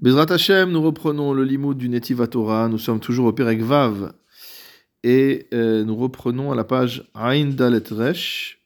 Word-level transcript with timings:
Bezrat 0.00 0.30
Hashem, 0.30 0.70
nous 0.70 0.80
reprenons 0.80 1.32
le 1.32 1.42
limoud 1.42 1.76
du 1.76 1.88
Netiv 1.88 2.24
Torah. 2.28 2.68
Nous 2.68 2.78
sommes 2.78 3.00
toujours 3.00 3.26
au 3.26 3.32
Perek 3.32 3.60
Vav 3.60 4.12
et 5.02 5.48
euh, 5.52 5.82
nous 5.82 5.96
reprenons 5.96 6.52
à 6.52 6.54
la 6.54 6.62
page 6.62 7.10
Ain 7.16 7.46
Dalet 7.46 7.82
Resh 7.90 8.60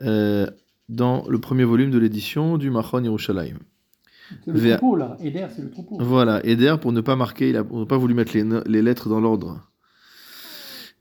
euh, 0.00 0.46
dans 0.88 1.28
le 1.28 1.38
premier 1.38 1.64
volume 1.64 1.90
de 1.90 1.98
l'édition 1.98 2.56
du 2.56 2.70
Machon 2.70 3.04
Yerushalayim. 3.04 3.58
C'est 4.46 4.52
le 4.52 4.58
Vers- 4.58 4.78
troupeau, 4.78 4.96
là. 4.96 5.18
Eder, 5.20 5.48
c'est 5.54 5.60
le 5.60 5.70
troupeau. 5.70 5.98
Voilà, 6.00 6.44
Eder 6.46 6.76
pour 6.80 6.92
ne 6.92 7.02
pas 7.02 7.14
marquer, 7.14 7.50
il 7.50 7.56
a, 7.58 7.64
on 7.70 7.80
n'a 7.80 7.86
pas 7.86 7.98
voulu 7.98 8.14
mettre 8.14 8.32
les, 8.34 8.82
lettres 8.82 9.10
dans 9.10 9.20
l'ordre. 9.20 9.70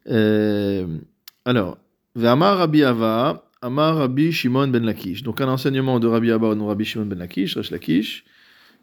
Euh, 0.09 0.97
alors, 1.45 1.77
Ve'amar 2.15 2.57
Rabbi 2.57 2.83
Ava, 2.83 3.49
Amar 3.61 3.95
Rabbi 3.95 4.33
Shimon 4.33 4.67
ben 4.67 4.83
Lakish. 4.83 5.23
Donc 5.23 5.39
un 5.39 5.47
enseignement 5.47 6.01
de 6.01 6.07
Rabbi 6.07 6.31
Ava 6.31 6.49
ou 6.53 6.67
Rabbi 6.67 6.83
Shimon 6.83 7.05
ben 7.05 7.19
Lakish, 7.19 7.55
Resh 7.55 7.71
Lakish. 7.71 8.25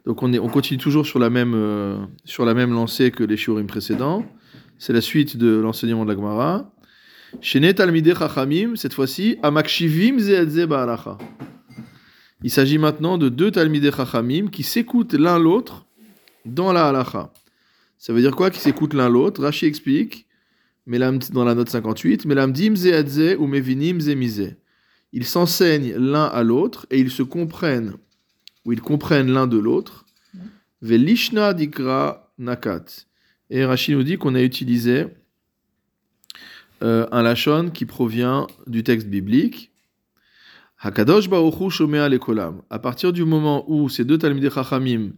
Donc 0.05 0.23
on, 0.23 0.33
est, 0.33 0.39
on 0.39 0.47
continue 0.47 0.79
toujours 0.79 1.05
sur 1.05 1.19
la 1.19 1.29
même, 1.29 1.53
euh, 1.55 1.97
sur 2.25 2.45
la 2.45 2.53
même 2.53 2.73
lancée 2.73 3.11
que 3.11 3.23
les 3.23 3.37
shiurim 3.37 3.67
précédents. 3.67 4.25
C'est 4.77 4.93
la 4.93 5.01
suite 5.01 5.37
de 5.37 5.59
l'enseignement 5.59 6.05
de 6.05 6.09
la 6.09 6.15
Gemara. 6.15 6.73
Shene 7.39 7.73
Talmidei 7.73 8.15
Chachamim, 8.15 8.75
cette 8.75 8.93
fois-ci, 8.93 9.37
Amakshivim 9.43 10.19
Zeadze 10.19 10.65
Ba'alacha. 10.65 11.17
Il 12.43 12.49
s'agit 12.49 12.79
maintenant 12.79 13.17
de 13.17 13.29
deux 13.29 13.51
Talmidei 13.51 13.91
Chachamim 13.91 14.47
qui 14.47 14.63
s'écoutent 14.63 15.13
l'un 15.13 15.37
l'autre 15.37 15.85
dans 16.45 16.73
la 16.73 16.87
halacha. 16.87 17.31
Ça 17.97 18.13
veut 18.13 18.21
dire 18.21 18.35
quoi 18.35 18.49
qu'ils 18.49 18.61
s'écoutent 18.61 18.93
l'un 18.93 19.09
l'autre? 19.09 19.43
Rashi 19.43 19.65
explique, 19.65 20.25
dans 20.87 21.45
la 21.45 21.55
note 21.55 21.69
58, 21.69 22.25
Melamdim 22.25 22.75
Zeadze 22.75 23.35
ou 23.37 23.45
Mevinim 23.45 23.99
Zemize. 23.99 24.55
Ils 25.13 25.25
s'enseignent 25.25 25.93
l'un 25.95 26.25
à 26.25 26.43
l'autre 26.43 26.87
et 26.89 26.99
ils 26.99 27.11
se 27.11 27.21
comprennent, 27.21 27.93
ou 28.65 28.73
ils 28.73 28.81
comprennent 28.81 29.31
l'un 29.31 29.47
de 29.47 29.57
l'autre. 29.57 30.05
Velishna 30.81 31.53
dikra 31.53 32.31
nakat. 32.37 33.05
Et 33.49 33.65
Rashi 33.65 33.93
nous 33.93 34.03
dit 34.03 34.17
qu'on 34.17 34.35
a 34.35 34.41
utilisé 34.41 35.07
euh, 36.83 37.05
un 37.11 37.21
lachon 37.21 37.69
qui 37.69 37.85
provient 37.85 38.47
du 38.67 38.83
texte 38.83 39.07
biblique. 39.07 39.71
Hakadosh 40.79 41.29
Baruchu 41.29 41.69
Shomea 41.69 42.09
Lekolam. 42.09 42.61
À 42.69 42.79
partir 42.79 43.13
du 43.13 43.23
moment 43.23 43.69
où 43.69 43.87
ces 43.89 44.03
deux 44.03 44.17
Talmidei 44.17 44.49
Chachamim 44.49 45.11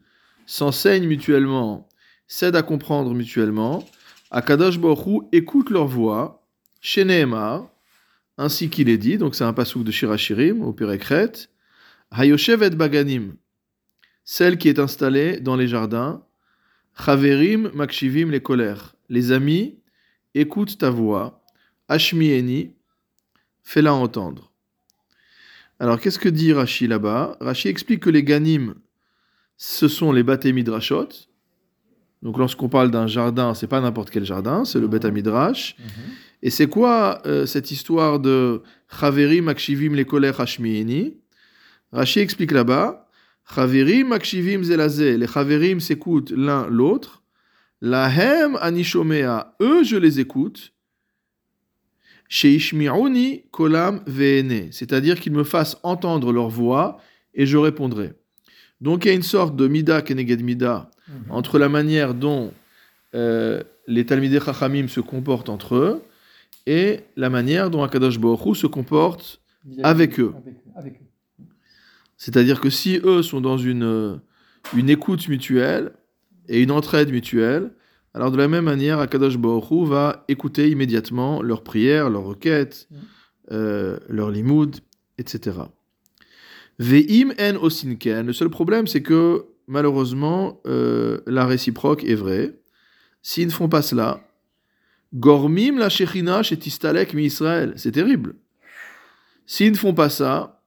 s'enseignent 0.46 1.08
mutuellement, 1.08 1.88
s'aident 2.28 2.58
à 2.58 2.64
comprendre 2.64 3.14
mutuellement, 3.14 3.88
Hakadosh 4.32 4.80
Baruchu 4.80 5.22
écoute 5.32 5.70
leur 5.70 5.88
voix, 5.88 6.44
chez 6.82 7.06
ainsi 8.38 8.70
qu'il 8.70 8.90
est 8.90 8.98
dit, 8.98 9.18
donc 9.18 9.36
c'est 9.36 9.44
un 9.44 9.54
pasouk 9.54 9.84
de 9.84 9.92
Shirachirim, 9.92 10.64
au 10.64 10.74
Pérekret, 10.74 11.32
Hayoshev 12.16 12.62
et 12.64 12.70
Baganim, 12.70 13.36
celle 14.24 14.58
qui 14.58 14.70
est 14.70 14.80
installée 14.80 15.40
dans 15.40 15.56
les 15.56 15.68
jardins, 15.68 16.24
Chaverim 16.98 17.72
Makshivim 17.74 18.30
les 18.30 18.42
colères, 18.42 18.96
les 19.10 19.32
amis, 19.32 19.80
écoute 20.36 20.78
ta 20.78 20.90
voix, 20.90 21.44
Ashmieni, 21.88 22.72
fais-la 23.64 23.94
entendre. 23.94 24.52
Alors, 25.80 26.00
qu'est-ce 26.00 26.20
que 26.20 26.30
dit 26.30 26.54
Rashi 26.54 26.88
là-bas? 26.88 27.36
Rashi 27.42 27.68
explique 27.68 28.02
que 28.02 28.10
les 28.10 28.24
ganim, 28.24 28.76
ce 29.58 29.88
sont 29.88 30.12
les 30.12 30.24
Bate 30.24 30.46
Midrashot. 30.46 31.10
Donc, 32.22 32.38
lorsqu'on 32.38 32.70
parle 32.70 32.92
d'un 32.92 33.08
jardin, 33.08 33.54
c'est 33.54 33.68
pas 33.68 33.82
n'importe 33.82 34.10
quel 34.12 34.24
jardin, 34.24 34.66
c'est 34.66 34.80
le 34.80 34.88
Bet 34.88 35.12
Midrash. 35.12 35.76
Mhm. 35.80 35.86
Et 36.44 36.50
c'est 36.50 36.68
quoi 36.68 37.22
euh, 37.26 37.46
cette 37.46 37.72
histoire 37.72 38.20
de 38.20 38.62
Chaverim 39.00 39.50
Akshivim 39.50 39.96
les 39.96 40.06
kolech 40.06 40.40
Hashmieni 40.40 41.18
Rashi 41.94 42.20
explique 42.20 42.52
là-bas 42.52 43.08
Chaverim 43.56 44.12
Akshivim 44.14 44.64
zelazé. 44.64 45.18
Les 45.18 45.28
Chaverim 45.28 45.80
s'écoutent 45.80 46.32
l'un 46.32 46.68
l'autre. 46.68 47.24
Lahem 47.82 48.58
Anishomea. 48.62 49.56
Eux, 49.62 49.84
je 49.84 49.98
les 49.98 50.20
écoute. 50.20 50.74
Sheishmi'uni 52.30 53.44
kolam 53.52 54.02
ve'ene. 54.08 54.72
C'est-à-dire 54.72 55.20
qu'ils 55.20 55.34
me 55.34 55.44
fassent 55.44 55.78
entendre 55.84 56.32
leur 56.32 56.50
voix 56.50 56.98
et 57.34 57.46
je 57.46 57.58
répondrai. 57.58 58.14
Donc 58.82 59.06
il 59.06 59.10
y 59.10 59.12
a 59.12 59.14
une 59.14 59.22
sorte 59.24 59.56
de 59.56 59.68
mida 59.68 60.02
keneged 60.02 60.42
mida 60.42 60.90
Mhm. 61.10 61.32
entre 61.32 61.60
la 61.60 61.68
manière 61.68 62.14
dont 62.14 62.54
euh, 63.14 63.62
les 63.88 64.06
Talmidei 64.06 64.40
Chachamim 64.40 64.88
se 64.88 65.02
comportent 65.02 65.50
entre 65.50 65.76
eux 65.76 66.02
et 66.66 67.02
la 67.18 67.30
manière 67.30 67.70
dont 67.70 67.84
Akadosh 67.84 68.18
Baruch 68.20 68.46
Hu 68.46 68.56
se 68.56 68.68
comporte. 68.68 69.42
Vis-à-vis 69.66 69.84
Avec 69.84 70.20
eux. 70.22 70.34
Avec 70.38 70.54
eux. 70.54 70.72
Avec 70.78 70.94
eux. 70.94 71.06
C'est-à-dire 72.18 72.62
que 72.62 72.70
si 72.70 73.00
eux 73.04 73.22
sont 73.22 73.42
dans 73.42 73.58
une, 73.58 73.84
euh, 73.84 74.16
une 74.76 74.90
écoute 74.90 75.28
mutuelle 75.28 75.94
et 76.48 76.62
une 76.62 76.72
entraide 76.72 77.12
mutuelle, 77.12 77.72
alors 78.14 78.32
de 78.32 78.38
la 78.38 78.48
même 78.48 78.66
manière, 78.66 79.00
Akadosh 79.00 79.38
Baruch 79.38 79.88
va 79.88 80.24
écouter 80.28 80.70
immédiatement 80.70 81.42
leurs 81.42 81.64
prières, 81.64 82.10
leurs 82.10 82.24
requêtes, 82.24 82.88
Mm. 82.92 82.96
euh, 83.52 83.98
leurs 84.08 84.30
limoud, 84.32 84.78
etc. 85.18 85.58
Ve'im 86.80 87.34
en 87.40 87.56
osinken. 87.62 88.26
Le 88.26 88.34
seul 88.34 88.50
problème, 88.50 88.88
c'est 88.88 89.02
que 89.02 89.46
malheureusement, 89.68 90.62
euh, 90.66 91.20
la 91.28 91.46
réciproque 91.46 92.04
est 92.04 92.16
vraie. 92.16 92.60
S'ils 93.22 93.48
ne 93.48 93.52
font 93.52 93.70
pas 93.70 93.82
cela, 93.82 94.22
Gormim 95.14 95.78
la 95.78 95.90
Shechina 95.90 96.44
chez 96.44 96.58
Tistalek 96.58 97.14
mi 97.14 97.26
Israël. 97.26 97.74
C'est 97.76 97.92
terrible. 97.92 98.36
S'ils 99.46 99.72
ne 99.72 99.78
font 99.78 99.94
pas 99.94 100.10
ça, 100.10 100.63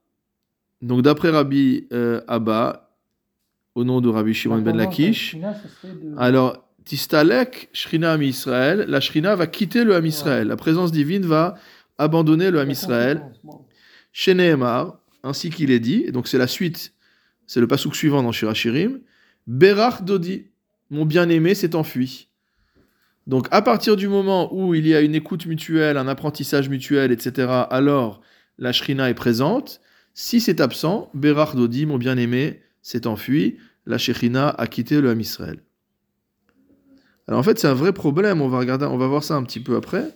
donc 0.81 1.01
d'après 1.01 1.29
Rabbi 1.29 1.87
euh, 1.91 2.21
Abba, 2.27 2.91
au 3.75 3.83
nom 3.83 4.01
de 4.01 4.09
Rabbi 4.09 4.33
Shimon 4.33 4.59
ben 4.59 4.75
La 4.75 4.85
Lakish, 4.85 5.35
la 5.35 5.53
de- 5.53 6.15
alors 6.17 6.67
Tistalek 6.85 7.69
Shrina 7.73 8.13
Am 8.13 8.23
Israël, 8.23 8.85
la 8.87 8.99
Shrina 8.99 9.35
va 9.35 9.47
quitter 9.47 9.83
le 9.83 9.95
Ham 9.95 10.05
Israël. 10.05 10.47
La 10.47 10.55
présence 10.55 10.91
divine 10.91 11.25
va 11.25 11.55
abandonner 11.97 12.49
le 12.49 12.59
Ham 12.59 12.67
la 12.67 12.71
Israël. 12.71 13.21
Chez 14.13 14.33
Nehemar, 14.33 14.99
ainsi 15.23 15.49
qu'il 15.49 15.69
est 15.69 15.79
dit, 15.79 16.03
et 16.07 16.11
donc 16.11 16.27
c'est 16.27 16.37
la 16.37 16.47
suite, 16.47 16.93
c'est 17.45 17.59
le 17.59 17.67
pasouk 17.67 17.95
suivant 17.95 18.23
dans 18.23 18.31
Shirachirim, 18.31 18.99
Berach 19.47 20.03
Dodi, 20.03 20.45
mon 20.89 21.05
bien-aimé 21.05 21.55
s'est 21.55 21.75
enfui. 21.75 22.29
Donc 23.27 23.47
à 23.51 23.61
partir 23.61 23.97
du 23.97 24.07
moment 24.07 24.53
où 24.55 24.73
il 24.73 24.87
y 24.87 24.95
a 24.95 25.01
une 25.01 25.13
écoute 25.13 25.45
mutuelle, 25.45 25.97
un 25.97 26.07
apprentissage 26.07 26.69
mutuel, 26.69 27.11
etc., 27.11 27.47
alors 27.69 28.21
la 28.57 28.71
Shrina 28.71 29.09
est 29.09 29.13
présente. 29.13 29.81
Si 30.19 30.41
c'est 30.41 30.61
absent, 30.61 31.11
Berach 31.13 31.55
Dodi, 31.55 31.85
mon 31.85 31.99
bien-aimé, 31.99 32.59
s'est 32.81 33.05
enfui, 33.05 33.57
la 33.85 33.99
Shekhinah 33.99 34.49
a 34.49 34.65
quitté 34.65 34.99
le 34.99 35.11
Ham 35.11 35.21
Israël. 35.21 35.59
Alors 37.27 37.39
en 37.39 37.43
fait, 37.43 37.59
c'est 37.59 37.67
un 37.67 37.75
vrai 37.75 37.93
problème, 37.93 38.41
on 38.41 38.47
va 38.47 38.57
regarder, 38.57 38.87
on 38.87 38.97
va 38.97 39.05
voir 39.05 39.23
ça 39.23 39.35
un 39.35 39.43
petit 39.43 39.59
peu 39.59 39.75
après, 39.75 40.15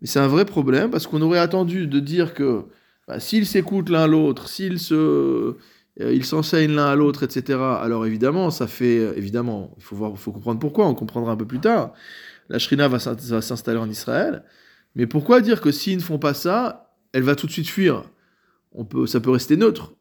mais 0.00 0.06
c'est 0.06 0.18
un 0.18 0.28
vrai 0.28 0.46
problème 0.46 0.90
parce 0.90 1.06
qu'on 1.06 1.20
aurait 1.20 1.40
attendu 1.40 1.86
de 1.86 2.00
dire 2.00 2.32
que 2.32 2.64
bah, 3.06 3.20
s'ils 3.20 3.44
s'écoutent 3.44 3.90
l'un 3.90 4.06
l'autre, 4.06 4.48
s'ils 4.48 4.78
se, 4.78 4.94
euh, 4.94 5.54
ils 6.00 6.24
s'enseignent 6.24 6.74
l'un 6.74 6.86
à 6.86 6.94
l'autre, 6.94 7.22
etc. 7.22 7.58
Alors 7.82 8.06
évidemment, 8.06 8.50
ça 8.50 8.66
fait 8.66 8.98
euh, 8.98 9.12
évidemment, 9.14 9.74
il 9.76 9.82
faut 9.82 9.94
voir, 9.94 10.18
faut 10.18 10.32
comprendre 10.32 10.58
pourquoi. 10.58 10.88
On 10.88 10.94
comprendra 10.94 11.32
un 11.32 11.36
peu 11.36 11.46
plus 11.46 11.60
tard. 11.60 11.92
La 12.48 12.58
Shrina 12.58 12.88
va 12.88 12.98
s'installer 12.98 13.78
en 13.78 13.90
Israël, 13.90 14.42
mais 14.94 15.06
pourquoi 15.06 15.42
dire 15.42 15.60
que 15.60 15.70
s'ils 15.70 15.98
ne 15.98 16.02
font 16.02 16.18
pas 16.18 16.32
ça, 16.32 16.94
elle 17.12 17.24
va 17.24 17.36
tout 17.36 17.46
de 17.46 17.52
suite 17.52 17.68
fuir? 17.68 18.04
On 18.74 18.84
peut, 18.84 19.06
ça 19.06 19.20
peut 19.20 19.30
rester 19.30 19.56
neutre. 19.56 19.94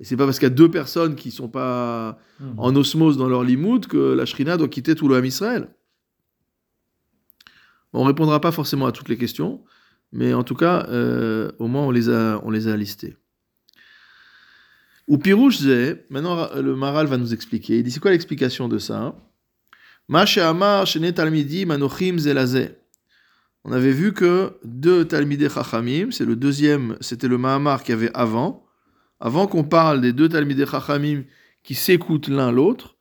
Et 0.00 0.04
c'est 0.04 0.16
pas 0.16 0.24
parce 0.24 0.38
qu'il 0.38 0.48
y 0.48 0.52
a 0.52 0.54
deux 0.54 0.70
personnes 0.70 1.14
qui 1.14 1.30
sont 1.30 1.48
pas 1.48 2.18
Mhm. 2.40 2.54
en 2.58 2.74
osmose 2.74 3.18
dans 3.18 3.28
leur 3.28 3.44
limoud 3.44 3.86
que 3.86 4.14
la 4.14 4.24
Shrina 4.24 4.56
doit 4.56 4.68
quitter 4.68 4.94
tout 4.94 5.08
le 5.08 5.16
Ham 5.16 5.24
Israël. 5.26 5.68
Bon, 7.92 8.00
on 8.00 8.04
répondra 8.04 8.40
pas 8.40 8.52
forcément 8.52 8.86
à 8.86 8.92
toutes 8.92 9.08
les 9.10 9.18
questions, 9.18 9.62
mais 10.12 10.32
en 10.32 10.42
tout 10.44 10.54
cas, 10.54 10.86
euh, 10.88 11.50
au 11.58 11.66
moins 11.66 11.82
on 11.82 11.90
les 11.90 12.08
a, 12.08 12.40
on 12.44 12.50
les 12.50 12.66
a 12.68 12.76
listées. 12.76 13.16
Ou 15.08 15.18
Pirouche 15.18 15.58
Zé, 15.58 16.06
maintenant 16.08 16.48
le 16.54 16.76
Maral 16.76 17.06
va 17.06 17.18
nous 17.18 17.34
expliquer. 17.34 17.78
Il 17.78 17.82
dit 17.82 17.90
c'est 17.90 18.00
quoi 18.00 18.12
l'explication 18.12 18.68
de 18.68 18.78
ça? 18.78 19.14
Ma 20.08 20.24
she'amar 20.24 20.86
shene 20.86 21.12
talmidi 21.12 21.66
manochim 21.66 22.16
zelazé. 22.18 22.76
On 23.64 23.72
avait 23.72 23.92
vu 23.92 24.12
que 24.12 24.58
deux 24.64 25.04
Talmidei 25.04 25.48
Chachamim, 25.48 26.10
c'est 26.12 26.24
le 26.24 26.36
deuxième, 26.36 26.96
c'était 27.00 27.28
le 27.28 27.36
Mahamar 27.36 27.82
qu'il 27.82 27.94
y 27.94 27.98
avait 27.98 28.10
avant. 28.14 28.66
Avant 29.20 29.46
qu'on 29.46 29.64
parle 29.64 30.00
des 30.00 30.12
deux 30.12 30.28
Talmidei 30.28 30.64
Chachamim 30.66 31.24
qui 31.62 31.74
s'écoutent 31.74 32.28
l'un 32.28 32.50
l'autre, 32.50 32.96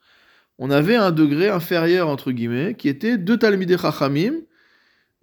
on 0.58 0.70
avait 0.70 0.98
un 0.98 1.12
degré 1.12 1.48
inférieur, 1.48 2.10
entre 2.10 2.32
guillemets, 2.32 2.76
qui 2.76 2.90
était 2.90 3.18
deux 3.18 3.38
Talmidei 3.38 3.78
Chachamim 3.78 4.34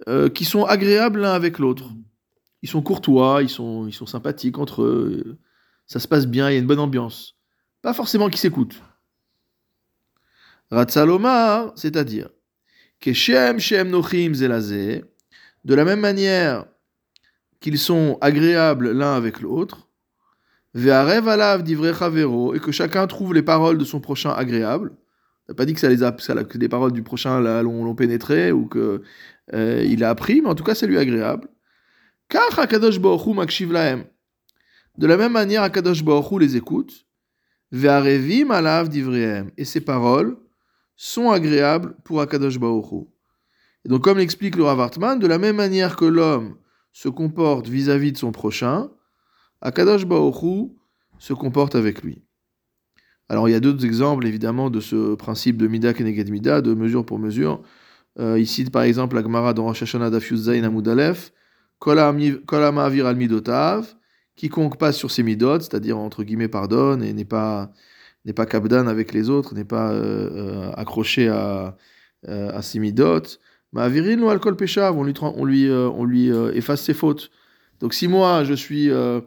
euh, 0.09 0.31
qui 0.31 0.47
sont 0.47 0.65
agréables 0.65 1.21
l'un 1.21 1.33
avec 1.33 1.59
l'autre. 1.59 1.91
Ils 2.62 2.69
sont 2.69 2.81
courtois, 2.81 3.43
ils 3.43 3.50
sont, 3.50 3.87
ils 3.87 3.93
sont 3.93 4.06
sympathiques 4.06 4.59
entre 4.59 4.82
eux, 4.82 5.39
ça 5.87 6.00
se 6.00 6.09
passe 6.09 6.27
bien, 6.27 6.50
il 6.50 6.55
y 6.55 6.56
a 6.56 6.61
une 6.61 6.67
bonne 6.67 6.81
ambiance. 6.81 7.37
Pas 7.82 7.93
forcément 7.93 8.31
qui 8.31 8.39
s'écoutent. 8.39 8.82
Ratzalomar, 10.71 11.73
c'est-à-dire, 11.77 12.31
Keshem 12.99 13.61
Shem 13.61 13.91
Nochim 13.91 14.35
Zelazé, 14.35 15.05
de 15.67 15.75
la 15.75 15.85
même 15.85 16.01
manière 16.01 16.65
qu'ils 17.59 17.79
sont 17.79 18.19
agréables 18.21 18.93
l'un 18.93 19.15
avec 19.15 19.41
l'autre, 19.41 19.89
et 20.77 20.79
que 22.61 22.71
chacun 22.71 23.07
trouve 23.09 23.35
les 23.35 23.43
paroles 23.43 23.77
de 23.77 23.85
son 23.85 23.99
prochain 23.99 24.31
agréables. 24.31 24.93
On 25.49 25.53
n'a 25.53 25.57
pas 25.57 25.65
dit 25.65 25.75
que, 25.75 25.81
ça 25.81 25.89
les 25.89 26.05
a, 26.05 26.13
que 26.13 26.59
les 26.59 26.69
paroles 26.69 26.93
du 26.93 27.03
prochain 27.03 27.41
l'ont, 27.63 27.95
pénétré 27.97 28.53
ou 28.53 28.67
que 28.67 29.03
euh, 29.55 29.85
il 29.85 30.05
a 30.05 30.11
appris, 30.11 30.41
mais 30.41 30.49
en 30.49 30.55
tout 30.55 30.63
cas, 30.63 30.77
c'est 30.77 30.87
lui 30.87 30.99
agréable. 30.99 31.49
De 34.99 35.07
la 35.07 35.17
même 35.17 35.33
manière, 35.33 35.65
Akadosh 35.65 36.05
Baruch 36.05 36.41
les 36.41 36.57
écoute. 36.57 37.07
Et 37.73 39.65
ces 39.65 39.81
paroles 39.81 40.37
sont 40.95 41.31
agréables 41.31 41.97
pour 42.05 42.21
Akadosh 42.21 42.61
Baruch. 42.61 43.09
Donc, 43.87 44.03
comme 44.03 44.19
l'explique 44.19 44.56
le 44.56 44.65
Rav 44.65 44.81
Hartman, 44.81 45.19
de 45.19 45.27
la 45.27 45.38
même 45.38 45.56
manière 45.56 45.97
que 45.97 46.05
l'homme 46.05 46.56
se 46.93 47.09
comporte 47.09 47.69
vis-à-vis 47.69 48.12
de 48.12 48.19
son 48.19 48.33
prochain, 48.33 48.91
Akadosh 49.61 50.06
Baruch 50.06 50.43
Hu 50.43 50.71
se 51.19 51.33
comporte 51.33 51.75
avec 51.75 52.03
lui. 52.03 52.23
Alors, 53.29 53.49
il 53.49 53.53
y 53.53 53.55
a 53.55 53.61
d'autres 53.61 53.85
exemples, 53.85 54.27
évidemment, 54.27 54.71
de 54.71 54.81
ce 54.81 55.15
principe 55.15 55.56
de 55.56 55.67
Mida 55.67 55.93
Keneged 55.93 56.31
Mida, 56.31 56.61
de 56.61 56.75
mesure 56.75 57.05
pour 57.05 57.19
mesure. 57.19 57.62
Euh, 58.19 58.38
ici, 58.38 58.65
par 58.65 58.83
exemple, 58.83 59.17
la 59.17 59.23
Gemara 59.23 59.53
dans 59.53 59.65
Rosh 59.65 59.83
Hashanah 59.83 60.11
al 61.85 63.17
Midotav, 63.17 63.94
quiconque 64.37 64.79
passe 64.79 64.97
sur 64.97 65.11
ses 65.11 65.23
midot, 65.23 65.61
c'est-à-dire 65.61 65.99
entre 65.99 66.23
guillemets 66.23 66.49
pardonne 66.49 67.03
et 67.03 67.12
n'est 67.12 67.25
pas 67.25 67.73
n'est 68.25 68.32
pas 68.32 68.47
kabdan 68.47 68.87
avec 68.89 69.12
les 69.12 69.31
autres, 69.31 69.55
n'est 69.55 69.65
pas 69.65 69.93
euh, 69.93 70.31
euh, 70.32 70.73
accroché 70.73 71.29
à, 71.29 71.77
euh, 72.29 72.50
à 72.50 72.62
ses 72.62 72.79
midot. 72.79 73.23
Ma'avirin 73.76 74.19
ou 74.23 74.31
alcool 74.31 74.56
péchav, 74.56 74.96
on 74.96 75.05
lui 75.05 75.12
on 75.20 75.44
lui 75.44 75.69
euh, 75.69 75.90
on 75.90 76.05
lui 76.05 76.32
euh, 76.32 76.50
efface 76.55 76.81
ses 76.81 76.94
fautes. 76.94 77.31
Donc 77.81 77.93
si 77.93 78.08
moi 78.08 78.43
je 78.43 78.55
suis 78.55 78.88
euh, 78.90 79.20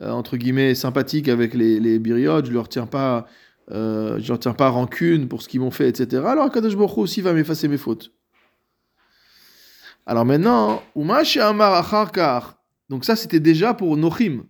entre 0.00 0.38
guillemets 0.38 0.74
sympathique 0.74 1.28
avec 1.28 1.52
les 1.52 1.78
les 1.78 2.02
je 2.02 2.50
leur 2.50 2.70
tiens 2.70 2.86
pas 2.86 3.26
je 3.68 4.34
tiens 4.36 4.54
pas 4.54 4.70
rancune 4.70 5.28
pour 5.28 5.42
ce 5.42 5.48
qu'ils 5.48 5.60
m'ont 5.60 5.70
fait, 5.70 5.86
etc. 5.86 6.22
Alors 6.26 6.50
Kadosh 6.50 6.76
Baruch 6.76 6.96
aussi 6.96 7.20
va 7.20 7.34
m'effacer 7.34 7.68
mes 7.68 7.76
fautes. 7.76 8.10
Alors 10.06 10.24
maintenant. 10.24 10.82
Donc 12.88 13.04
ça, 13.04 13.16
c'était 13.16 13.38
déjà 13.38 13.74
pour 13.74 13.96
Nochim. 13.98 14.44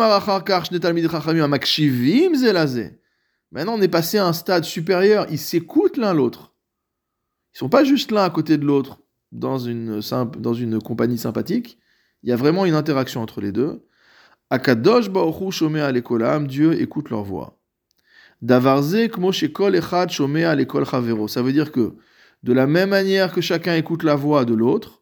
on 3.74 3.82
est 3.82 3.88
passé 3.88 4.18
à 4.18 4.26
un 4.26 4.32
stade 4.32 4.64
supérieur. 4.64 5.26
Ils 5.30 5.38
s'écoutent 5.38 5.96
l'un 5.96 6.14
l'autre. 6.14 6.54
Ils 7.54 7.58
sont 7.58 7.68
pas 7.68 7.82
juste 7.82 8.12
l'un 8.12 8.22
à 8.22 8.30
côté 8.30 8.58
de 8.58 8.64
l'autre 8.64 9.00
dans 9.32 9.58
une, 9.58 10.00
compagnie 10.84 11.18
sympathique. 11.18 11.78
Il 12.22 12.28
y 12.28 12.32
a 12.32 12.36
vraiment 12.36 12.64
une 12.64 12.74
interaction 12.74 13.22
entre 13.22 13.40
les 13.40 13.50
deux. 13.50 13.84
Akadosh 14.50 15.08
Alekolam, 15.08 16.46
Dieu 16.46 16.80
écoute 16.80 17.10
leur 17.10 17.24
voix. 17.24 17.58
Davarze 18.42 19.08
Kmo 19.08 19.32
Shekol 19.32 19.74
Echad 19.74 20.10
Shomea 20.10 20.50
Alekol 20.50 20.86
Chavero. 20.86 21.26
Ça 21.26 21.42
veut 21.42 21.52
dire 21.52 21.72
que, 21.72 21.96
de 22.44 22.52
la 22.52 22.68
même 22.68 22.90
manière 22.90 23.32
que 23.32 23.40
chacun 23.40 23.74
écoute 23.74 24.04
la 24.04 24.14
voix 24.14 24.44
de 24.44 24.54
l'autre, 24.54 24.99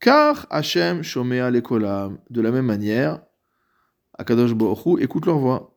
car 0.00 0.46
Hachem 0.50 1.02
Shomea 1.02 1.46
Alekolam, 1.46 2.18
de 2.30 2.40
la 2.40 2.50
même 2.50 2.66
manière, 2.66 3.20
Akadosh 4.18 4.54
Baruchu 4.54 5.02
écoute 5.02 5.26
leur 5.26 5.38
voix. 5.38 5.76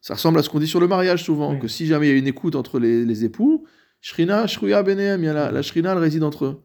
Ça 0.00 0.14
ressemble 0.14 0.38
à 0.38 0.42
ce 0.42 0.50
qu'on 0.50 0.58
dit 0.58 0.66
sur 0.66 0.80
le 0.80 0.88
mariage 0.88 1.24
souvent, 1.24 1.52
Oui. 1.52 1.58
que 1.60 1.68
si 1.68 1.86
jamais 1.86 2.08
il 2.08 2.12
y 2.12 2.14
a 2.14 2.18
une 2.18 2.26
écoute 2.26 2.56
entre 2.56 2.78
les, 2.78 3.04
les 3.04 3.24
époux, 3.24 3.66
Shrina, 4.02 4.46
Shruya, 4.46 4.82
Benehem, 4.82 5.22
la, 5.22 5.50
la 5.50 5.62
Shrina, 5.62 5.92
elle 5.92 5.98
réside 5.98 6.24
entre 6.24 6.44
eux. 6.44 6.62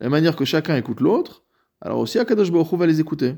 De 0.00 0.04
la 0.06 0.10
manière 0.10 0.34
que 0.34 0.44
chacun 0.44 0.76
écoute 0.76 1.00
l'autre, 1.00 1.44
alors 1.80 1.98
aussi 2.00 2.18
Akadosh 2.18 2.50
Baruch 2.50 2.72
Hu 2.72 2.76
va 2.76 2.86
les 2.86 2.98
écouter. 3.00 3.36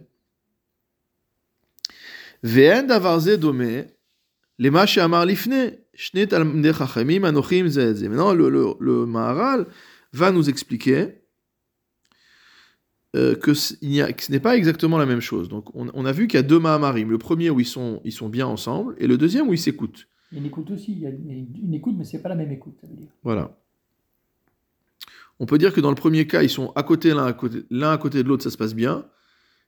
Ve'en 2.43 2.85
davar 2.85 3.21
ze 3.21 3.37
dome, 3.37 3.87
lema 4.59 4.87
she'amar 4.87 5.27
lifne, 5.27 5.77
shne 5.95 6.27
talmidei 6.27 6.73
chachamim 6.73 7.25
anochim. 7.25 7.65
Maintenant, 7.65 8.33
le, 8.33 8.49
le, 8.49 8.75
le 8.81 9.07
Maharal 9.07 9.67
va 10.13 10.31
nous 10.31 10.49
expliquer 10.49 11.21
euh, 13.17 13.35
que, 13.35 13.55
c- 13.55 13.77
il 13.81 13.93
y 13.95 14.03
a- 14.03 14.13
que 14.13 14.23
ce 14.23 14.31
n'est 14.33 14.41
pas 14.41 14.57
exactement 14.57 14.99
la 14.99 15.07
même 15.07 15.21
chose. 15.21 15.49
Donc, 15.49 15.75
on, 15.75 15.89
on 15.95 16.05
a 16.05 16.13
vu 16.13 16.27
qu'il 16.29 16.37
y 16.37 16.41
a 16.41 16.43
deux 16.43 16.59
Mahamarim. 16.59 17.11
Le 17.11 17.19
premier 17.19 17.49
où 17.51 17.59
ils 17.61 17.67
sont, 17.67 18.01
ils 18.05 18.13
sont 18.13 18.29
bien 18.29 18.47
ensemble, 18.47 18.95
et 18.99 19.07
le 19.07 19.17
deuxième 19.17 19.49
où 19.49 19.53
ils 19.55 19.59
s'écoutent. 19.59 20.07
Il 20.31 20.37
y 20.37 20.39
a 20.39 20.41
une 20.43 20.47
écoute 20.47 20.71
aussi, 20.71 20.93
il 20.93 20.99
y 21.01 21.07
a 21.07 21.09
une, 21.11 21.73
écoute, 21.75 21.95
mais 21.97 22.05
c'est 22.05 22.19
pas 22.21 22.29
la 22.29 22.35
même 22.35 22.53
écoute, 22.53 22.75
ça 22.81 22.87
veut 22.87 22.95
dire. 22.97 23.09
Voilà. 23.23 23.57
On 25.41 25.47
peut 25.47 25.59
dire 25.59 25.73
que 25.73 25.81
dans 25.81 25.91
le 25.91 25.95
premier 25.97 26.27
cas, 26.27 26.43
ils 26.43 26.51
sont 26.51 26.71
à 26.75 26.83
côté 26.83 27.15
l'un 27.15 27.25
à 27.27 27.33
côté, 27.33 27.61
l'un 27.71 27.93
à 27.93 27.99
côté 27.99 28.23
de 28.23 28.29
l'autre, 28.29 28.43
ça 28.43 28.51
se 28.51 28.57
passe 28.57 28.75
bien, 28.75 29.07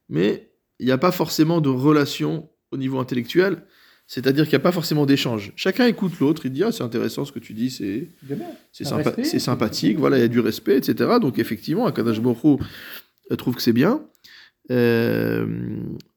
mais 0.08 0.50
il 0.80 0.86
n'y 0.86 0.92
a 0.92 0.98
pas 0.98 1.12
forcément 1.12 1.60
de 1.60 1.68
relation 1.68 2.48
au 2.72 2.76
niveau 2.76 2.98
intellectuel, 2.98 3.62
c'est-à-dire 4.06 4.44
qu'il 4.44 4.52
n'y 4.52 4.56
a 4.62 4.64
pas 4.64 4.72
forcément 4.72 5.06
d'échange. 5.06 5.52
Chacun 5.54 5.86
écoute 5.86 6.18
l'autre, 6.18 6.44
il 6.46 6.52
dit 6.52 6.64
ah 6.64 6.72
c'est 6.72 6.82
intéressant 6.82 7.24
ce 7.24 7.30
que 7.32 7.38
tu 7.38 7.52
dis, 7.54 7.70
c'est 7.70 8.08
sympa- 8.84 8.96
respect, 9.10 9.22
c'est 9.24 9.30
c'est- 9.30 9.38
sympathique, 9.38 9.98
voilà, 9.98 10.18
il 10.18 10.22
y 10.22 10.24
a 10.24 10.28
du 10.28 10.40
respect, 10.40 10.76
etc. 10.78 11.18
Donc 11.20 11.38
effectivement, 11.38 11.86
Akadash 11.86 12.18
euh, 12.18 12.58
trouve 13.36 13.54
que 13.56 13.62
c'est 13.62 13.72
bien, 13.72 14.02
Euh, 14.70 15.46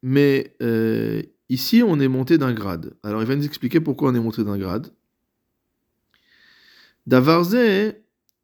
mais 0.04 0.54
euh, 0.62 1.24
ici 1.50 1.82
on 1.84 2.00
est 2.00 2.08
monté 2.08 2.38
d'un 2.38 2.54
grade. 2.54 2.94
Alors 3.04 3.22
il 3.22 3.28
va 3.28 3.36
nous 3.36 3.46
expliquer 3.46 3.80
pourquoi 3.80 4.12
on 4.12 4.16
est 4.16 4.20
monté 4.20 4.44
d'un 4.44 4.58
grade. 4.58 4.94
Davarze, 7.08 7.96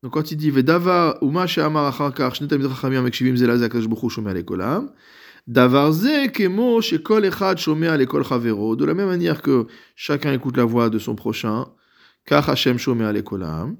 donc 0.02 0.14
quand 0.14 0.32
il 0.32 0.38
dit 0.38 0.50
Vedavar 0.50 1.18
Uma 1.22 1.46
She'amar 1.48 1.86
Achar 1.86 2.14
Kar 2.14 2.34
Shne 2.34 2.48
Talmidei 2.48 2.74
Chachamim 2.74 3.04
Mekshivim 3.04 3.36
Ze 3.36 3.46
Laze 3.46 3.64
Akadosh 3.64 3.88
Baruch 3.88 4.04
Hu 4.04 4.10
Shomea 4.10 4.34
Lekolam, 4.34 4.92
Davarze 5.48 6.32
Kemo 6.34 6.82
Shekol 6.82 7.26
Echad 7.26 7.58
Shomea 7.58 7.96
Lekol 7.96 8.26
Chavero, 8.26 8.76
de 8.76 8.86
la 8.86 8.94
même 8.94 9.08
manière 9.08 9.42
que 9.42 9.68
chacun 9.96 10.34
écoute 10.34 10.58
la 10.58 10.66
voix 10.66 10.90
de 10.90 11.00
son 11.00 11.16
prochain, 11.16 11.68
Kach 12.26 12.50
Hashem 12.50 12.80
Shomea 12.80 13.14
Lekolam, 13.14 13.78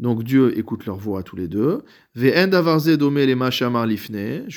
donc 0.00 0.24
Dieu 0.24 0.58
écoute 0.58 0.86
leur 0.86 0.96
voix 0.96 1.22
tous 1.22 1.36
les 1.36 1.46
deux. 1.46 1.84
Je 2.14 2.24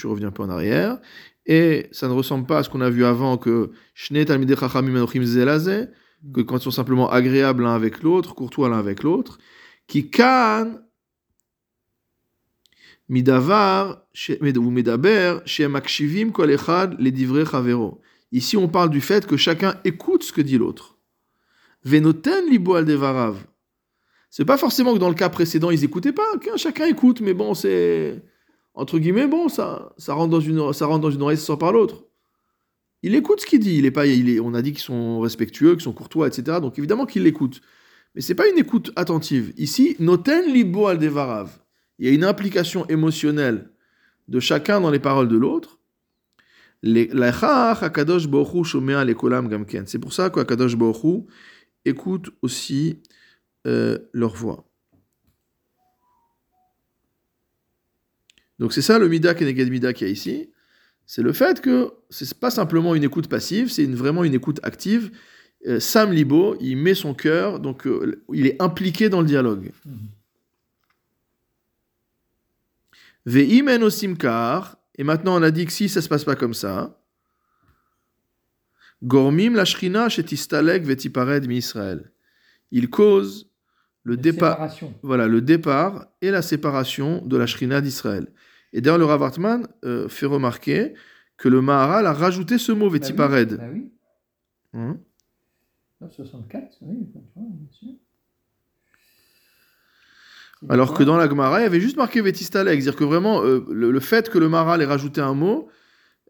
reviens 0.08 0.28
un 0.28 0.32
peu 0.32 0.44
en 0.44 0.50
arrière, 0.50 0.98
et 1.46 1.88
ça 1.92 2.08
ne 2.08 2.14
ressemble 2.14 2.48
pas 2.48 2.60
à 2.60 2.64
ce 2.64 2.70
qu'on 2.70 2.80
a 2.82 2.90
vu 2.90 3.04
avant 3.04 3.38
que 3.38 3.72
que 6.34 6.40
quand 6.40 6.58
ils 6.58 6.64
sont 6.64 6.72
simplement 6.72 7.10
agréables 7.12 7.64
l'un 7.64 7.76
avec 7.76 8.02
l'autre, 8.02 8.34
courtois 8.34 8.70
l'un 8.70 8.80
avec 8.80 9.04
l'autre, 9.04 9.38
qui 9.88 10.10
kan 10.10 10.80
midavar 13.10 14.06
ou 14.56 14.72
medaber 14.72 15.42
shem 15.46 15.76
akshivim 15.76 16.32
kol 16.32 16.52
echad 16.52 16.96
le 16.98 17.12
divrei 17.12 17.46
chavero. 17.46 18.02
Ici, 18.32 18.56
on 18.56 18.70
parle 18.70 18.90
du 18.90 19.02
fait 19.02 19.28
que 19.28 19.36
chacun 19.36 19.76
écoute 19.84 20.24
ce 20.24 20.32
que 20.32 20.42
dit 20.42 20.58
l'autre. 20.58 20.98
Venoten 21.84 22.50
libo 22.50 22.76
al 22.76 22.86
devarav. 22.86 23.36
C'est 24.36 24.46
pas 24.46 24.58
forcément 24.58 24.96
que 24.96 24.98
dans 24.98 25.10
le 25.10 25.14
cas 25.14 25.30
précédent, 25.30 25.70
ils 25.70 25.84
écoutaient 25.84 26.12
pas. 26.12 26.26
chacun 26.56 26.86
écoute, 26.86 27.22
mais 27.22 27.36
bon, 27.36 27.54
c'est 27.54 28.20
entre 28.74 28.98
guillemets 28.98 29.28
bon, 29.28 29.48
ça, 29.48 29.94
ça 30.00 30.16
rentre 30.16 30.32
dans 30.32 30.40
une, 30.40 30.74
ça 30.74 30.88
rentre 30.88 31.02
dans 31.02 31.12
une 31.12 31.22
oreille, 31.22 31.38
ça 31.38 31.46
sort 31.46 31.60
par 31.60 31.72
l'autre. 31.72 32.06
Il 33.04 33.14
écoute 33.14 33.42
ce 33.42 33.46
qu'il 33.46 33.60
dit. 33.60 33.78
Il 33.78 33.86
est 33.86 33.92
pas, 33.92 34.06
on 34.42 34.56
a 34.56 34.64
dit 34.64 34.72
qu'ils 34.72 34.82
sont 34.82 35.20
respectueux, 35.20 35.74
qu'ils 35.74 35.84
sont 35.84 35.94
courtois, 35.94 36.28
etc. 36.28 36.58
Donc 36.62 36.80
évidemment 36.80 37.06
qu'il 37.06 37.22
l'écoute. 37.22 37.62
Mais 38.16 38.22
c'est 38.22 38.34
pas 38.34 38.50
une 38.50 38.58
écoute 38.58 38.92
attentive. 38.96 39.54
Ici, 39.56 39.96
noten 40.00 40.52
libo 40.52 40.88
al 40.88 40.98
devarav. 40.98 41.52
Il 42.00 42.08
y 42.08 42.10
a 42.10 42.12
une 42.12 42.24
implication 42.24 42.88
émotionnelle 42.88 43.70
de 44.30 44.40
chacun 44.40 44.82
dans 44.82 44.90
les 44.90 44.98
paroles 44.98 45.28
de 45.28 45.38
l'autre. 45.38 45.78
C'est 46.82 47.14
pour 50.00 50.12
ça 50.12 50.32
qu'Akadosh 50.32 50.76
baruch 50.76 51.04
Hu 51.04 51.22
écoute 51.86 52.32
aussi 52.42 52.98
euh, 53.66 53.98
leur 54.14 54.34
voix. 54.36 54.66
Donc 58.60 58.74
c'est 58.74 58.82
ça 58.82 59.00
le 59.00 59.08
mida 59.10 59.34
keneged 59.34 59.70
mida 59.70 59.94
qu'il 59.94 60.08
y 60.08 60.10
a 60.10 60.14
ici. 60.14 60.52
C'est 61.06 61.22
le 61.22 61.34
fait 61.34 61.60
que 61.60 61.92
c'est 62.10 62.34
pas 62.40 62.52
simplement 62.52 62.96
une 62.96 63.04
écoute 63.04 63.28
passive, 63.28 63.70
c'est 63.70 63.84
une- 63.84 63.96
vraiment 63.96 64.24
une 64.24 64.34
écoute 64.34 64.60
active. 64.64 65.12
Euh, 65.68 65.80
Sam 65.80 66.12
Libo, 66.12 66.56
il 66.62 66.78
met 66.78 66.94
son 66.94 67.14
cœur, 67.14 67.60
donc 67.60 67.88
euh, 67.88 68.22
il 68.34 68.46
est 68.48 68.62
impliqué 68.62 69.10
dans 69.10 69.22
le 69.22 69.28
dialogue. 69.28 69.72
Mhm. 69.86 69.98
Ve'imen 73.26 73.84
osimkar, 73.84 74.78
et 74.98 75.04
maintenant 75.04 75.38
on 75.40 75.44
a 75.44 75.52
dit 75.52 75.66
que 75.66 75.72
si 75.72 75.88
ça 75.90 76.02
se 76.02 76.10
passe 76.10 76.24
pas 76.26 76.36
comme 76.36 76.54
ça, 76.54 77.00
Gormim 79.02 79.54
la 79.56 79.66
shrina 79.66 80.08
vetipared 80.08 81.46
mi 81.48 81.58
Israël. 81.58 82.12
Il 82.72 82.90
cause 82.90 83.50
le 84.04 84.18
départ, 84.18 84.70
voilà, 85.02 85.28
le 85.28 85.42
départ 85.42 86.08
et 86.22 86.30
la 86.32 86.42
séparation 86.42 87.26
de 87.26 87.38
la 87.38 87.46
shrina 87.46 87.82
d'Israël. 87.82 88.28
Et 88.74 88.82
d'ailleurs 88.82 88.98
le 88.98 89.06
Rav 89.06 89.24
Hartman, 89.24 89.68
euh, 89.86 90.10
fait 90.10 90.26
remarquer 90.26 90.94
que 91.38 91.48
le 91.48 91.62
Maharal 91.62 92.06
a 92.06 92.14
rajouté 92.14 92.58
ce 92.58 92.72
mot 92.72 92.88
Bah 92.90 92.94
oui, 92.94 93.00
vetipared. 93.00 93.58
Bah 93.58 93.64
oui. 93.72 93.92
Hein? 94.74 94.98
64, 96.10 96.78
oui, 96.82 97.08
tu 97.12 97.18
vois, 97.36 97.46
bien 97.50 97.68
sûr. 97.72 97.94
Alors 100.70 100.94
que 100.94 101.04
dans 101.04 101.18
la 101.18 101.28
Gemara, 101.30 101.60
il 101.60 101.64
y 101.64 101.66
avait 101.66 101.80
juste 101.80 101.98
marqué 101.98 102.22
Vetistalek. 102.22 102.82
C'est-à-dire 102.82 102.96
que 102.98 103.04
vraiment, 103.04 103.44
euh, 103.44 103.66
le, 103.70 103.92
le 103.92 104.00
fait 104.00 104.30
que 104.30 104.38
le 104.38 104.48
Maral 104.50 104.82
ait 104.82 104.86
rajouté 104.86 105.22
un 105.22 105.34
mot, 105.34 105.70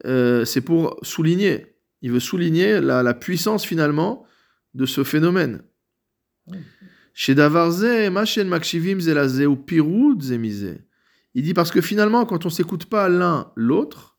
euh, 0.05 0.43
c'est 0.45 0.61
pour 0.61 0.99
souligner. 1.03 1.75
Il 2.01 2.11
veut 2.11 2.19
souligner 2.19 2.81
la, 2.81 3.03
la 3.03 3.13
puissance 3.13 3.65
finalement 3.65 4.25
de 4.73 4.85
ce 4.85 5.03
phénomène. 5.03 5.63
Oui. 6.47 6.57
Il 7.15 7.35
dit 11.43 11.53
parce 11.53 11.71
que 11.71 11.81
finalement, 11.81 12.25
quand 12.25 12.45
on 12.45 12.49
s'écoute 12.49 12.85
pas 12.85 13.09
l'un 13.09 13.51
l'autre, 13.55 14.17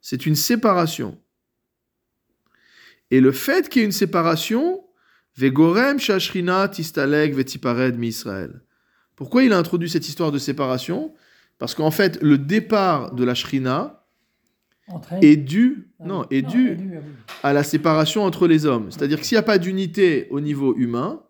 c'est 0.00 0.26
une 0.26 0.34
séparation. 0.34 1.18
Et 3.10 3.20
le 3.20 3.32
fait 3.32 3.68
qu'il 3.68 3.80
y 3.80 3.82
ait 3.82 3.86
une 3.86 3.92
séparation, 3.92 4.82
Vegorem 5.36 5.98
Shashrina 5.98 6.68
Tistalek 6.68 7.34
Vetipared 7.34 7.98
mi 7.98 8.08
Israël. 8.08 8.62
Pourquoi 9.14 9.44
il 9.44 9.52
a 9.52 9.58
introduit 9.58 9.88
cette 9.88 10.08
histoire 10.08 10.32
de 10.32 10.38
séparation? 10.38 11.14
Parce 11.58 11.74
qu'en 11.74 11.90
fait, 11.90 12.20
le 12.22 12.38
départ 12.38 13.14
de 13.14 13.24
la 13.24 13.34
Shrina 13.34 14.06
est 15.20 15.36
dû, 15.36 15.90
Ah 16.00 16.06
non, 16.06 16.26
oui. 16.30 16.38
est 16.38 16.42
dû 16.42 16.78
ah 17.42 17.48
à 17.48 17.52
la 17.52 17.62
séparation 17.62 18.24
entre 18.24 18.46
les 18.46 18.66
hommes. 18.66 18.90
C'est-à-dire 18.90 19.20
que 19.20 19.26
s'il 19.26 19.36
n'y 19.36 19.40
a 19.40 19.42
pas 19.42 19.58
d'unité 19.58 20.26
au 20.30 20.40
niveau 20.40 20.76
humain, 20.76 21.22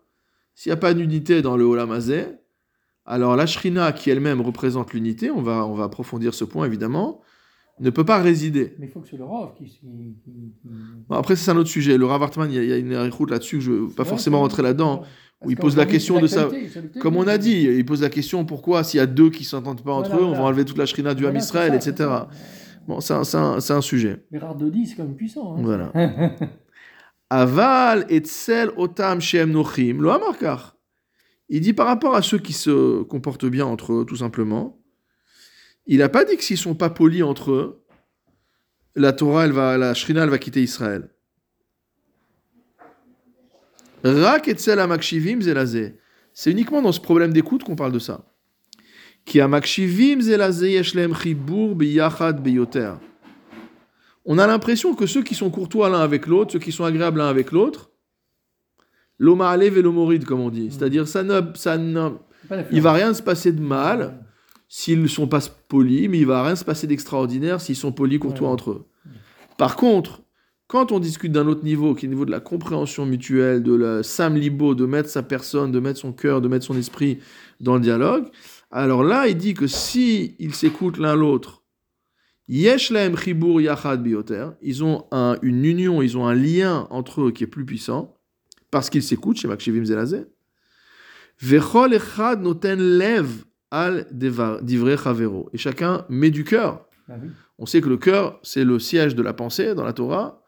s'il 0.57 0.71
n'y 0.71 0.75
a 0.75 0.79
pas 0.79 0.93
d'unité 0.95 1.43
dans 1.43 1.57
le 1.57 1.65
Olamazé, 1.65 2.25
alors 3.05 3.37
la 3.37 3.47
Shrina, 3.47 3.93
qui 3.93 4.11
elle-même 4.11 4.41
représente 4.41 4.93
l'unité, 4.93 5.31
on 5.31 5.43
va, 5.43 5.65
on 5.67 5.75
va 5.75 5.85
approfondir 5.85 6.35
ce 6.35 6.45
point 6.45 6.67
évidemment, 6.67 7.21
ne 7.79 7.91
peut 7.91 8.05
pas 8.05 8.19
résider. 8.23 8.75
Mais 8.79 8.87
il 8.87 8.91
faut 8.91 9.01
que 9.01 9.09
c'est 9.09 9.19
le 9.19 9.25
Rav 9.25 9.53
qui. 9.55 9.79
Bon, 11.09 11.15
après, 11.15 11.37
c'est 11.37 11.51
un 11.51 11.57
autre 11.59 11.69
sujet. 11.69 11.99
Le 11.99 12.07
Rav 12.07 12.23
Hartman, 12.23 12.51
il 12.51 12.65
y 12.65 12.73
a, 12.73 12.77
une 12.79 12.97
route 13.11 13.31
là-dessus 13.31 13.59
que 13.59 13.63
je 13.65 13.71
ne 13.71 13.77
veux 13.77 13.89
pas 13.89 14.05
forcément 14.05 14.41
rentrer 14.41 14.63
là-dedans. 14.63 15.03
Où 15.45 15.51
il 15.51 15.57
pose 15.59 15.77
la 15.77 15.85
question 15.85 16.19
de 16.19 16.27
sa- 16.27 16.49
Comme 17.01 17.17
on 17.17 17.27
a 17.29 17.37
dit, 17.37 17.65
il 17.65 17.85
pose 17.85 18.01
la 18.01 18.09
question 18.09 18.47
pourquoi, 18.47 18.83
s'il 18.83 18.97
y 18.99 19.03
a 19.03 19.07
deux 19.07 19.29
qui 19.29 19.43
ne 19.43 19.49
s'entendent 19.49 19.85
pas 19.85 19.93
entre 19.93 20.09
Voilà, 20.09 20.23
eux, 20.23 20.27
on 20.27 20.33
va 20.33 20.41
enlever 20.45 20.65
toute 20.65 20.79
la 20.79 20.87
Shrina 20.87 21.13
du 21.15 21.27
Ham 21.27 21.33
Voilà, 21.33 21.41
c'est 21.41 21.47
Israël, 21.47 21.75
etc. 21.75 22.11
Bon, 22.89 23.01
c'est 23.01 23.13
un, 23.13 23.21
un- 23.77 23.81
sujet. 23.83 24.25
Gérard 24.33 24.55
Dodi, 24.55 24.87
c'est 24.87 24.97
quand 24.97 25.05
même 25.05 25.15
puissant. 25.15 25.57
hein. 25.57 25.61
Voilà. 25.63 25.93
Aval 27.31 28.07
et 28.09 28.21
tsel 28.21 28.71
otam 28.77 29.21
shem 29.21 29.51
nochim 29.51 30.01
lo. 30.01 30.13
Il 31.49 31.61
dit 31.61 31.73
par 31.73 31.87
rapport 31.87 32.15
à 32.15 32.23
ceux 32.23 32.39
qui 32.39 32.53
se 32.53 33.03
comportent 33.03 33.47
bien 33.47 33.67
entre 33.67 33.93
eux, 33.93 34.05
tout 34.05 34.17
simplement, 34.17 34.81
il 35.87 35.99
n'a 35.99 36.09
pas 36.09 36.25
dit 36.25 36.37
que 36.37 36.43
s'ils 36.43 36.59
sont 36.59 36.75
pas 36.75 36.91
polis 36.91 37.23
entre 37.23 37.53
eux, 37.53 37.85
la 38.97 39.13
Torah, 39.13 39.45
elle 39.45 39.53
va, 39.53 39.79
la 39.79 39.95
Shrina, 39.95 40.25
elle 40.25 40.31
va 40.31 40.39
quitter 40.39 40.63
Israël. 40.63 41.11
Rak 44.03 44.49
et 44.49 44.55
tsel 44.55 44.79
amakshivim 44.79 45.41
zelazé. 45.41 45.99
C'est 46.33 46.51
uniquement 46.51 46.83
dans 46.83 46.93
ce 46.93 47.01
problème 47.01 47.33
d'écoute 47.33 47.65
qu'on 47.65 47.77
parle 47.77 47.93
de 47.93 47.99
ça. 47.99 48.25
Ki 49.25 49.41
amakshivim 49.41 50.21
zelazé 50.21 50.73
yesh 50.73 50.95
lehem 50.95 51.15
chibur 51.15 51.75
biyachad 51.75 52.43
biyoter. 52.43 52.95
On 54.27 54.39
a 54.39 54.47
l'impression 54.47 54.95
que 54.95 55.07
ceux 55.07 55.23
qui 55.23 55.35
sont 55.35 55.51
courtois 55.51 55.89
l'un 55.89 56.01
avec 56.01 56.27
l'autre, 56.27 56.53
ceux 56.53 56.59
qui 56.59 56.73
sont 56.73 56.85
agréables 56.85 57.19
l'un 57.19 57.29
avec 57.29 57.53
l'autre, 57.53 57.91
l'oma 59.19 59.49
alev 59.51 59.79
et 59.79 59.83
l'omoride, 59.83 60.25
comme 60.25 60.41
on 60.41 60.51
dit. 60.51 60.69
C'est-à-dire, 60.71 61.07
ça 61.09 61.23
ne, 61.23 61.41
ça 61.55 61.79
ne, 61.79 62.11
il 62.73 62.83
va 62.83 62.93
rien 62.93 63.15
se 63.15 63.23
passer 63.23 63.53
de 63.53 63.61
mal 63.61 64.25
s'ils 64.69 65.01
ne 65.01 65.07
sont 65.07 65.29
pas 65.29 65.41
polis, 65.69 66.09
mais 66.09 66.19
il 66.19 66.27
va 66.27 66.43
rien 66.43 66.57
se 66.57 66.65
passer 66.65 66.87
d'extraordinaire 66.87 67.61
s'ils 67.61 67.77
sont 67.77 67.93
polis, 67.93 68.19
courtois 68.19 68.49
Ouais. 68.49 68.53
entre 68.53 68.71
eux. 68.73 68.87
Par 69.59 69.77
contre, 69.77 70.23
quand 70.67 70.91
on 70.91 70.99
discute 70.99 71.31
d'un 71.31 71.47
autre 71.47 71.63
niveau, 71.65 71.95
qui 71.95 72.07
est 72.07 72.09
le 72.09 72.15
niveau 72.15 72.25
de 72.27 72.33
la 72.33 72.41
compréhension 72.41 73.07
mutuelle, 73.07 73.63
de 73.63 73.73
la 73.75 74.03
sam 74.03 74.35
libo, 74.35 74.75
de 74.75 74.85
mettre 74.85 75.09
sa 75.09 75.23
personne, 75.23 75.71
de 75.71 75.79
mettre 75.79 76.01
son 76.01 76.13
cœur, 76.13 76.41
de 76.41 76.49
mettre 76.49 76.65
son 76.67 76.77
esprit 76.77 77.21
dans 77.61 77.75
le 77.77 77.81
dialogue, 77.81 78.25
alors 78.73 79.05
là, 79.05 79.29
il 79.29 79.37
dit 79.37 79.55
que 79.55 79.69
si 79.69 80.35
ils 80.41 80.53
s'écoutent 80.55 80.99
l'un 80.99 81.15
l'autre, 81.15 81.63
yesh 82.49 82.91
lahem 82.91 83.17
chibur 83.17 83.61
yachad 83.61 84.03
bioter, 84.03 84.49
ils 84.63 84.83
ont 84.85 85.05
un- 85.11 85.37
une 85.43 85.65
union, 85.65 86.03
ils 86.03 86.17
ont 86.17 86.27
un 86.27 86.35
lien 86.35 86.87
entre 86.91 87.23
eux 87.23 87.31
qui 87.33 87.45
est 87.45 87.49
plus 87.49 87.65
puissant, 87.65 88.17
parce 88.71 88.91
qu'ils 88.91 89.03
s'écoutent, 89.03 89.39
chez 89.39 89.49
Makshivim 89.49 89.85
Zelazé. 89.85 90.25
Vechol 91.41 91.95
echad 91.95 92.41
noten 92.43 92.79
lev 92.81 93.45
al 93.71 94.07
devar- 94.13 94.63
divrei 94.63 94.97
chavero. 94.97 95.49
Et 95.53 95.59
chacun 95.59 96.05
met 96.09 96.31
du 96.31 96.45
cœur. 96.45 96.87
Oui. 97.09 97.29
On 97.59 97.67
sait 97.67 97.81
que 97.81 97.89
le 97.89 97.97
cœur, 97.97 98.39
c'est 98.43 98.65
le 98.65 98.79
siège 98.79 99.15
de 99.15 99.23
la 99.23 99.33
pensée 99.33 99.75
dans 99.75 99.85
la 99.85 99.93
Torah. 99.93 100.43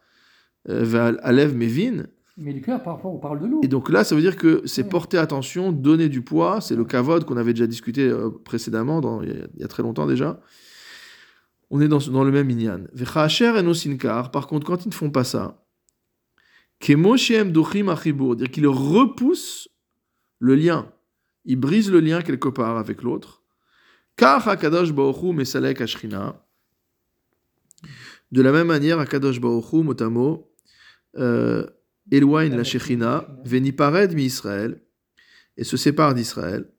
Euh, 0.68 1.16
Alev 1.22 1.54
mevin. 1.54 2.04
Mais 2.36 2.52
du 2.52 2.60
cœur 2.60 2.82
par 2.82 2.96
rapport 2.96 3.12
aux 3.14 3.18
paroles 3.18 3.40
de 3.40 3.46
l'eau. 3.46 3.60
Et 3.62 3.68
donc 3.68 3.90
là, 3.90 4.04
ça 4.04 4.14
veut 4.14 4.20
dire 4.20 4.36
que 4.36 4.62
c'est 4.64 4.82
Ouais. 4.84 4.88
porter 4.88 5.18
attention, 5.18 5.72
donner 5.72 6.08
du 6.08 6.22
poids. 6.22 6.60
C'est 6.60 6.76
le 6.76 6.84
kavod 6.84 7.24
qu'on 7.24 7.36
avait 7.36 7.52
déjà 7.54 7.66
discuté 7.66 8.08
euh, 8.08 8.30
précédemment, 8.44 9.00
dans- 9.00 9.22
il 9.22 9.28
y, 9.28 9.32
a, 9.32 9.46
il 9.56 9.60
y 9.60 9.64
a 9.64 9.68
très 9.68 9.82
longtemps 9.82 10.06
déjà. 10.06 10.40
On 11.70 11.80
est 11.80 11.88
dans, 11.88 11.98
dans 11.98 12.24
le 12.24 12.30
même 12.30 12.50
inyan. 12.50 12.84
Par 14.32 14.46
contre, 14.46 14.66
quand 14.66 14.84
ils 14.84 14.88
ne 14.88 14.94
font 14.94 15.10
pas 15.10 15.24
ça, 15.24 15.64
dire 16.80 18.50
qu'ils 18.50 18.68
repoussent 18.68 19.68
le 20.38 20.54
lien. 20.54 20.92
Ils 21.44 21.56
brisent 21.56 21.90
le 21.90 22.00
lien 22.00 22.22
quelque 22.22 22.48
part 22.48 22.76
avec 22.78 23.02
l'autre. 23.02 23.42
Car 24.16 24.46
Hakadosh 24.48 24.90
Hu 24.90 25.32
mesalek 25.32 25.80
ashrina. 25.80 26.44
De 28.30 28.42
la 28.42 28.52
même 28.52 28.66
manière, 28.66 28.98
Hakadosh 28.98 29.38
Hu, 29.38 29.82
motamo, 29.82 30.52
euh, 31.16 31.66
éloigne 32.10 32.56
la 32.56 32.64
Shechina, 32.64 33.26
venipared 33.44 34.14
mi 34.14 34.24
Israël, 34.24 34.82
et 35.56 35.64
se 35.64 35.76
sépare 35.76 36.14
d'Israël, 36.14 36.70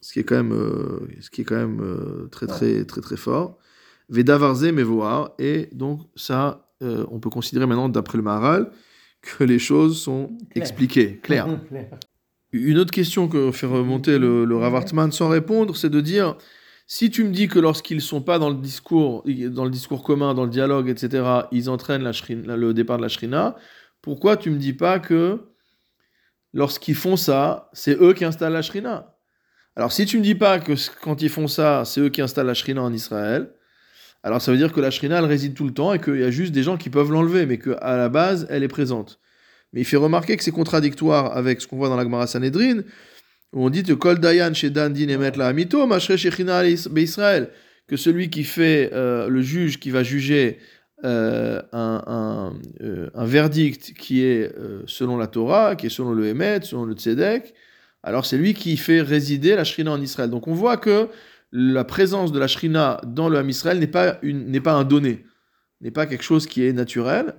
ce 0.00 0.12
qui 0.12 0.20
est 0.20 0.24
quand 0.24 0.36
même, 0.36 0.52
euh, 0.52 1.08
euh, 1.80 2.28
très, 2.28 2.46
très, 2.46 2.84
très, 2.84 3.00
très 3.00 3.16
fort. 3.16 3.58
Vedavarze 4.08 4.72
mevoar, 4.72 5.32
et 5.38 5.68
donc 5.72 6.00
ça, 6.16 6.70
euh, 6.82 7.04
on 7.10 7.20
peut 7.20 7.30
considérer 7.30 7.66
maintenant, 7.66 7.88
d'après 7.88 8.16
le 8.16 8.24
Maharal, 8.24 8.70
que 9.20 9.44
les 9.44 9.58
choses 9.58 10.00
sont 10.00 10.36
expliquées, 10.54 11.18
claires. 11.18 11.48
Clair. 11.68 11.90
Une 12.52 12.78
autre 12.78 12.92
question 12.92 13.28
que 13.28 13.50
fait 13.50 13.66
remonter 13.66 14.18
le, 14.18 14.46
le 14.46 14.56
Rav 14.56 14.74
Hartman 14.74 15.12
sans 15.12 15.28
répondre, 15.28 15.76
c'est 15.76 15.90
de 15.90 16.00
dire 16.00 16.36
si 16.86 17.10
tu 17.10 17.24
me 17.24 17.30
dis 17.30 17.48
que 17.48 17.58
lorsqu'ils 17.58 18.00
sont 18.00 18.22
pas 18.22 18.38
dans 18.38 18.48
le 18.48 18.56
discours, 18.56 19.22
dans 19.50 19.64
le 19.64 19.70
discours 19.70 20.02
commun, 20.02 20.32
dans 20.32 20.44
le 20.44 20.50
dialogue, 20.50 20.88
etc., 20.88 21.42
ils 21.52 21.68
entraînent 21.68 22.02
la 22.02 22.12
shrina- 22.12 22.56
le 22.56 22.72
départ 22.72 22.96
de 22.96 23.02
la 23.02 23.08
shrina, 23.10 23.56
pourquoi 24.00 24.38
tu 24.38 24.48
me 24.48 24.56
dis 24.56 24.72
pas 24.72 24.98
que 24.98 25.50
lorsqu'ils 26.54 26.94
font 26.94 27.16
ça, 27.16 27.68
c'est 27.74 28.00
eux 28.00 28.14
qui 28.14 28.24
installent 28.24 28.54
la 28.54 28.62
shrina? 28.62 29.14
Alors 29.76 29.92
si 29.92 30.06
tu 30.06 30.16
me 30.16 30.22
dis 30.22 30.34
pas 30.34 30.58
que 30.58 30.72
quand 31.02 31.20
ils 31.20 31.28
font 31.28 31.48
ça, 31.48 31.84
c'est 31.84 32.00
eux 32.00 32.08
qui 32.08 32.22
installent 32.22 32.46
la 32.46 32.54
shrina 32.54 32.82
en 32.82 32.92
Israël, 32.94 33.52
alors 34.22 34.42
ça 34.42 34.50
veut 34.50 34.58
dire 34.58 34.72
que 34.72 34.80
la 34.80 34.90
shrina 34.90 35.18
elle 35.18 35.24
réside 35.24 35.54
tout 35.54 35.64
le 35.64 35.72
temps 35.72 35.94
et 35.94 36.00
qu'il 36.00 36.18
y 36.18 36.24
a 36.24 36.30
juste 36.30 36.52
des 36.52 36.62
gens 36.62 36.76
qui 36.76 36.90
peuvent 36.90 37.10
l'enlever, 37.10 37.46
mais 37.46 37.58
qu'à 37.58 37.96
la 37.96 38.08
base 38.08 38.46
elle 38.50 38.62
est 38.62 38.68
présente. 38.68 39.20
Mais 39.72 39.82
il 39.82 39.84
fait 39.84 39.96
remarquer 39.96 40.36
que 40.36 40.42
c'est 40.42 40.50
contradictoire 40.50 41.36
avec 41.36 41.60
ce 41.60 41.66
qu'on 41.66 41.76
voit 41.76 41.88
dans 41.88 41.96
la 41.96 42.04
Gemara 42.04 42.26
Sanhedrin, 42.26 42.82
où 43.52 43.64
on 43.64 43.70
dit 43.70 43.82
que 43.82 43.92
Kol 43.92 44.18
Dayan 44.18 44.54
chez 44.54 44.70
Dan 44.70 44.92
Din 44.92 45.08
Emet 45.08 45.40
Amito, 45.40 45.86
Mashre 45.86 46.14
que 47.86 47.96
celui 47.96 48.28
qui 48.28 48.44
fait 48.44 48.90
euh, 48.92 49.28
le 49.28 49.40
juge 49.40 49.80
qui 49.80 49.90
va 49.90 50.02
juger 50.02 50.58
euh, 51.04 51.62
euh, 51.72 53.10
un 53.14 53.24
verdict 53.24 53.94
qui 53.94 54.22
est 54.22 54.52
selon 54.86 55.16
la 55.16 55.26
Torah, 55.26 55.74
qui 55.76 55.86
est 55.86 55.90
selon 55.90 56.12
le 56.12 56.26
Emet, 56.26 56.60
selon 56.62 56.84
le 56.84 56.94
Tzedek, 56.94 57.54
alors 58.02 58.26
c'est 58.26 58.36
lui 58.36 58.54
qui 58.54 58.76
fait 58.76 59.00
résider 59.00 59.54
la 59.56 59.64
Shrina 59.64 59.92
en 59.92 60.00
Israël. 60.00 60.30
Donc 60.30 60.48
on 60.48 60.54
voit 60.54 60.76
que 60.76 61.08
la 61.52 61.84
présence 61.84 62.32
de 62.32 62.38
la 62.38 62.46
Shrina 62.46 63.00
dans 63.06 63.28
le 63.28 63.38
Ham 63.38 63.48
Israël 63.48 63.78
n'est 63.78 63.86
pas, 63.86 64.18
une- 64.22 64.60
pas 64.60 64.72
un 64.74 64.84
donné, 64.84 65.24
n'est 65.80 65.90
pas 65.90 66.06
quelque 66.06 66.24
chose 66.24 66.46
qui 66.46 66.64
est 66.64 66.72
naturel. 66.72 67.34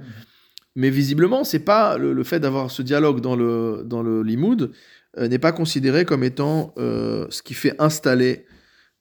Mais 0.75 0.89
visiblement, 0.89 1.43
c'est 1.43 1.59
pas 1.65 1.97
le, 1.97 2.13
le 2.13 2.23
fait 2.23 2.39
d'avoir 2.39 2.71
ce 2.71 2.81
dialogue 2.81 3.21
dans 3.21 3.35
le, 3.35 3.83
dans 3.85 4.01
le 4.03 4.23
limoud 4.23 4.71
euh, 5.17 5.27
n'est 5.27 5.39
pas 5.39 5.51
considéré 5.51 6.05
comme 6.05 6.23
étant 6.23 6.73
euh, 6.77 7.25
ce 7.29 7.41
qui 7.41 7.53
fait 7.53 7.75
installer 7.79 8.45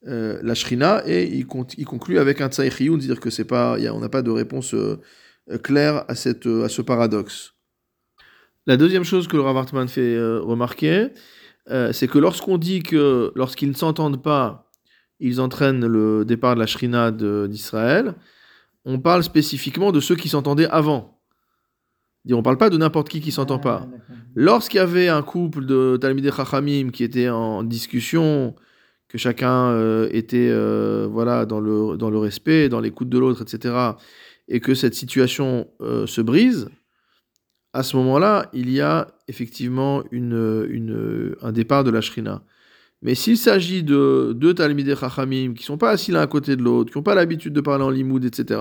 euh, 0.07 0.39
la 0.43 0.55
shrina 0.55 1.03
et 1.07 1.25
il, 1.27 1.47
con- 1.47 1.67
il 1.77 1.85
conclut 1.85 2.19
avec 2.19 2.41
un 2.41 2.49
tsaïchiyun, 2.49 2.97
dire 2.97 3.21
que 3.21 3.31
c'est 3.31 3.45
pas, 3.45 3.79
y 3.79 3.87
a- 3.87 3.95
on 3.95 4.01
n'a 4.01 4.09
pas 4.09 4.23
de 4.23 4.31
réponse 4.31 4.75
claire 5.63 6.05
à, 6.09 6.15
cette, 6.15 6.47
à 6.47 6.69
ce 6.69 6.83
paradoxe. 6.83 7.55
La 8.67 8.77
deuxième 8.77 9.05
chose 9.05 9.29
que 9.29 9.37
le 9.37 9.43
Rav 9.43 9.57
Hartman 9.57 9.89
fait 9.89 10.19
remarquer, 10.21 11.09
c'est 11.93 12.07
que 12.09 12.19
lorsqu'on 12.19 12.59
dit 12.59 12.83
que 12.83 13.33
lorsqu'ils 13.35 13.69
ne 13.71 13.75
s'entendent 13.75 14.23
pas, 14.23 14.68
ils 15.21 15.41
entraînent 15.41 15.85
le 15.87 16.25
départ 16.25 16.55
de 16.55 16.61
la 16.61 16.67
shrina 16.67 17.11
d'Israël, 17.11 18.15
on 18.85 18.99
parle 18.99 19.23
spécifiquement 19.23 19.93
de 19.93 20.01
ceux 20.01 20.17
qui 20.17 20.29
s'entendaient 20.29 20.69
avant. 20.69 21.21
On 22.31 22.37
ne 22.37 22.43
parle 22.43 22.59
pas 22.59 22.71
de 22.71 22.77
n'importe 22.77 23.09
qui 23.09 23.21
qui 23.21 23.33
s'entend 23.33 23.57
Ah, 23.57 23.63
pas. 23.63 23.79
d'accord. 23.81 24.17
Lorsqu'il 24.35 24.79
y 24.79 24.81
avait 24.81 25.09
un 25.09 25.23
couple 25.23 25.65
de 25.65 25.97
Talmidei 26.01 26.31
Chachamim 26.31 26.91
qui 26.91 27.03
était 27.05 27.29
en 27.29 27.63
discussion, 27.63 28.55
que 29.09 29.17
chacun 29.19 29.71
euh, 29.71 30.09
était 30.13 30.49
euh, 30.51 31.09
voilà, 31.11 31.47
dans, 31.47 31.61
le, 31.61 31.97
dans 31.97 32.11
le 32.11 32.19
respect, 32.19 32.69
dans 32.69 32.81
l'écoute 32.81 33.09
de 33.09 33.19
l'autre, 33.19 33.43
etc., 33.43 33.75
et 34.49 34.61
que 34.61 34.75
cette 34.75 34.95
situation 34.95 35.69
euh, 35.81 36.07
se 36.07 36.21
brise, 36.21 36.69
à 37.73 37.83
ce 37.83 37.97
moment-là, 37.97 38.49
il 38.53 38.71
y 38.71 38.81
a 38.81 39.09
effectivement 39.29 40.03
une, 40.11 40.67
une, 40.71 41.35
un 41.43 41.53
départ 41.53 41.85
de 41.85 41.91
la 41.91 42.01
shrina. 42.01 42.43
Mais 43.03 43.15
s'il 43.15 43.39
s'agit 43.39 43.83
de 43.83 44.33
deux 44.35 44.55
Talmidei 44.55 44.97
Chachamim 44.97 45.55
qui 45.55 45.63
sont 45.63 45.79
pas 45.79 45.91
assis 45.91 46.11
l'un 46.11 46.21
à 46.21 46.27
côté 46.27 46.57
de 46.57 46.63
l'autre, 46.63 46.91
qui 46.91 46.99
n'ont 46.99 47.05
pas 47.05 47.15
l'habitude 47.15 47.53
de 47.53 47.61
parler 47.61 47.85
en 47.85 47.91
limoud, 47.91 48.25
etc., 48.25 48.61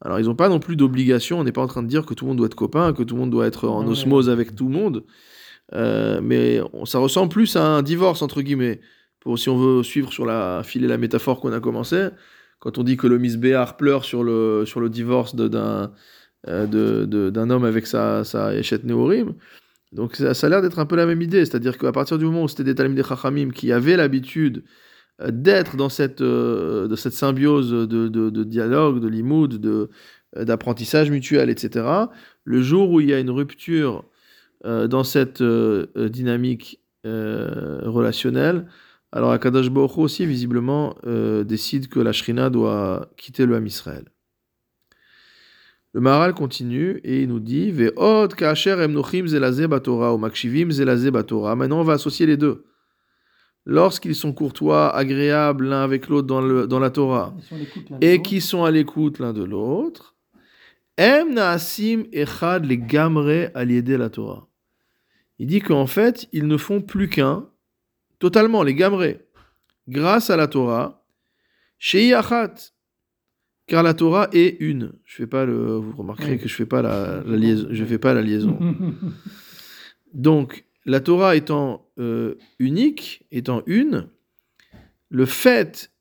alors 0.00 0.20
ils 0.20 0.26
n'ont 0.26 0.34
pas 0.34 0.48
non 0.48 0.60
plus 0.60 0.76
d'obligation. 0.76 1.40
On 1.40 1.44
n'est 1.44 1.52
pas 1.52 1.62
en 1.62 1.66
train 1.66 1.82
de 1.82 1.88
dire 1.88 2.06
que 2.06 2.14
tout 2.14 2.24
le 2.24 2.30
monde 2.30 2.38
doit 2.38 2.46
être 2.46 2.54
copain, 2.54 2.92
que 2.92 3.02
tout 3.02 3.14
le 3.14 3.20
monde 3.20 3.30
doit 3.30 3.46
être 3.46 3.68
en 3.68 3.86
osmose 3.86 4.30
avec 4.30 4.54
tout 4.54 4.68
le 4.68 4.74
monde. 4.74 5.04
Euh, 5.74 6.20
mais 6.22 6.60
ça 6.84 6.98
ressemble 6.98 7.30
plus 7.30 7.56
à 7.56 7.66
un 7.66 7.82
divorce, 7.82 8.22
entre 8.22 8.40
guillemets. 8.42 8.80
Pour, 9.20 9.38
si 9.38 9.48
on 9.48 9.58
veut 9.58 9.82
suivre 9.82 10.12
sur 10.12 10.24
la 10.24 10.62
filer 10.64 10.86
la 10.86 10.96
métaphore 10.96 11.40
qu'on 11.40 11.52
a 11.52 11.60
commencé, 11.60 12.08
quand 12.60 12.78
on 12.78 12.84
dit 12.84 12.96
que 12.96 13.08
le 13.08 13.18
Miss 13.18 13.36
Béar 13.36 13.76
pleure 13.76 14.04
sur 14.04 14.22
le, 14.22 14.64
sur 14.64 14.80
le 14.80 14.88
divorce 14.88 15.34
d'un 15.34 15.92
euh, 16.46 17.06
d'un 17.30 17.50
homme 17.50 17.64
avec 17.64 17.88
sa, 17.88 18.22
sa 18.22 18.52
Nehorim, 18.84 19.34
donc 19.92 20.16
ça, 20.16 20.32
a 20.46 20.48
l'air 20.48 20.62
d'être 20.62 20.78
un 20.78 20.86
peu 20.86 20.96
la 20.96 21.06
même 21.06 21.22
idée. 21.22 21.44
C'est-à-dire 21.44 21.78
qu'à 21.78 21.92
partir 21.92 22.18
du 22.18 22.24
moment 22.24 22.44
où 22.44 22.48
c'était 22.48 22.64
des 22.64 22.74
Talmidei 22.74 23.02
Chachamim 23.02 23.50
qui 23.50 23.72
avaient 23.72 23.96
l'habitude 23.96 24.64
euh, 25.20 25.30
d'être 25.32 25.76
dans 25.76 25.88
cette, 25.88 26.20
euh, 26.20 26.94
symbiose 26.96 27.70
de, 27.70 28.44
dialogue, 28.44 29.00
de 29.00 29.08
limoud, 29.08 29.64
euh, 29.64 29.88
d'apprentissage 30.44 31.10
mutuel, 31.10 31.50
etc., 31.50 31.86
le 32.44 32.62
jour 32.62 32.90
où 32.90 33.00
il 33.00 33.08
y 33.08 33.14
a 33.14 33.18
une 33.20 33.30
rupture 33.30 34.04
dans 34.64 35.04
cette 35.04 35.42
dynamique 35.42 36.80
relationnelle, 37.04 38.66
alors 39.12 39.30
Akadosh 39.30 39.70
Baruch 39.70 39.98
aussi, 39.98 40.26
visiblement, 40.26 40.96
décide 41.44 41.88
que 41.88 42.00
la 42.00 42.12
Shrina 42.12 42.50
doit 42.50 43.08
quitter 43.16 43.46
le 43.46 43.54
Ham 43.54 43.66
Israël. 43.66 44.04
Le 45.98 46.02
Maharal 46.02 46.32
continue 46.32 47.00
et 47.02 47.22
il 47.22 47.28
nous 47.28 47.40
dit 47.40 47.72
Ve'od 47.72 48.32
ka'asher 48.36 48.80
emnochim 48.80 49.24
batorah 49.66 50.14
ou 50.14 50.18
makshivim 50.18 50.68
batorah. 51.10 51.56
Maintenant, 51.56 51.80
on 51.80 51.82
va 51.82 51.94
associer 51.94 52.24
les 52.24 52.36
deux. 52.36 52.66
Lorsqu'ils 53.66 54.14
sont 54.14 54.32
courtois, 54.32 54.94
agréables 54.94 55.66
l'un 55.66 55.82
avec 55.82 56.06
l'autre 56.06 56.28
dans, 56.28 56.40
le- 56.40 56.68
dans 56.68 56.78
la 56.78 56.90
Torah, 56.90 57.34
et 58.00 58.22
qui 58.22 58.40
sont 58.40 58.62
à 58.62 58.70
l'écoute 58.70 59.18
l'un 59.18 59.32
de 59.32 59.42
l'autre, 59.42 60.14
Em 60.96 61.34
naasim 61.34 62.04
echad 62.12 62.64
les 62.64 62.78
gamre 62.78 63.50
aliédé 63.56 63.96
la 63.96 64.08
Torah. 64.08 64.46
Il 65.40 65.48
dit 65.48 65.60
qu'en 65.60 65.88
fait, 65.88 66.28
ils 66.32 66.46
ne 66.46 66.56
font 66.56 66.80
plus 66.80 67.08
qu'un, 67.08 67.48
totalement, 68.20 68.62
les 68.62 68.76
gamre, 68.76 69.02
grâce 69.88 70.30
à 70.30 70.36
la 70.36 70.46
Torah, 70.46 71.04
achat, 71.80 72.54
car 73.68 73.82
la 73.84 73.94
Torah 73.94 74.28
est 74.32 74.56
une. 74.60 74.92
Je 75.04 75.14
fais 75.16 75.26
pas 75.26 75.44
le, 75.44 75.76
vous 75.76 75.92
remarquerez 75.96 76.32
Oui. 76.32 76.38
que 76.38 76.48
je 76.48 76.54
fais 76.54 76.66
pas 76.66 76.82
la, 76.82 77.22
la 77.24 77.36
liaison, 77.36 77.68
je 77.70 77.84
fais 77.84 77.98
pas 77.98 78.14
la 78.14 78.22
liaison. 78.22 78.58
Donc, 80.14 80.64
la 80.84 81.00
Torah 81.00 81.36
étant 81.36 81.86
euh, 81.98 82.34
unique, 82.58 83.26
étant 83.30 83.62
une, 83.66 84.08
le 85.10 85.26
fait 85.26 85.92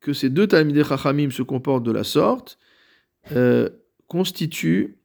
que 0.00 0.12
ces 0.12 0.30
deux 0.30 0.46
Talmidei 0.46 0.82
Chachamim 0.84 1.30
se 1.30 1.42
comportent 1.42 1.82
de 1.84 1.92
la 1.92 2.04
sorte 2.04 2.58
euh, 3.32 3.68
constitue 4.06 4.96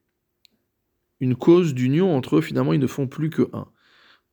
une 1.20 1.36
cause 1.36 1.74
d'union 1.74 2.16
entre 2.16 2.36
eux. 2.36 2.40
Finalement, 2.40 2.72
ils 2.72 2.80
ne 2.80 2.86
font 2.86 3.06
plus 3.06 3.28
que 3.30 3.48
un. 3.52 3.66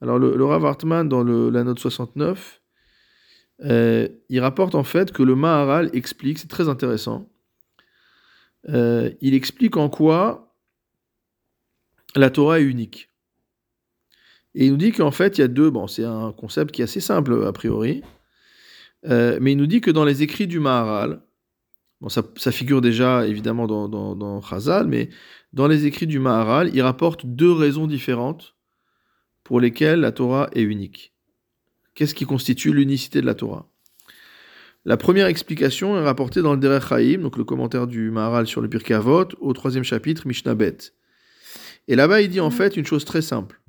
Alors, 0.01 0.19
le, 0.19 0.35
le 0.35 0.45
Rav 0.45 0.65
Hartman, 0.65 1.07
dans 1.07 1.21
le- 1.23 1.49
la 1.49 1.63
note 1.63 1.79
69, 1.79 2.61
euh, 3.65 4.07
il 4.29 4.39
rapporte 4.39 4.75
en 4.75 4.83
fait 4.83 5.11
que 5.11 5.21
le 5.23 5.35
Maharal 5.35 5.89
explique, 5.93 6.39
c'est 6.39 6.47
très 6.49 6.67
intéressant, 6.69 7.29
euh, 8.69 9.11
il 9.21 9.33
explique 9.33 9.77
en 9.77 9.89
quoi 9.89 10.55
la 12.15 12.29
Torah 12.29 12.59
est 12.59 12.63
unique. 12.63 13.09
Et 14.55 14.65
il 14.65 14.71
nous 14.71 14.77
dit 14.77 14.91
qu'en 14.91 15.11
fait, 15.11 15.37
il 15.37 15.41
y 15.41 15.43
a 15.43 15.47
deux. 15.47 15.69
Bon, 15.69 15.87
c'est 15.87 16.05
un 16.05 16.31
concept 16.31 16.71
qui 16.71 16.81
est 16.81 16.85
assez 16.85 16.99
simple 16.99 17.45
a 17.45 17.51
priori. 17.51 18.03
Euh, 19.05 19.37
mais 19.41 19.53
il 19.53 19.57
nous 19.57 19.67
dit 19.67 19.81
que 19.81 19.91
dans 19.91 20.05
les 20.05 20.23
écrits 20.23 20.47
du 20.47 20.59
Maharal, 20.59 21.21
bon, 21.99 22.09
ça, 22.09 22.51
figure 22.51 22.81
déjà 22.81 23.27
évidemment 23.27 23.67
dans, 23.67 23.89
dans, 23.89 24.15
dans 24.15 24.41
mais 24.85 25.09
dans 25.51 25.67
les 25.67 25.85
écrits 25.85 26.07
du 26.07 26.19
Maharal, 26.19 26.69
il 26.73 26.81
rapporte 26.81 27.25
deux 27.25 27.51
raisons 27.51 27.87
différentes 27.87 28.55
pour 29.43 29.59
lesquelles 29.59 29.99
la 29.99 30.11
Torah 30.11 30.49
est 30.53 30.61
unique. 30.61 31.13
Qu'est-ce 31.95 32.15
qui 32.15 32.25
constitue 32.25 32.71
l'unicité 32.73 33.21
de 33.21 33.25
la 33.25 33.35
Torah? 33.35 33.72
La 34.85 34.97
première 34.97 35.27
explication 35.27 35.97
est 35.97 36.03
rapportée 36.03 36.41
dans 36.41 36.53
le 36.53 36.59
Derech 36.59 36.89
Chaim, 36.89 37.19
donc 37.19 37.37
le 37.37 37.45
commentaire 37.45 37.87
du 37.87 38.11
Maharal 38.11 38.47
sur 38.47 38.59
le 38.59 38.67
Pirkei 38.67 38.93
Avot, 38.93 39.29
au 39.39 39.53
troisième 39.53 39.85
chapitre, 39.85 40.27
Mishnah 40.27 40.55
Bet. 40.55 40.77
Et 41.87 41.95
là-bas, 41.95 42.21
il 42.21 42.29
dit 42.29 42.41
en 42.41 42.51
fait 42.51 42.75
une 42.75 42.85
chose 42.85 43.05
très 43.05 43.21
simple. 43.21 43.61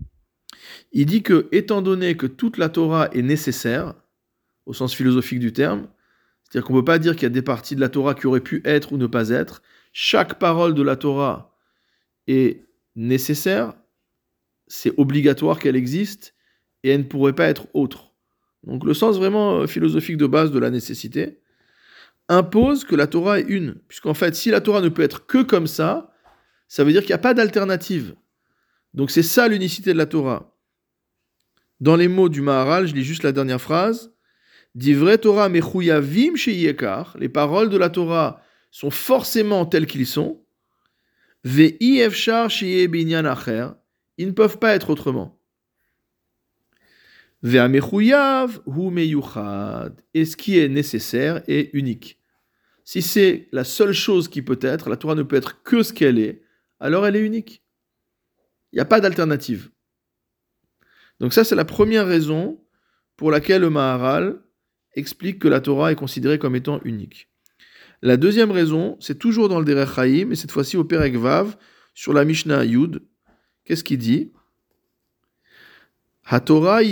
Il 0.90 1.06
dit 1.06 1.22
que, 1.22 1.48
étant 1.52 1.82
donné 1.82 2.16
que 2.16 2.26
toute 2.26 2.58
la 2.58 2.68
Torah 2.68 3.08
est 3.12 3.22
nécessaire, 3.22 3.94
au 4.66 4.72
sens 4.72 4.92
philosophique 4.92 5.38
du 5.38 5.52
terme, 5.52 5.86
c'est-à-dire 6.42 6.66
qu'on 6.66 6.74
ne 6.74 6.80
peut 6.80 6.84
pas 6.84 6.98
dire 6.98 7.14
qu'il 7.14 7.22
y 7.22 7.26
a 7.26 7.30
des 7.30 7.42
parties 7.42 7.76
de 7.76 7.80
la 7.80 7.88
Torah 7.88 8.14
qui 8.14 8.26
auraient 8.26 8.40
pu 8.40 8.60
être 8.64 8.92
ou 8.92 8.96
ne 8.96 9.06
pas 9.06 9.30
être, 9.30 9.62
chaque 9.92 10.40
parole 10.40 10.74
de 10.74 10.82
la 10.82 10.96
Torah 10.96 11.56
est 12.26 12.64
nécessaire, 12.96 13.74
c'est 14.66 14.92
obligatoire 14.98 15.60
qu'elle 15.60 15.76
existe, 15.76 16.34
et 16.82 16.90
elle 16.90 17.00
ne 17.00 17.04
pourrait 17.04 17.34
pas 17.34 17.46
être 17.46 17.68
autre. 17.72 18.13
Donc 18.66 18.84
le 18.84 18.94
sens 18.94 19.16
vraiment 19.16 19.60
euh, 19.60 19.66
philosophique 19.66 20.16
de 20.16 20.26
base 20.26 20.50
de 20.50 20.58
la 20.58 20.70
nécessité 20.70 21.40
impose 22.28 22.84
que 22.84 22.96
la 22.96 23.06
Torah 23.06 23.40
est 23.40 23.48
une, 23.48 23.74
puisqu'en 23.88 24.14
fait, 24.14 24.34
si 24.34 24.50
la 24.50 24.60
Torah 24.60 24.80
ne 24.80 24.88
peut 24.88 25.02
être 25.02 25.26
que 25.26 25.42
comme 25.42 25.66
ça, 25.66 26.12
ça 26.68 26.82
veut 26.84 26.92
dire 26.92 27.02
qu'il 27.02 27.10
n'y 27.10 27.14
a 27.14 27.18
pas 27.18 27.34
d'alternative. 27.34 28.14
Donc 28.94 29.10
c'est 29.10 29.22
ça 29.22 29.48
l'unicité 29.48 29.92
de 29.92 29.98
la 29.98 30.06
Torah. 30.06 30.54
Dans 31.80 31.96
les 31.96 32.08
mots 32.08 32.28
du 32.28 32.40
Maharal, 32.40 32.86
je 32.86 32.94
lis 32.94 33.04
juste 33.04 33.24
la 33.24 33.32
dernière 33.32 33.60
phrase. 33.60 34.12
Torah 35.20 35.48
mechuyavim 35.48 36.36
sheyekar. 36.36 37.16
Les 37.18 37.28
paroles 37.28 37.68
de 37.68 37.76
la 37.76 37.90
Torah 37.90 38.40
sont 38.70 38.90
forcément 38.90 39.66
telles 39.66 39.86
qu'ils 39.86 40.06
sont. 40.06 40.42
Acher. 41.44 42.88
Ils 44.16 44.26
ne 44.26 44.32
peuvent 44.32 44.58
pas 44.58 44.74
être 44.74 44.90
autrement. 44.90 45.38
Et 47.44 47.48
ce 50.24 50.36
qui 50.36 50.58
est 50.58 50.68
nécessaire 50.68 51.42
est 51.46 51.70
unique. 51.74 52.18
Si 52.84 53.02
c'est 53.02 53.48
la 53.52 53.64
seule 53.64 53.92
chose 53.92 54.28
qui 54.28 54.40
peut 54.40 54.58
être, 54.62 54.88
la 54.88 54.96
Torah 54.96 55.14
ne 55.14 55.22
peut 55.22 55.36
être 55.36 55.62
que 55.62 55.82
ce 55.82 55.92
qu'elle 55.92 56.18
est, 56.18 56.42
alors 56.80 57.06
elle 57.06 57.16
est 57.16 57.24
unique. 57.24 57.62
Il 58.72 58.76
n'y 58.76 58.80
a 58.80 58.86
pas 58.86 59.00
d'alternative. 59.00 59.70
Donc 61.20 61.34
ça, 61.34 61.44
c'est 61.44 61.54
la 61.54 61.64
première 61.64 62.06
raison 62.06 62.64
pour 63.16 63.30
laquelle 63.30 63.60
le 63.60 63.70
Maharal 63.70 64.40
explique 64.94 65.38
que 65.38 65.48
la 65.48 65.60
Torah 65.60 65.92
est 65.92 65.96
considérée 65.96 66.38
comme 66.38 66.56
étant 66.56 66.80
unique. 66.84 67.28
La 68.02 68.16
deuxième 68.16 68.50
raison, 68.50 68.96
c'est 69.00 69.18
toujours 69.18 69.48
dans 69.48 69.58
le 69.58 69.64
Derech 69.64 69.94
Chaim, 69.94 70.30
et 70.30 70.34
cette 70.34 70.50
fois-ci 70.50 70.76
au 70.76 70.84
Perek 70.84 71.16
Vav, 71.16 71.56
sur 71.94 72.12
la 72.12 72.24
Mishnah 72.24 72.64
Yud. 72.64 73.02
Qu'est-ce 73.64 73.84
qu'il 73.84 73.98
dit? 73.98 74.32
La 76.30 76.40
Torah 76.40 76.82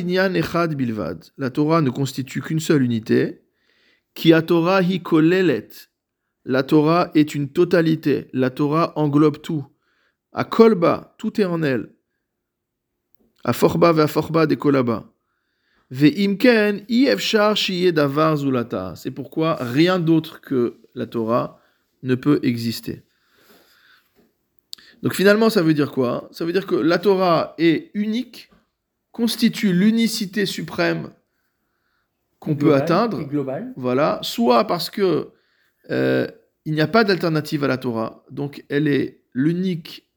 ne 1.81 1.90
constitue 1.90 2.42
qu'une 2.42 2.61
seule 2.61 2.83
unité. 2.83 3.42
La 4.25 4.42
Torah 4.42 4.83
est 7.14 7.35
une 7.35 7.49
totalité. 7.49 8.29
La 8.33 8.51
Torah 8.51 8.92
englobe 8.97 9.40
tout. 9.40 9.66
À 10.33 10.45
kolba, 10.45 11.14
tout 11.18 11.40
est 11.40 11.45
en 11.45 11.62
elle. 11.62 11.92
À 13.45 13.53
forba 13.53 13.92
ve 13.92 14.07
forba 14.07 14.47
de 14.47 14.55
kolaba. 14.55 15.12
Ve 15.90 16.07
imken 16.25 16.85
ifshar 16.88 17.57
shiye 17.57 17.92
davar 17.92 18.37
zulata. 18.37 18.95
C'est 18.97 19.11
pourquoi 19.11 19.57
rien 19.57 19.99
d'autre 19.99 20.40
que 20.40 20.79
la 20.95 21.07
Torah 21.07 21.61
ne 22.03 22.14
peut 22.14 22.38
exister. 22.45 23.03
Donc 25.03 25.14
finalement, 25.14 25.51
ça 25.51 25.62
veut 25.62 25.75
dire 25.75 25.90
quoi? 25.90 26.29
Ça 26.31 26.45
veut 26.45 26.53
dire 26.53 26.66
que 26.66 26.77
la 26.77 26.99
Torah 26.99 27.55
est 27.59 27.90
unique, 27.95 28.51
constitue 29.12 29.72
l'unicité 29.72 30.46
suprême 30.46 31.11
qu'on 32.40 32.57
peut 32.57 32.75
atteindre. 32.75 33.22
global. 33.22 33.72
Voilà, 33.77 34.18
soit 34.22 34.66
parce 34.66 34.90
que 34.90 35.29
euh, 35.90 36.27
il 36.64 36.75
n'y 36.75 36.81
a 36.81 36.88
pas 36.88 37.05
d'alternative 37.05 37.62
à 37.62 37.68
la 37.68 37.79
Torah, 37.79 38.25
donc 38.31 38.64
elle 38.68 38.88
est 38.88 39.22
l'unique 39.33 40.09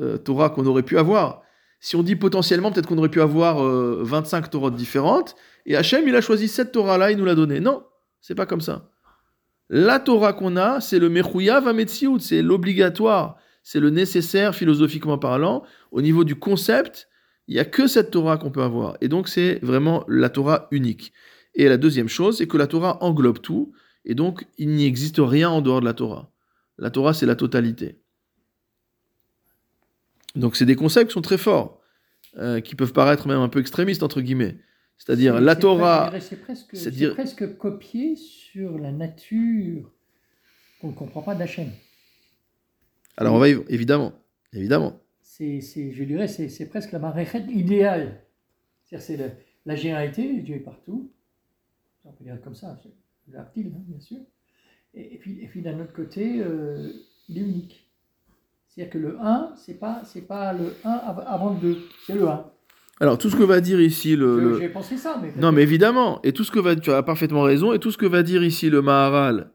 euh, 0.00 0.16
Torah 0.16 0.50
qu'on 0.50 0.66
aurait 0.66 0.82
pu 0.82 0.98
avoir. 0.98 1.42
Si 1.80 1.94
on 1.94 2.02
dit 2.02 2.16
potentiellement, 2.16 2.72
peut-être 2.72 2.88
qu'on 2.88 2.98
aurait 2.98 3.08
pu 3.08 3.20
avoir 3.20 3.62
euh, 3.62 4.00
25 4.02 4.50
Torahs 4.50 4.70
différentes, 4.70 5.36
et 5.66 5.76
Hachem, 5.76 6.08
il 6.08 6.16
a 6.16 6.20
choisi 6.20 6.48
cette 6.48 6.72
Torah-là, 6.72 7.12
il 7.12 7.18
nous 7.18 7.24
l'a 7.24 7.36
donnée. 7.36 7.60
Non, 7.60 7.84
c'est 8.20 8.34
pas 8.34 8.46
comme 8.46 8.60
ça. 8.60 8.90
La 9.68 10.00
Torah 10.00 10.32
qu'on 10.32 10.56
a, 10.56 10.80
c'est 10.80 10.98
le 10.98 11.08
Mechouya 11.08 11.60
Vametsiout, 11.60 12.18
c'est 12.18 12.42
l'obligatoire, 12.42 13.36
c'est 13.62 13.80
le 13.80 13.90
nécessaire 13.90 14.54
philosophiquement 14.54 15.18
parlant. 15.18 15.62
Au 15.92 16.00
niveau 16.00 16.24
du 16.24 16.34
concept, 16.36 17.08
il 17.48 17.54
n'y 17.54 17.60
a 17.60 17.64
que 17.64 17.86
cette 17.86 18.10
Torah 18.10 18.36
qu'on 18.36 18.50
peut 18.50 18.62
avoir. 18.62 18.96
Et 19.00 19.08
donc, 19.08 19.26
c'est 19.28 19.58
vraiment 19.62 20.04
la 20.06 20.28
Torah 20.30 20.68
unique. 20.70 21.12
Et 21.54 21.68
la 21.68 21.76
deuxième 21.78 22.08
chose, 22.08 22.38
c'est 22.38 22.46
que 22.46 22.56
la 22.56 22.66
Torah 22.68 23.02
englobe 23.02 23.40
tout, 23.40 23.72
et 24.04 24.14
donc 24.14 24.46
il 24.58 24.68
n'y 24.70 24.84
existe 24.84 25.16
rien 25.18 25.50
en 25.50 25.60
dehors 25.60 25.80
de 25.80 25.86
la 25.86 25.94
Torah. 25.94 26.30
La 26.78 26.90
Torah, 26.90 27.12
c'est 27.14 27.26
la 27.26 27.34
totalité. 27.34 27.98
Donc 30.36 30.56
c'est 30.56 30.66
des 30.66 30.76
concepts 30.76 31.08
qui 31.08 31.14
sont 31.14 31.22
très 31.22 31.38
forts, 31.38 31.80
euh, 32.36 32.60
qui 32.60 32.74
peuvent 32.74 32.92
paraître 32.92 33.26
même 33.26 33.38
un 33.40 33.48
peu 33.48 33.60
extrémistes, 33.60 34.02
entre 34.02 34.20
guillemets. 34.20 34.58
C'est-à 34.98 35.16
dire 35.16 35.34
C'est- 35.34 35.40
la 35.40 35.56
Torah. 35.56 36.12
C'est 36.20 36.36
presque, 36.36 36.76
dire- 36.90 37.14
presque 37.14 37.56
copié 37.56 38.14
sur 38.16 38.78
la 38.78 38.92
nature 38.92 39.90
qu'on 40.80 40.88
ne 40.88 40.92
comprend 40.94 41.22
pas 41.22 41.34
d'Hachem. 41.34 41.70
Alors 43.16 43.34
on 43.34 43.38
va 43.38 43.48
y- 43.48 43.58
évidemment, 43.68 44.12
évidemment. 44.52 45.00
C'est, 45.38 45.60
je 45.92 46.04
dirais, 46.04 46.26
c'est, 46.28 46.68
presque 46.68 46.92
la 46.92 46.98
maréchette 46.98 47.44
idéale. 47.50 48.20
C'est-à-dire, 48.84 49.06
c'est 49.06 49.16
le- 49.16 49.30
la 49.66 49.76
généralité, 49.76 50.40
Dieu 50.40 50.56
est 50.56 50.60
partout. 50.60 51.10
On 52.04 52.12
peut 52.12 52.24
dire 52.24 52.40
comme 52.42 52.54
ça, 52.54 52.76
c'est 52.82 53.32
l'article, 53.32 53.70
hein, 53.74 53.82
bien 53.86 54.00
sûr. 54.00 54.18
Et, 54.94 55.14
et 55.14 55.18
puis, 55.18 55.38
et 55.42 55.46
puis 55.46 55.60
d'un 55.62 55.78
autre 55.80 55.92
côté, 55.92 56.40
euh, 56.40 56.90
il 57.28 57.38
est 57.38 57.42
unique. 57.42 57.88
C'est-à-dire 58.68 58.92
que 58.92 58.98
le 58.98 59.18
1, 59.20 59.52
c'est 59.56 59.78
pas, 59.78 60.02
c'est 60.04 60.22
pas 60.26 60.52
le 60.52 60.72
1 60.84 60.90
av- 60.90 61.24
avant 61.26 61.54
le 61.54 61.60
2, 61.60 61.78
c'est 62.06 62.14
le 62.14 62.26
1. 62.28 62.44
Alors 63.00 63.16
tout 63.16 63.30
ce 63.30 63.36
que 63.36 63.44
va 63.44 63.60
dire 63.60 63.80
ici 63.80 64.16
le, 64.16 64.58
J'ai 64.58 64.70
pensé 64.70 64.96
ça, 64.96 65.20
mais. 65.22 65.32
non 65.40 65.52
mais 65.52 65.62
évidemment 65.62 66.20
et 66.24 66.32
tout 66.32 66.42
ce 66.42 66.50
que 66.50 66.58
va 66.58 66.74
tu 66.74 66.90
as 66.90 67.00
parfaitement 67.04 67.42
raison 67.42 67.72
et 67.72 67.78
tout 67.78 67.92
ce 67.92 67.98
que 67.98 68.06
va 68.06 68.24
dire 68.24 68.42
ici 68.42 68.70
le 68.70 68.82
Maharal 68.82 69.52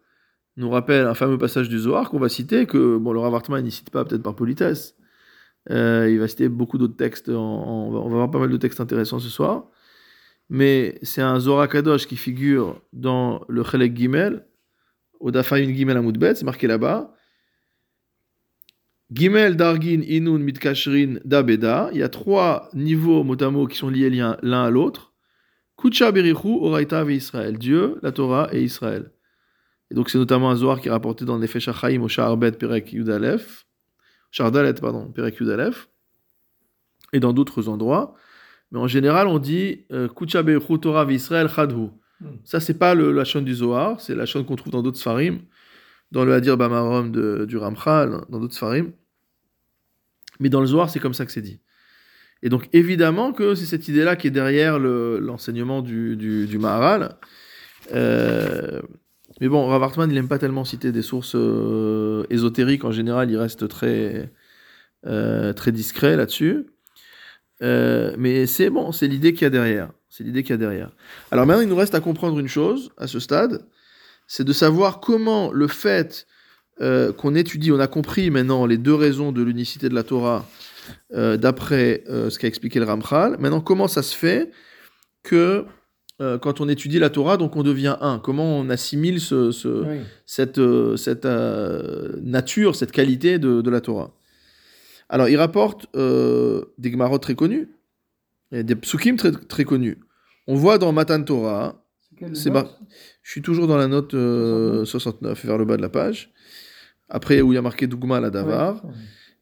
nous 0.55 0.69
rappelle 0.69 1.05
un 1.07 1.13
fameux 1.13 1.37
passage 1.37 1.67
du 1.67 1.77
Zohar 1.77 2.09
qu'on 2.09 2.19
va 2.19 2.29
citer 2.29 2.65
que 2.67 2.95
bon 2.97 3.11
le 3.11 3.19
Rav 3.19 3.35
Hartman 3.35 3.65
il 3.65 3.71
cite 3.73 3.89
pas 3.89 4.05
peut-être 4.05 4.23
par 4.23 4.33
politesse. 4.35 4.95
Euh, 5.69 6.10
il 6.12 6.19
va 6.19 6.28
citer 6.28 6.49
beaucoup 6.49 6.78
d'autres 6.78 6.95
textes. 6.97 7.30
on, 7.30 7.91
va, 7.91 7.99
avoir 7.99 8.32
pas 8.32 8.39
mal 8.39 8.49
de 8.49 8.58
textes 8.58 8.82
intéressants 8.82 9.19
ce 9.19 9.30
soir. 9.30 9.69
Mais 10.49 10.99
c'est 11.02 11.21
un 11.21 11.39
Zohar 11.39 11.67
Kadosh 11.69 12.06
qui 12.06 12.17
figure 12.17 12.82
dans 12.91 13.45
le 13.47 13.63
Chelek 13.63 13.95
Gimel, 13.95 14.45
au 15.19 15.32
Dafayin 15.32 15.73
Gimel 15.73 15.97
Amoudbet, 15.97 16.36
c'est 16.36 16.43
marqué 16.43 16.67
là-bas. 16.67 17.15
Gimel, 19.12 19.56
Dargin, 19.56 20.02
Inun, 20.02 20.39
Mitkashrin, 20.39 21.19
Dabeda. 21.23 21.89
Il 21.93 21.99
y 21.99 22.04
a 22.04 22.10
trois 22.10 22.69
niveaux 22.73 23.23
mot 23.23 23.41
à 23.41 23.49
mot 23.49 23.67
qui 23.67 23.78
sont 23.78 23.89
liés 23.89 24.10
l'un 24.10 24.63
à 24.63 24.69
l'autre. 24.69 25.13
Kucha 25.78 26.12
Berichu, 26.12 26.58
Oraita 26.62 27.04
ve 27.04 27.12
Israël. 27.12 27.58
Dieu, 27.58 27.99
la 28.02 28.12
Torah 28.12 28.49
et 28.52 28.63
Israël. 28.63 29.12
Et 29.91 29.95
donc 29.95 30.10
c'est 30.10 30.17
notamment 30.17 30.49
un 30.49 30.56
Zohar 30.56 30.82
qui 30.82 30.88
est 30.88 30.91
rapporté 30.91 31.26
dans 31.26 31.38
Nefesh 31.38 31.67
HaChaim 31.67 32.02
au 32.02 32.08
Sha'arbet 32.08 32.54
Perek 32.54 32.91
Yudalef. 32.93 33.65
Chardalet, 34.33 34.73
pardon, 34.73 35.11
Perek 35.11 35.39
Yudalef. 35.39 35.87
Et 37.13 37.19
dans 37.19 37.31
d'autres 37.33 37.69
endroits. 37.69 38.15
Mais 38.71 38.79
en 38.79 38.87
général, 38.87 39.27
on 39.27 39.37
dit 39.37 39.85
euh, 39.91 40.07
Kucha 40.09 40.41
Berichu, 40.41 40.79
Torah 40.79 41.05
Israël, 41.11 41.47
Chadhu. 41.47 41.89
Hmm. 42.19 42.37
Ça, 42.43 42.59
c'est 42.59 42.73
pas 42.73 42.95
le, 42.95 43.11
la 43.11 43.23
chaîne 43.23 43.45
du 43.45 43.53
Zohar, 43.53 44.01
c'est 44.01 44.15
la 44.15 44.25
chaîne 44.25 44.43
qu'on 44.43 44.55
trouve 44.55 44.73
dans 44.73 44.81
d'autres 44.81 44.97
Sfarim, 44.97 45.41
dans 46.11 46.25
le 46.25 46.33
Hadir 46.33 46.57
Bamarom 46.57 47.11
de, 47.11 47.45
du 47.45 47.57
Ramchal, 47.57 48.25
dans 48.29 48.39
d'autres 48.39 48.55
Sfarim. 48.55 48.91
Mais 50.39 50.49
dans 50.49 50.61
le 50.61 50.65
Zohar, 50.65 50.89
c'est 50.89 50.99
comme 50.99 51.13
ça 51.13 51.27
que 51.27 51.31
c'est 51.31 51.43
dit. 51.43 51.61
Et 52.41 52.49
donc, 52.49 52.67
évidemment 52.73 53.33
que 53.33 53.53
c'est 53.53 53.67
cette 53.67 53.87
idée-là 53.87 54.15
qui 54.15 54.25
est 54.27 54.31
derrière 54.31 54.79
le- 54.79 55.19
l'enseignement 55.19 55.83
du, 55.83 56.17
du, 56.17 56.47
du 56.47 56.57
Maharal. 56.57 57.17
Euh, 57.93 58.81
mais 59.43 59.49
bon, 59.49 59.67
Rav 59.67 59.84
Hartman, 59.84 60.10
il 60.10 60.13
n'aime 60.13 60.29
pas 60.29 60.39
tellement 60.39 60.63
citer 60.63 60.93
des 60.93 61.01
sources 61.01 61.36
euh, 61.36 62.23
ésotériques. 62.29 62.86
En 62.86 62.93
général, 62.93 63.29
il 63.29 63.36
reste 63.36 63.67
très, 63.67 64.32
euh, 65.06 65.51
très 65.51 65.73
discret 65.73 66.15
là-dessus. 66.15 66.67
Euh, 67.62 68.15
mais 68.17 68.45
c'est 68.45 68.69
bon, 68.69 68.93
c'est 68.93 69.10
l'idée 69.10 69.34
qu'il 69.34 69.41
y 69.41 69.45
a 69.45 69.49
derrière. 69.49 69.91
C'est 70.08 70.23
l'idée 70.23 70.43
qu'il 70.43 70.51
y 70.51 70.53
a 70.53 70.58
derrière. 70.58 70.91
Alors 71.29 71.45
maintenant, 71.45 71.62
il 71.62 71.67
nous 71.67 71.75
reste 71.75 71.93
à 71.93 71.99
comprendre 71.99 72.39
une 72.39 72.47
chose 72.47 72.91
à 72.95 73.06
ce 73.06 73.19
stade, 73.19 73.67
c'est 74.27 74.45
de 74.45 74.53
savoir 74.53 75.01
comment 75.01 75.51
le 75.51 75.67
fait 75.67 76.25
qu'on 76.79 77.36
étudie, 77.36 77.73
on 77.73 77.82
a 77.82 77.88
compris 77.88 78.29
maintenant 78.29 78.65
les 78.65 78.77
deux 78.77 78.95
raisons 78.95 79.34
de 79.34 79.43
l'unicité 79.43 79.89
de 79.89 79.93
la 79.93 80.03
Torah 80.03 80.47
d'après 81.12 82.03
ce 82.08 82.39
qu'a 82.39 82.47
expliqué 82.47 82.79
le 82.79 82.86
Ramchal. 82.86 83.38
Maintenant, 83.39 83.60
comment 83.60 83.89
ça 83.89 84.03
se 84.03 84.15
fait 84.15 84.51
que 85.21 85.65
euh, 86.21 86.38
quand 86.38 86.62
on 86.62 86.69
étudie 86.69 86.99
la 86.99 87.10
Torah, 87.10 87.38
donc 87.38 87.56
on 87.56 87.63
devient 87.63 87.95
un 88.02 88.19
Comment 88.19 88.60
on 88.60 88.69
assimile 88.69 89.19
ce, 89.19 89.52
ce- 89.52 89.84
Oui. 89.86 89.97
cette, 90.26 90.58
euh, 90.60 90.95
cette 90.95 91.26
euh, 91.26 92.17
nature, 92.21 92.76
cette 92.76 92.91
qualité 92.91 93.39
de, 93.39 93.62
de 93.62 93.69
la 93.69 93.82
Torah? 93.82 94.12
Alors, 95.10 95.28
il 95.30 95.38
rapporte 95.38 95.88
des 95.95 96.91
Gemarot 96.91 97.17
très 97.19 97.36
connus, 97.36 97.69
et 98.52 98.63
des 98.63 98.76
psukim 98.76 99.15
très, 99.15 99.32
très 99.32 99.63
connus. 99.65 99.97
On 100.47 100.56
voit 100.56 100.78
dans 100.78 100.91
Matan 100.91 101.21
Torah, 101.23 101.84
C'est 102.34 102.52
je 103.23 103.32
suis 103.32 103.41
toujours 103.41 103.67
dans 103.67 103.78
la 103.78 103.88
note 103.88 104.13
euh, 104.13 104.86
69, 104.86 105.45
vers 105.45 105.58
le 105.58 105.65
bas 105.65 105.78
de 105.78 105.82
la 105.82 105.89
page, 105.89 106.32
après 107.10 107.41
où 107.41 107.52
il 107.52 107.56
y 107.56 107.58
a 107.58 107.62
marqué 107.62 107.88
Dougma 107.88 108.19
la 108.19 108.30
Davar. 108.30 108.86
Ouais. 108.86 108.91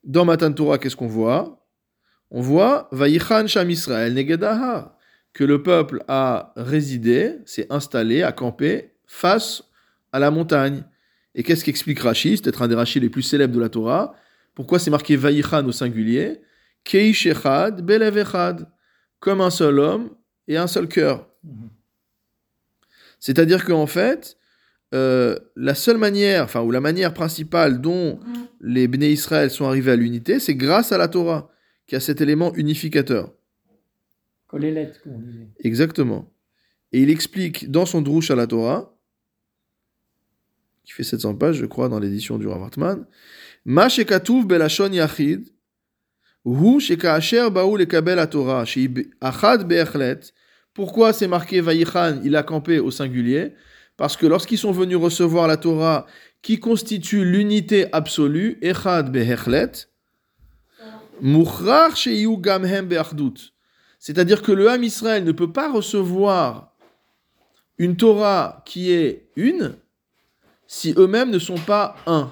Dans 0.04 0.26
Matan 0.26 0.52
Torah, 0.54 0.78
qu'est-ce 0.78 0.96
qu'on 0.96 1.08
voit? 1.08 1.66
On 2.32 2.42
voit 2.42 2.88
Vaïchan 2.92 3.46
Sham 3.48 3.70
Israël 3.70 4.14
Negedaha, 4.14 4.98
que 5.34 5.44
le 5.44 5.63
peuple 5.63 6.04
a 6.08 6.54
résidé, 6.56 7.38
s'est 7.46 7.67
installé, 7.70 8.24
a 8.24 8.32
campé 8.32 8.91
face 9.06 9.63
à 10.12 10.20
la 10.20 10.32
montagne. 10.32 10.84
Et 11.36 11.44
qu'est-ce 11.44 11.63
qu'explique 11.63 12.00
Rashi? 12.00 12.36
C'est 12.36 12.44
peut-être 12.44 12.62
un 12.62 12.67
des 12.67 12.76
Rashi 12.76 13.00
les 13.00 13.10
plus 13.10 13.22
célèbres 13.22 13.56
de 13.56 13.60
la 13.60 13.70
Torah. 13.70 14.15
Pourquoi 14.56 14.80
c'est 14.80 14.91
marqué 14.91 15.15
Vaïchan 15.15 15.65
au 15.65 15.72
singulier? 15.72 16.41
Keish 16.84 17.26
Echad, 17.26 17.82
Belev 17.82 18.17
Echad, 18.17 18.67
comme 19.20 19.39
un 19.39 19.50
seul 19.50 19.80
homme 19.80 20.10
et 20.48 20.58
un 20.58 20.67
seul 20.67 20.88
cœur. 20.88 21.28
Mhm. 21.44 21.70
C'est-à-dire 23.20 23.63
qu'en 23.63 23.86
fait, 23.86 24.38
euh, 24.94 25.38
la 25.56 25.76
seule 25.76 25.98
manière, 25.98 26.44
enfin, 26.44 26.62
ou 26.62 26.72
la 26.72 26.82
manière 26.82 27.13
principale 27.13 27.80
dont 27.80 28.20
les 28.60 28.88
Bnei 28.88 29.13
Israël 29.13 29.50
sont 29.50 29.65
arrivés 29.65 29.91
à 29.91 29.96
l'unité, 29.96 30.39
c'est 30.39 30.56
grâce 30.56 30.91
à 30.91 30.98
la 30.98 31.08
Torah, 31.08 31.50
qui 31.88 31.96
a 31.96 32.00
cet 32.00 32.20
élément 32.20 32.54
unificateur. 32.56 33.32
Colélette, 34.52 35.00
comme 35.02 35.14
on 35.14 35.20
disait. 35.20 35.48
Exactement. 35.64 36.30
Et 36.92 37.02
il 37.02 37.10
explique 37.10 37.72
dans 37.72 37.86
son 37.86 38.02
Drush 38.02 38.32
à 38.32 38.36
la 38.36 38.48
Torah, 38.48 38.94
qui 40.84 40.92
fait 40.92 41.04
700 41.04 41.36
pages, 41.36 41.56
je 41.56 41.66
crois, 41.66 41.88
dans 41.88 42.00
l'édition 42.00 42.38
du 42.38 42.48
Rav 42.48 42.62
Hartman, 42.62 43.06
Ma 43.64 43.88
shekatuv 43.88 44.46
belashon 44.46 44.92
yachid, 44.92 45.48
hu 46.44 46.82
shekasher 46.82 47.50
baou 47.50 47.78
lekabel 47.78 48.18
la 48.18 48.28
Torah, 48.28 48.66
achad 49.22 49.68
be'echlet. 49.68 50.20
Pourquoi 50.74 51.14
c'est 51.14 51.28
marqué 51.28 51.62
Vaïchan, 51.62 52.20
il 52.24 52.36
a 52.36 52.44
campé 52.44 52.80
au 52.80 52.92
singulier? 52.92 53.54
Parce 53.96 54.18
que 54.18 54.26
lorsqu'ils 54.26 54.58
sont 54.58 54.72
venus 54.74 54.98
recevoir 54.98 55.48
la 55.48 55.56
Torah, 55.58 56.08
qui 56.42 56.60
constitue 56.60 57.24
l'unité 57.24 57.86
absolue, 57.94 58.58
echad 58.62 59.12
be'echlet, 59.14 59.88
mukhrach 61.22 61.96
sheyu 61.96 62.36
gamhem 62.38 62.88
be'achdut. 62.88 63.54
C'est-à-dire 64.02 64.42
que 64.42 64.52
le 64.52 64.68
Ham 64.68 64.84
Israël 64.84 65.24
ne 65.24 65.32
peut 65.32 65.54
pas 65.54 65.72
recevoir 65.72 66.74
une 67.78 67.96
Torah 67.96 68.64
qui 68.66 68.92
est 68.92 69.30
une 69.36 69.76
si 70.66 70.96
eux-mêmes 70.98 71.30
ne 71.30 71.38
sont 71.38 71.60
pas 71.60 71.96
un. 72.08 72.32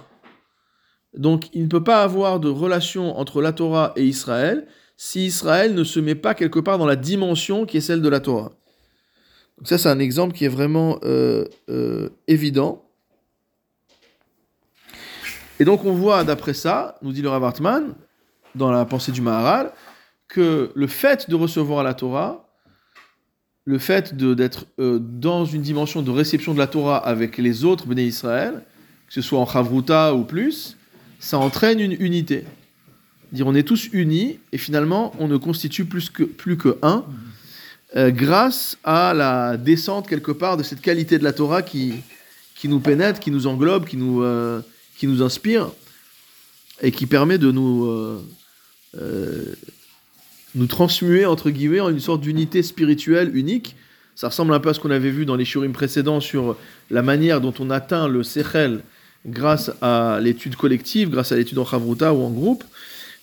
Donc 1.13 1.53
il 1.53 1.62
ne 1.62 1.67
peut 1.67 1.84
pas 1.84 2.01
avoir 2.01 2.39
de 2.39 2.49
relation 2.49 3.15
entre 3.19 3.39
la 3.39 3.53
Torah 3.53 3.93
et 3.95 4.03
Israël 4.03 4.65
si 4.97 5.27
Israël 5.27 5.75
ne 5.75 5.84
se 5.84 5.99
met 5.99 6.15
pas 6.15 6.34
quelque 6.34 6.60
part 6.60 6.79
dans 6.79 6.88
la 6.88 6.95
dimension 6.95 7.67
qui 7.67 7.77
est 7.77 7.82
celle 7.82 8.01
de 8.01 8.10
la 8.10 8.19
Torah. 8.19 8.51
Donc 9.60 9.67
ça 9.67 9.77
c'est 9.77 9.89
un 9.89 9.99
exemple 9.99 10.34
qui 10.34 10.45
est 10.45 10.49
vraiment 10.49 10.97
euh, 11.03 11.45
euh, 11.69 12.10
évident. 12.27 12.84
Et 15.60 15.65
donc 15.65 15.86
on 15.86 15.93
voit 15.93 16.23
d'après 16.23 16.55
ça, 16.55 16.97
nous 17.03 17.12
dit 17.12 17.21
le 17.21 17.29
Rav 17.29 17.53
dans 18.55 18.71
la 18.71 18.86
pensée 18.86 19.12
du 19.12 19.21
Maharal, 19.21 19.71
que 20.29 20.71
le 20.75 20.87
fait 20.87 21.29
de 21.29 21.35
recevoir 21.35 21.83
la 21.83 21.95
Torah, 21.95 22.47
le 23.65 23.79
fait 23.79 24.15
d'être 24.15 24.67
euh, 24.79 24.99
dans 24.99 25.43
une 25.43 25.61
dimension 25.61 26.01
de 26.01 26.11
réception 26.11 26.53
de 26.53 26.59
la 26.59 26.67
Torah 26.67 26.97
avec 26.97 27.37
les 27.37 27.65
autres 27.65 27.87
Bnei 27.87 28.07
Israël, 28.07 28.63
que 29.07 29.13
ce 29.13 29.21
soit 29.21 29.39
en 29.39 29.45
Chavruta 29.45 30.13
ou 30.13 30.23
plus, 30.23 30.77
ça 31.19 31.39
entraîne 31.39 31.79
une 31.79 31.97
unité. 31.99 32.45
Dire 33.31 33.47
on 33.47 33.55
est 33.55 33.67
tous 33.67 33.89
unis 33.91 34.39
et 34.51 34.57
finalement 34.57 35.13
on 35.19 35.27
ne 35.27 35.37
constitue 35.37 35.85
plus 35.85 36.09
que, 36.09 36.23
plus 36.23 36.57
que 36.57 36.77
un 36.83 37.05
euh, 37.95 38.11
grâce 38.11 38.77
à 38.83 39.15
la 39.15 39.57
descente 39.57 40.07
quelque 40.07 40.31
part 40.31 40.57
de 40.57 40.63
cette 40.63 40.81
qualité 40.81 41.17
de 41.17 41.23
la 41.23 41.33
Torah 41.33 41.63
qui, 41.63 41.93
qui 42.55 42.69
nous 42.69 42.79
pénètre, 42.79 43.19
qui 43.19 43.31
nous 43.31 43.47
englobe, 43.47 43.85
qui 43.85 43.97
nous, 43.97 44.21
euh, 44.21 44.61
qui 44.95 45.07
nous 45.07 45.23
inspire 45.23 45.71
et 46.81 46.91
qui 46.91 47.07
permet 47.07 47.39
de 47.39 47.51
nous, 47.51 48.19
nous 50.55 50.65
transmuer, 50.65 51.25
entre 51.25 51.49
guillemets, 51.49 51.79
en 51.79 51.89
une 51.89 51.99
sorte 51.99 52.21
d'unité 52.21 52.63
spirituelle 52.63 53.35
unique. 53.35 53.75
Ça 54.15 54.29
ressemble 54.29 54.53
un 54.53 54.59
peu 54.59 54.69
à 54.69 54.73
ce 54.73 54.79
qu'on 54.79 54.91
avait 54.91 55.12
vu 55.12 55.25
dans 55.25 55.35
les 55.35 55.45
shurim 55.45 55.71
précédents 55.71 56.19
sur 56.19 56.57
la 56.89 57.01
manière 57.01 57.39
dont 57.39 57.53
on 57.59 57.69
atteint 57.69 58.07
le 58.07 58.23
sechel 58.23 58.81
grâce 59.25 59.71
à 59.81 60.19
l'étude 60.21 60.55
collective, 60.55 61.09
grâce 61.09 61.31
à 61.31 61.35
l'étude 61.35 61.57
en 61.57 61.65
chavruta 61.65 62.13
ou 62.13 62.23
en 62.23 62.29
groupe. 62.29 62.63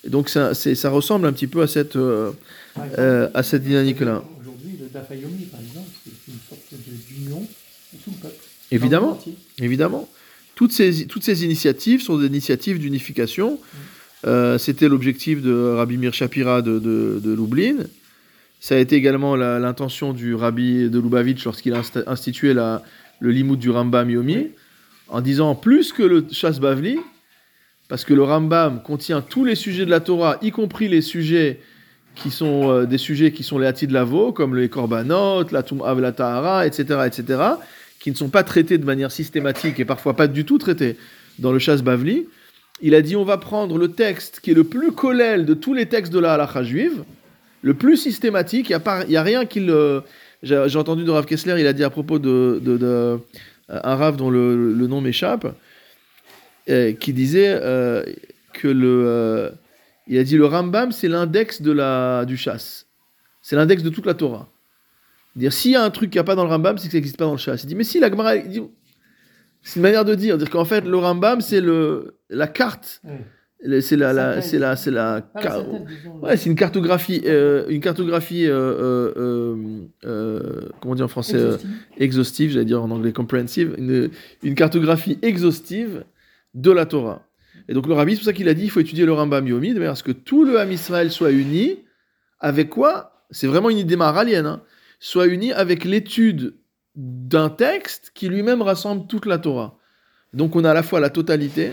Et 0.05 0.09
donc 0.09 0.29
ça, 0.29 0.53
ressemble 0.89 1.27
un 1.27 1.33
petit 1.33 1.47
peu 1.47 1.61
à 1.61 1.67
cette, 1.67 1.95
euh, 1.95 2.31
exemple, 2.75 2.95
euh, 2.99 3.29
à 3.33 3.43
cette 3.43 3.63
dynamique-là. 3.63 4.23
Aujourd'hui, 4.39 4.77
le 4.79 4.87
Dafayomi, 4.87 5.45
par 5.45 5.59
exemple, 5.59 5.89
c'est 6.03 6.31
une 6.31 6.39
sorte 6.47 6.61
d'union 7.09 7.41
de 7.41 7.97
tout 8.03 8.11
le 8.11 8.21
peuple. 8.21 8.43
Évidemment. 8.71 9.19
Évidemment. 9.59 10.09
Toutes 10.55 10.71
ces, 10.71 11.05
toutes 11.05 11.23
ces 11.23 11.43
initiatives 11.43 12.01
sont 12.01 12.17
des 12.17 12.27
initiatives 12.27 12.79
d'unification. 12.79 13.59
Euh, 14.25 14.57
C'était 14.57 14.89
l'objectif 14.89 15.41
de 15.41 15.75
Rabbi 15.75 15.97
Mir 15.97 16.13
Shapira 16.13 16.61
de, 16.61 16.79
de, 16.79 17.19
de 17.23 17.33
Lublin. 17.33 17.85
Ça 18.59 18.75
a 18.75 18.77
été 18.79 18.95
également 18.95 19.35
l'intention 19.35 20.13
du 20.13 20.33
rabbi 20.33 20.89
de 20.89 20.99
Lubavitch 20.99 21.45
lorsqu'il 21.45 21.73
a 21.73 21.81
institué 22.07 22.53
le 22.53 23.31
limoud 23.31 23.59
du 23.59 23.69
Rambam 23.69 24.09
Yomi, 24.09 24.47
en 25.09 25.21
disant 25.21 25.53
plus 25.53 25.93
que 25.93 26.01
le 26.01 26.25
Shas 26.31 26.57
Bavli, 26.59 26.97
parce 27.87 28.03
que 28.03 28.15
le 28.15 28.23
Rambam 28.23 28.81
contient 28.81 29.21
tous 29.21 29.45
les 29.45 29.55
sujets 29.55 29.85
de 29.85 29.91
la 29.91 29.99
Torah, 29.99 30.37
y 30.41 30.51
compris 30.51 30.87
les 30.87 31.01
sujets 31.01 31.59
qui 32.15 32.31
sont 32.31 32.71
euh, 32.71 32.85
des 32.85 32.97
sujets 32.97 33.31
qui 33.31 33.43
sont 33.43 33.59
les 33.59 33.67
Hatid 33.67 33.91
Lavo, 33.91 34.31
comme 34.31 34.55
les 34.55 34.69
Korbanot, 34.69 35.43
la 35.51 35.61
Tum'av, 35.61 35.99
la 36.01 36.11
Tahara, 36.11 36.65
etc., 36.65 37.01
etc., 37.05 37.41
qui 37.99 38.09
ne 38.09 38.15
sont 38.15 38.29
pas 38.29 38.43
traités 38.43 38.79
de 38.79 38.85
manière 38.85 39.11
systématique 39.11 39.79
et 39.79 39.85
parfois 39.85 40.15
pas 40.15 40.27
du 40.27 40.45
tout 40.45 40.57
traités 40.57 40.97
dans 41.37 41.51
le 41.51 41.59
Shas 41.59 41.77
Bavli. 41.83 42.25
Il 42.81 42.93
a 42.93 43.01
dit 43.01 43.15
on 43.15 43.23
va 43.23 43.37
prendre 43.37 43.77
le 43.77 43.91
texte 43.91 44.39
qui 44.39 44.51
est 44.51 44.53
le 44.53 44.63
plus 44.63 44.91
collèle 44.91 45.45
de 45.45 45.53
tous 45.53 45.73
les 45.73 45.87
textes 45.87 46.13
de 46.13 46.19
la 46.19 46.33
halakha 46.33 46.63
juive, 46.63 47.03
le 47.61 47.73
plus 47.73 47.97
systématique. 47.97 48.69
Il 48.69 49.07
n'y 49.09 49.17
a, 49.17 49.23
rien 49.23 49.45
qui 49.45 49.59
le. 49.59 50.03
J'ai 50.43 50.77
entendu 50.77 51.03
de 51.03 51.09
Rav 51.09 51.25
Kessler, 51.25 51.59
il 51.59 51.67
a 51.67 51.73
dit 51.73 51.83
à 51.83 51.89
propos 51.89 52.19
de, 52.19 52.61
euh, 52.67 53.17
un 53.69 53.95
Rav 53.95 54.15
dont 54.15 54.29
le, 54.29 54.87
nom 54.87 55.01
m'échappe, 55.01 55.47
euh, 56.69 56.93
qui 56.93 57.13
disait 57.13 57.49
euh, 57.61 58.03
que 58.53 58.67
le. 58.67 59.03
euh, 59.05 59.49
il 60.07 60.17
a 60.17 60.23
dit 60.23 60.37
le 60.37 60.45
Rambam, 60.45 60.91
c'est 60.91 61.09
l'index 61.09 61.61
de 61.61 61.71
la 61.71 62.25
du 62.25 62.37
chasse. 62.37 62.85
C'est 63.41 63.55
l'index 63.55 63.83
de 63.83 63.89
toute 63.89 64.05
la 64.05 64.13
Torah. 64.13 64.47
Dire 65.35 65.51
s'il 65.51 65.71
y 65.71 65.75
a 65.75 65.83
un 65.83 65.89
truc 65.89 66.11
qu'il 66.11 66.17
n'y 66.17 66.21
a 66.21 66.23
pas 66.23 66.35
dans 66.35 66.43
le 66.43 66.49
Rambam, 66.49 66.77
c'est 66.77 66.87
que 66.87 66.91
ça 66.91 66.97
n'existe 66.97 67.17
pas 67.17 67.25
dans 67.25 67.33
le 67.33 67.37
chasse. 67.37 67.63
Il 67.63 67.67
dit 67.67 67.75
mais 67.75 67.83
si 67.83 67.99
la 67.99 68.09
Gemara, 68.09 68.35
c'est 69.67 69.75
une 69.75 69.81
manière 69.81 70.05
de 70.05 70.15
dire, 70.15 70.37
dire 70.37 70.49
qu'en 70.49 70.63
fait 70.65 70.85
le 70.85 70.97
Rambam 70.97 71.41
c'est 71.41 71.59
le 71.59 72.15
la 72.29 72.47
carte, 72.47 73.01
c'est 73.81 73.97
la, 73.97 74.13
la 74.13 74.41
c'est 74.41 74.59
la 74.59 74.75
c'est 74.77 74.91
la 74.91 75.21
disons, 75.35 76.19
Ouais, 76.21 76.37
c'est 76.37 76.49
une 76.49 76.55
cartographie, 76.55 77.21
euh, 77.25 77.65
une 77.67 77.81
cartographie, 77.81 78.45
euh, 78.47 79.11
euh, 80.05 80.61
comment 80.79 80.95
dit 80.95 81.03
en 81.03 81.07
français, 81.07 81.35
exhaustive. 81.37 81.69
exhaustive, 81.97 82.51
j'allais 82.51 82.65
dire 82.65 82.81
en 82.81 82.91
anglais 82.91 83.11
comprehensive, 83.11 83.75
une, 83.77 84.09
une 84.41 84.55
cartographie 84.55 85.19
exhaustive 85.21 86.05
de 86.53 86.71
la 86.71 86.85
Torah. 86.85 87.23
Et 87.67 87.73
donc 87.73 87.87
le 87.87 87.93
rabbi, 87.93 88.13
c'est 88.13 88.19
pour 88.19 88.25
ça 88.25 88.33
qu'il 88.33 88.47
a 88.47 88.53
dit, 88.53 88.63
il 88.63 88.69
faut 88.69 88.79
étudier 88.79 89.05
le 89.05 89.11
Rambam 89.11 89.45
Yomi, 89.45 89.69
de 89.73 89.79
manière 89.79 89.91
à 89.91 89.95
ce 89.95 90.03
que 90.03 90.13
tout 90.13 90.45
le 90.45 90.59
Ham 90.59 90.71
Israël 90.71 91.11
soit 91.11 91.31
uni, 91.31 91.79
avec 92.39 92.69
quoi? 92.69 93.25
C'est 93.31 93.47
vraiment 93.47 93.69
une 93.69 93.79
idée 93.79 93.97
maralienne, 93.97 94.45
hein, 94.45 94.61
soit 94.99 95.27
uni 95.27 95.51
avec 95.51 95.83
l'étude 95.83 96.53
d'un 96.97 97.49
texte 97.49 98.11
qui 98.13 98.27
lui-même 98.27 98.61
rassemble 98.61 99.07
toute 99.07 99.27
la 99.27 99.37
Torah. 99.37 99.77
Donc 100.33 100.55
on 100.55 100.65
a 100.65 100.71
à 100.71 100.73
la 100.73 100.83
fois 100.83 100.99
la 100.99 101.09
totalité 101.09 101.71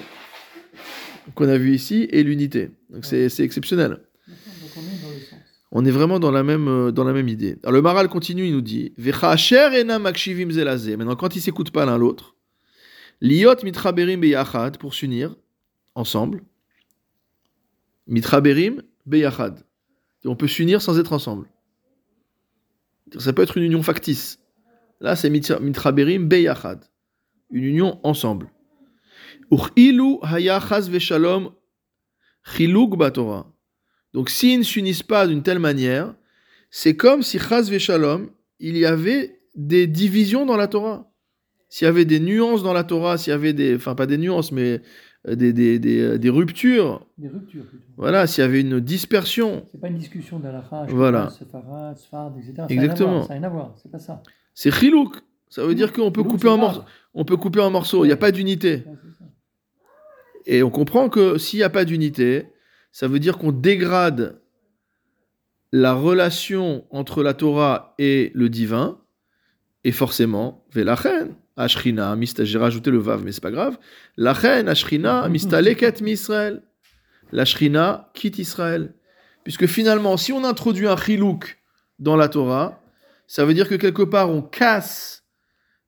qu'on 1.35 1.49
a 1.49 1.57
vu 1.57 1.75
ici 1.75 2.07
et 2.11 2.23
l'unité. 2.23 2.71
Donc 2.91 3.05
c'est 3.05 3.29
c'est 3.31 3.43
exceptionnel. 3.43 3.99
Donc 4.29 4.37
on 4.77 4.81
est 4.81 5.03
dans 5.03 5.11
le 5.11 5.21
sens. 5.21 5.39
On 5.77 5.85
est 5.85 5.91
vraiment 5.91 6.21
dans 6.21 6.31
la 6.31 6.45
même, 6.45 6.69
euh, 6.69 6.93
dans 6.93 7.03
la 7.03 7.13
même 7.13 7.29
idée. 7.29 7.59
Alors 7.65 7.73
le 7.73 7.83
Maral 7.83 8.09
continue, 8.09 8.47
il 8.47 8.53
nous 8.53 8.61
dit. 8.61 8.95
Maintenant, 8.97 11.17
quand 11.17 11.35
ils 11.35 11.41
s'écoutent 11.41 11.73
pas 11.73 11.85
l'un 11.85 11.99
l'autre, 11.99 12.37
liot 13.21 13.57
mitraberim 13.65 14.21
beyachad, 14.21 14.79
pour 14.79 14.95
s'unir 14.95 15.35
ensemble. 15.97 16.45
Mitraberim 18.07 18.83
beyachad. 19.05 19.65
On 20.25 20.37
peut 20.37 20.49
s'unir 20.49 20.81
sans 20.81 21.01
être 21.01 21.13
ensemble. 21.13 21.49
Ça 23.19 23.33
peut 23.33 23.43
être 23.43 23.57
une 23.57 23.65
union 23.65 23.83
factice. 23.83 24.39
Là, 25.01 25.17
c'est 25.17 25.31
mitra- 25.31 25.61
mitraberim 25.61 26.29
beyachad. 26.29 26.85
Une 27.51 27.65
union 27.65 28.01
ensemble. 28.03 28.49
Uchilu 29.51 30.19
veshalom 30.89 31.53
chiluk 32.45 32.97
batorah. 32.97 33.53
Donc 34.13 34.31
s'ils 34.31 34.59
ne 34.59 34.65
s'unissent 34.65 35.03
pas 35.03 35.27
d'une 35.27 35.43
telle 35.43 35.59
manière, 35.59 36.15
c'est 36.71 36.97
comme 36.97 37.23
si 37.23 37.39
chas 37.39 37.63
veshalom, 37.63 38.31
il 38.59 38.77
y 38.77 38.87
avait 38.87 39.41
des 39.55 39.87
divisions 39.87 40.47
dans 40.47 40.57
la 40.57 40.69
Torah. 40.69 41.11
S'il 41.69 41.87
y 41.87 41.89
avait 41.89 42.05
des 42.05 42.21
nuances 42.21 42.63
dans 42.63 42.73
la 42.73 42.85
Torah, 42.85 43.19
s'il 43.19 43.31
y 43.31 43.35
avait 43.35 43.53
des, 43.53 43.77
enfin 43.77 43.95
pas 43.95 44.07
des 44.07 44.19
nuances, 44.19 44.53
mais 44.53 44.81
des, 45.27 45.53
des, 45.53 45.79
des, 45.79 46.01
euh, 46.01 46.19
des 46.19 46.29
ruptures, 46.31 47.07
Des 47.19 47.29
ruptures 47.29 47.65
plutôt. 47.65 47.85
voilà, 47.97 48.27
s'il 48.27 48.43
y 48.43 48.45
avait 48.45 48.61
une 48.61 48.79
dispersion, 48.81 49.67
C'est 49.73 49.81
pas 49.81 49.89
une 49.89 49.97
discussion 49.99 50.39
d'Alakha, 50.39 50.87
Voilà. 50.89 51.31
Sfard, 51.97 52.35
etc. 52.39 52.67
Exactement. 52.69 53.23
Ça 53.23 53.29
n'a 53.35 53.35
rien 53.41 53.43
à 53.45 53.49
voir, 53.49 53.75
c'est 53.83 53.91
pas 53.91 53.99
ça. 53.99 54.23
c'est 54.55 54.71
chilouk. 54.71 55.17
Ça 55.49 55.65
veut 55.65 55.75
dire 55.75 55.93
qu'on 55.93 56.11
peut 56.11 56.25
couper 56.25 56.49
en 56.49 56.59
morceaux. 56.59 56.83
On 57.15 57.25
peut 57.25 57.37
couper 57.37 57.61
en 57.61 57.71
morceaux. 57.71 58.05
Il 58.05 58.09
n'y 58.09 58.13
a 58.13 58.17
pas 58.17 58.33
d'unité. 58.33 58.83
Et 60.47 60.63
on 60.65 60.71
comprend 60.71 61.09
que 61.09 61.39
s'il 61.39 61.61
n'y 61.61 61.63
a 61.63 61.71
pas 61.71 61.85
d'unité, 61.85 62.49
ça 62.93 63.07
veut 63.09 63.21
dire 63.21 63.39
qu'on 63.39 63.53
dégrade 63.53 64.41
la 65.73 65.95
relation 65.95 66.85
entre 66.91 67.23
la 67.23 67.35
Torah 67.35 67.95
et 67.99 68.31
le 68.35 68.49
divin, 68.49 68.99
et 69.85 69.93
forcément, 69.93 70.65
velachen, 70.73 71.35
ashrina, 71.57 72.17
mista, 72.17 72.45
j'ai 72.45 72.59
rajouté 72.59 72.91
le 72.91 72.99
vav, 72.99 73.23
mais 73.25 73.33
c'est 73.33 73.43
pas 73.43 73.51
grave, 73.51 73.79
lachen, 74.17 74.69
ashrina, 74.69 75.29
mistaleket 75.31 76.01
mi 76.01 76.13
Israël. 76.13 76.63
La 77.33 77.45
shrina 77.45 78.11
quitte 78.15 78.39
Israël. 78.39 78.95
Puisque 79.45 79.67
finalement, 79.67 80.17
si 80.17 80.33
on 80.33 80.45
introduit 80.45 80.87
un 80.87 80.97
chilouk 80.97 81.59
dans 81.99 82.17
la 82.17 82.29
Torah, 82.29 82.81
ça 83.27 83.45
veut 83.45 83.55
dire 83.55 83.69
que 83.69 83.75
quelque 83.75 84.03
part 84.03 84.31
on 84.31 84.43
casse 84.43 85.25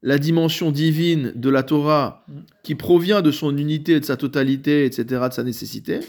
la 0.02 0.18
dimension 0.18 0.70
divine 0.70 1.32
de 1.34 1.48
la 1.50 1.62
Torah 1.62 2.24
qui 2.62 2.74
provient 2.74 3.22
de 3.22 3.30
son 3.30 3.56
unité, 3.56 3.98
de 3.98 4.04
sa 4.04 4.16
totalité, 4.16 4.84
etc., 4.84 5.04
de 5.28 5.32
sa 5.32 5.42
nécessité. 5.42 6.00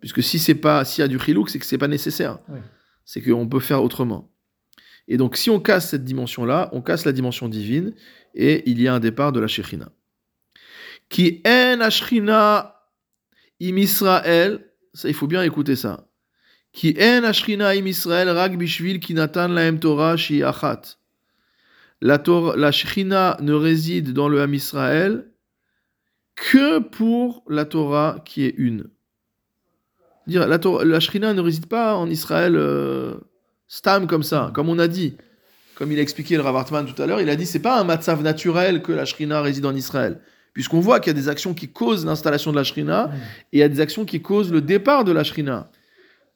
Puisque 0.00 0.22
si 0.22 0.38
c'est 0.38 0.54
pas, 0.54 0.84
s'il 0.84 1.02
y 1.02 1.04
a 1.04 1.08
du 1.08 1.18
chilouk, 1.18 1.50
c'est 1.50 1.58
que 1.58 1.66
c'est 1.66 1.78
pas 1.78 1.88
nécessaire. 1.88 2.38
C'est 3.04 3.20
qu'on 3.20 3.48
peut 3.48 3.60
faire 3.60 3.82
autrement. 3.82 4.30
Et 5.08 5.16
donc, 5.16 5.36
si 5.36 5.50
on 5.50 5.60
casse 5.60 5.90
cette 5.90 6.04
dimension-là, 6.04 6.68
on 6.72 6.82
casse 6.82 7.04
la 7.04 7.12
dimension 7.12 7.48
divine, 7.48 7.94
et 8.34 8.68
il 8.68 8.80
y 8.80 8.88
a 8.88 8.94
un 8.94 9.00
départ 9.00 9.32
de 9.32 9.40
la 9.40 9.46
Shekhinah. 9.46 9.90
Qui 11.08 11.42
en 11.46 11.80
Ashrina 11.80 12.82
im 13.62 13.76
Israël, 13.76 14.66
ça 14.92 15.08
il 15.08 15.14
faut 15.14 15.28
bien 15.28 15.42
écouter 15.42 15.76
ça. 15.76 16.08
Qui 16.72 16.96
en 17.00 17.24
Ashrina 17.24 17.68
im 17.70 17.86
Israël 17.86 18.28
rag 18.28 18.58
bishvil 18.58 18.98
ki 18.98 19.14
natan 19.14 19.48
lahem 19.48 19.78
Torah 19.78 20.16
shi 20.16 20.42
achat. 20.42 20.98
La, 22.00 22.22
la 22.56 22.72
Shekhinah 22.72 23.38
ne 23.40 23.52
réside 23.52 24.12
dans 24.12 24.28
le 24.28 24.40
Ham 24.40 24.52
Israël 24.52 25.30
que 26.34 26.80
pour 26.80 27.42
la 27.48 27.64
Torah 27.64 28.22
qui 28.24 28.44
est 28.44 28.54
une. 28.58 28.90
Dire, 30.26 30.46
la, 30.46 30.58
la 30.58 31.34
ne 31.34 31.40
réside 31.40 31.66
pas 31.66 31.96
en 31.96 32.10
Israël 32.10 32.56
euh, 32.56 33.16
stam 33.68 34.06
comme 34.06 34.22
ça, 34.22 34.50
comme 34.54 34.68
on 34.68 34.78
a 34.78 34.88
dit. 34.88 35.16
Comme 35.74 35.92
il 35.92 35.98
a 35.98 36.02
expliqué 36.02 36.36
le 36.36 36.42
Rav 36.42 36.56
Hartman 36.56 36.86
tout 36.86 37.00
à 37.02 37.06
l'heure, 37.06 37.20
il 37.20 37.28
a 37.28 37.36
dit 37.36 37.44
c'est 37.46 37.58
pas 37.60 37.78
un 37.78 37.84
matzav 37.84 38.22
naturel 38.22 38.80
que 38.82 38.92
la 38.92 39.04
Shekhinah 39.04 39.42
réside 39.42 39.66
en 39.66 39.74
Israël. 39.74 40.20
Puisqu'on 40.54 40.80
voit 40.80 41.00
qu'il 41.00 41.10
y 41.10 41.16
a 41.16 41.20
des 41.20 41.28
actions 41.28 41.52
qui 41.52 41.68
causent 41.68 42.06
l'installation 42.06 42.50
de 42.50 42.56
la 42.56 42.64
Shekhinah 42.64 43.08
Ouais. 43.08 43.14
et 43.52 43.58
il 43.58 43.60
y 43.60 43.62
a 43.62 43.68
des 43.68 43.80
actions 43.80 44.06
qui 44.06 44.22
causent 44.22 44.50
le 44.50 44.62
départ 44.62 45.04
de 45.04 45.12
la 45.12 45.22
Shrina. 45.22 45.70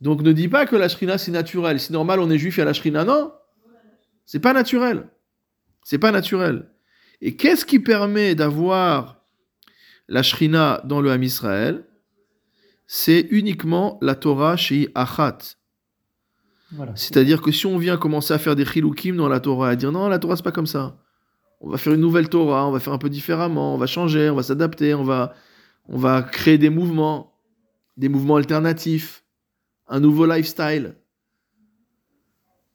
Donc 0.03 0.21
ne 0.23 0.33
dis 0.33 0.49
pas 0.49 0.67
que 0.67 0.77
la 0.77 0.89
Shrina 0.91 1.17
c'est 1.17 1.31
naturel. 1.31 1.81
C'est 1.81 1.93
normal, 1.93 2.21
on 2.21 2.29
est 2.31 2.37
juif, 2.39 2.57
il 2.57 2.61
y 2.61 2.63
a 2.63 2.67
la 2.67 2.75
Shrina. 2.75 3.05
Non, 3.05 3.33
c'est 4.27 4.41
pas 4.41 4.53
naturel. 4.53 5.07
C'est 5.85 5.99
pas 5.99 6.11
naturel. 6.13 6.69
Et 7.23 7.35
qu'est-ce 7.37 7.65
qui 7.65 7.81
permet 7.81 8.35
d'avoir 8.35 9.23
la 10.09 10.23
Shrina 10.23 10.83
dans 10.85 11.01
le 11.01 11.11
Ham 11.11 11.23
Israël? 11.23 11.85
C'est 12.87 13.27
uniquement 13.31 13.99
la 14.03 14.15
Torah 14.17 14.57
chez 14.57 14.91
Achat. 14.95 15.39
C'est-à-dire 16.95 17.43
que 17.43 17.51
si 17.51 17.67
on 17.67 17.79
vient 17.79 17.97
commencer 17.97 18.33
à 18.33 18.39
faire 18.39 18.57
des 18.57 18.65
chilukim 18.65 19.17
dans 19.17 19.29
la 19.29 19.41
Torah, 19.41 19.71
à 19.71 19.77
dire 19.77 19.93
non, 19.93 20.09
la 20.09 20.19
Torah 20.19 20.37
c'est 20.37 20.43
pas 20.43 20.53
comme 20.53 20.67
ça. 20.67 20.99
On 21.61 21.69
va 21.69 21.77
faire 21.77 21.93
une 21.93 22.01
nouvelle 22.01 22.29
Torah, 22.29 22.67
on 22.67 22.71
va 22.71 22.81
faire 22.81 22.93
un 22.93 22.99
peu 22.99 23.11
différemment, 23.11 23.75
on 23.75 23.79
va 23.79 23.87
changer, 23.87 24.31
on 24.31 24.37
va 24.37 24.43
s'adapter, 24.43 24.95
on 24.95 25.05
va, 25.05 25.35
on 25.89 25.99
va 25.99 26.23
créer 26.23 26.59
des 26.59 26.71
mouvements, 26.71 27.35
des 27.97 28.09
mouvements 28.09 28.37
alternatifs, 28.37 29.25
un 29.89 30.01
nouveau 30.01 30.27
lifestyle. 30.27 30.95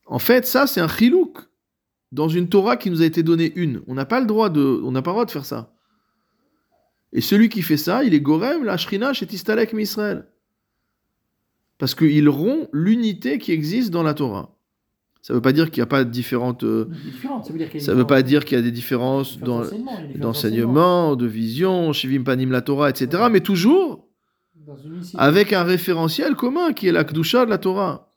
En 0.06 0.20
fait, 0.20 0.46
ça 0.46 0.68
c'est 0.68 0.82
un 0.82 0.88
chilouk 0.88 1.40
dans 2.12 2.28
une 2.30 2.50
Torah 2.50 2.78
qui 2.78 2.90
nous 2.92 3.02
a 3.02 3.06
été 3.06 3.24
donnée 3.24 3.54
une. 3.56 3.82
On 3.88 3.94
n'a 3.94 4.06
pas 4.06 4.20
le 4.20 4.26
droit 4.26 4.50
de, 4.50 4.82
on 4.84 4.92
n'a 4.92 5.02
pas 5.02 5.12
le 5.12 5.16
droit 5.16 5.26
de 5.26 5.32
faire 5.32 5.46
ça. 5.46 5.74
Et 7.12 7.22
celui 7.22 7.50
qui 7.50 7.62
fait 7.62 7.78
ça, 7.78 8.04
il 8.04 8.14
est 8.14 8.20
gorem, 8.20 8.66
la 8.66 8.78
shrina 8.78 9.14
chez 9.14 9.26
Tistalek 9.26 9.74
Israël. 9.74 10.28
Parce 11.78 11.96
qu'il 11.96 12.30
rompt 12.30 12.70
l'unité 12.72 13.38
qui 13.38 13.52
existe 13.52 13.92
dans 13.92 14.04
la 14.04 14.14
Torah. 14.14 14.56
Ça 15.22 15.34
ne 15.34 15.38
veut 15.38 15.42
pas 15.42 15.54
dire 15.54 15.72
qu'il 15.72 15.82
n'y 15.82 15.86
a 15.86 15.88
pas 15.88 16.04
de 16.04 16.10
différentes. 16.12 16.64
euh, 16.64 16.88
ça 17.44 17.52
veut 17.52 17.58
dire 17.58 17.70
qu'il 17.70 17.80
y 17.80 17.84
a 17.84 17.86
ça 17.86 17.94
veut 17.96 18.06
pas 18.06 18.22
dire 18.22 18.46
qu'il 18.46 18.58
y 18.58 18.60
a 18.60 18.64
des 18.64 18.72
différences 18.72 19.40
d'enseignement, 19.40 21.16
de 21.16 21.26
vision, 21.26 21.92
Shivim 21.94 22.24
Panim 22.24 22.52
la 22.52 22.62
Torah, 22.62 22.92
etc. 22.92 23.24
Mais 23.32 23.40
toujours. 23.40 24.08
Dans 24.68 24.78
une 24.78 25.02
avec 25.16 25.52
un 25.52 25.64
référentiel 25.64 26.36
commun 26.36 26.74
qui 26.74 26.88
est 26.88 26.92
la 26.92 27.04
Kedusha 27.04 27.46
de 27.46 27.50
la 27.50 27.58
Torah. 27.58 28.14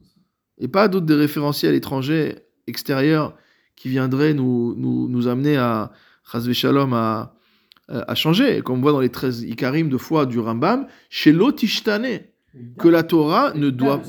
Et 0.59 0.69
pas 0.69 0.89
d'autres 0.89 1.07
des 1.07 1.15
référentiels 1.15 1.75
étrangers, 1.75 2.37
extérieurs, 2.67 3.35
qui 3.75 3.89
viendraient 3.89 4.35
nous, 4.35 4.75
nous, 4.77 5.09
nous 5.09 5.29
amener 5.29 5.57
à, 5.57 5.93
Shalom, 6.53 6.93
à, 6.93 7.35
à 7.89 8.15
changer. 8.15 8.61
Comme 8.61 8.81
on 8.81 8.83
voit 8.83 8.93
dans 8.93 9.01
les 9.01 9.09
13 9.09 9.45
Ikarim 9.45 9.89
de 9.89 9.97
foi 9.97 10.27
du 10.27 10.39
Rambam, 10.39 10.87
chez 11.09 11.33
l'Otishtane. 11.33 12.21
Que 12.79 12.89
la 12.89 13.03
Torah 13.03 13.53
ne 13.55 13.71
doit. 13.71 14.01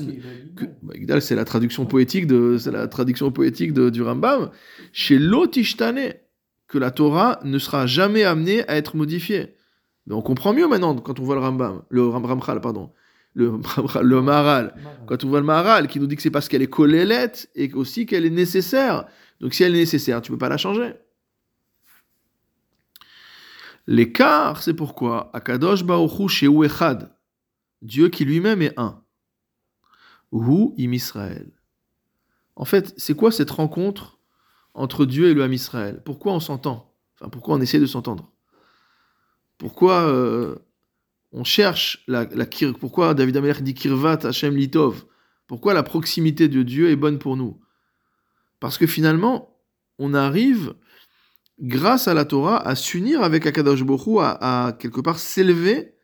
Que- 0.56 1.20
c'est 1.20 1.34
la 1.36 1.44
traduction 1.44 1.86
poétique 1.86 2.26
de, 2.26 2.56
c'est 2.58 2.70
la 2.72 2.88
traduction 2.88 3.30
poétique 3.30 3.72
de- 3.72 3.90
du 3.90 4.02
Rambam. 4.02 4.50
Chez 4.92 5.18
l'Otishtane, 5.18 6.14
que 6.66 6.78
la 6.78 6.90
Torah 6.90 7.40
ne 7.44 7.58
sera 7.58 7.86
jamais 7.86 8.24
amenée 8.24 8.66
à 8.68 8.76
être 8.76 8.96
modifiée. 8.96 9.54
Mais 10.06 10.14
on 10.14 10.22
comprend 10.22 10.52
mieux 10.52 10.66
maintenant 10.66 10.94
quand 10.96 11.20
on 11.20 11.22
voit 11.24 11.34
le 11.36 11.40
Rambam, 11.42 11.82
le 11.88 12.06
Ram- 12.08 12.24
Ramchal, 12.24 12.60
pardon, 12.60 12.90
le, 13.34 13.52
le 14.02 14.22
Maharal. 14.22 14.74
Quand 15.06 15.22
on 15.24 15.28
voit 15.28 15.40
le 15.40 15.46
Maharal 15.46 15.86
qui 15.88 16.00
nous 16.00 16.06
dit 16.06 16.16
que 16.16 16.22
c'est 16.22 16.30
parce 16.30 16.48
qu'elle 16.48 16.62
est 16.62 16.66
collélette 16.66 17.48
et 17.54 17.72
aussi 17.74 18.06
qu'elle 18.06 18.24
est 18.26 18.30
nécessaire. 18.30 19.04
Donc 19.40 19.54
si 19.54 19.62
elle 19.62 19.74
est 19.74 19.78
nécessaire, 19.78 20.20
tu 20.22 20.32
peux 20.32 20.38
pas 20.38 20.48
la 20.48 20.56
changer. 20.56 20.94
L'écart, 23.86 24.62
c'est 24.62 24.74
pourquoi? 24.74 25.30
Akadosh 25.32 25.84
Baruch 25.84 26.42
Hu 26.42 26.64
Echad, 26.64 27.10
Dieu 27.82 28.08
qui 28.08 28.24
lui-même 28.24 28.62
est 28.62 28.78
un. 28.78 29.02
Hu 30.32 30.72
im 30.78 30.92
Israël. 30.92 31.50
En 32.56 32.64
fait, 32.64 32.94
c'est 32.96 33.14
quoi 33.14 33.32
cette 33.32 33.50
rencontre 33.50 34.18
entre 34.74 35.06
Dieu 35.06 35.28
et 35.28 35.34
le 35.34 35.42
Ham 35.42 35.52
Israël? 35.52 36.02
Pourquoi 36.04 36.32
on 36.32 36.40
s'entend? 36.40 36.94
Enfin, 37.14 37.30
pourquoi 37.30 37.56
on 37.56 37.60
essaie 37.60 37.80
de 37.80 37.86
s'entendre? 37.86 38.32
Pourquoi 39.58 40.08
euh, 40.08 40.56
on 41.32 41.44
cherche 41.44 42.04
la, 42.06 42.24
la 42.24 42.46
Pourquoi 42.78 43.14
David 43.14 43.36
Amelech 43.36 43.62
dit 43.62 43.74
Kirvat 43.74 44.20
Hashem 44.24 44.56
Litov? 44.56 45.04
Pourquoi 45.46 45.74
la 45.74 45.82
proximité 45.82 46.48
de 46.48 46.62
Dieu 46.62 46.90
est 46.90 46.96
bonne 46.96 47.18
pour 47.18 47.36
nous? 47.36 47.60
Parce 48.60 48.78
que 48.78 48.86
finalement, 48.86 49.58
on 49.98 50.14
arrive, 50.14 50.74
grâce 51.58 52.08
à 52.08 52.14
la 52.14 52.24
Torah, 52.24 52.66
à 52.66 52.74
s'unir 52.74 53.22
avec 53.22 53.46
Akadosh 53.46 53.82
Baruch 53.82 54.06
Hu, 54.06 54.18
à, 54.20 54.66
à 54.66 54.72
quelque 54.72 55.00
part 55.00 55.18
s'élever 55.18 55.94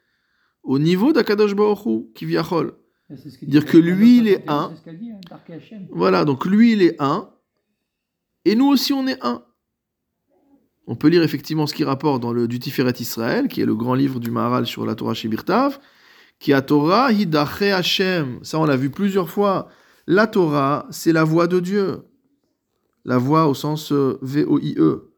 au 0.66 0.78
niveau 0.78 1.12
d'Akadosh 1.12 1.52
Hu, 1.52 2.12
qui 2.14 2.26
qu'il 2.26 3.48
Dire 3.48 3.64
que 3.64 3.78
lui, 3.78 4.18
il 4.18 4.28
est 4.28 4.44
41, 4.44 4.54
un. 4.54 4.74
Hein. 4.74 5.86
Voilà, 5.92 6.24
donc 6.24 6.44
lui, 6.44 6.72
il 6.72 6.82
est 6.82 6.96
un, 7.00 7.30
et 8.46 8.54
nous 8.54 8.66
aussi, 8.68 8.92
on 8.92 9.06
est 9.08 9.18
un. 9.24 9.42
On 10.86 10.94
peut 10.94 11.08
lire 11.08 11.24
effectivement 11.24 11.66
ce 11.66 11.74
qui 11.74 11.82
rapporte 11.82 12.22
dans 12.22 12.32
le 12.32 12.46
Dutiferet 12.46 12.94
Israël, 13.00 13.48
qui 13.48 13.60
est 13.60 13.66
le 13.66 13.74
grand 13.74 13.94
livre 13.94 14.20
du 14.20 14.30
Maharal 14.30 14.66
sur 14.66 14.86
la 14.86 14.94
Torah 14.94 15.14
chez 15.14 15.26
Birtav, 15.26 15.80
qui 16.38 16.52
a 16.52 16.62
Torah 16.62 17.10
hidache 17.10 17.62
Hashem. 17.62 18.38
Ça, 18.44 18.60
on 18.60 18.64
l'a 18.64 18.76
vu 18.76 18.90
plusieurs 18.90 19.28
fois. 19.28 19.68
La 20.06 20.28
Torah, 20.28 20.86
c'est 20.90 21.12
la 21.12 21.24
voix 21.24 21.48
de 21.48 21.58
Dieu. 21.58 22.02
La 23.04 23.18
voix 23.18 23.48
au 23.48 23.54
sens 23.54 23.90
euh, 23.90 24.16
V-O-I-E. 24.22 25.10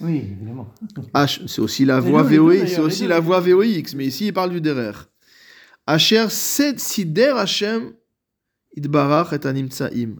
Oui, 0.00 0.16
évidemment. 0.16 0.72
H, 1.14 1.46
c'est 1.48 1.60
aussi 1.60 1.84
la 1.84 2.00
voix 2.00 2.22
d'ailleurs, 2.22 2.68
c'est 2.68 2.80
aussi 2.80 3.06
la 3.06 3.20
voix. 3.20 3.40
VOX, 3.40 3.94
mais 3.94 4.06
ici 4.06 4.28
il 4.28 4.32
parle 4.32 4.50
du 4.50 4.60
derer. 4.60 4.92
Asher 5.86 6.26
sed 6.28 6.78
sider 6.78 7.32
Hashem 7.36 7.94
idbarach 8.76 9.32
et 9.32 9.46
animtsaim. 9.46 10.16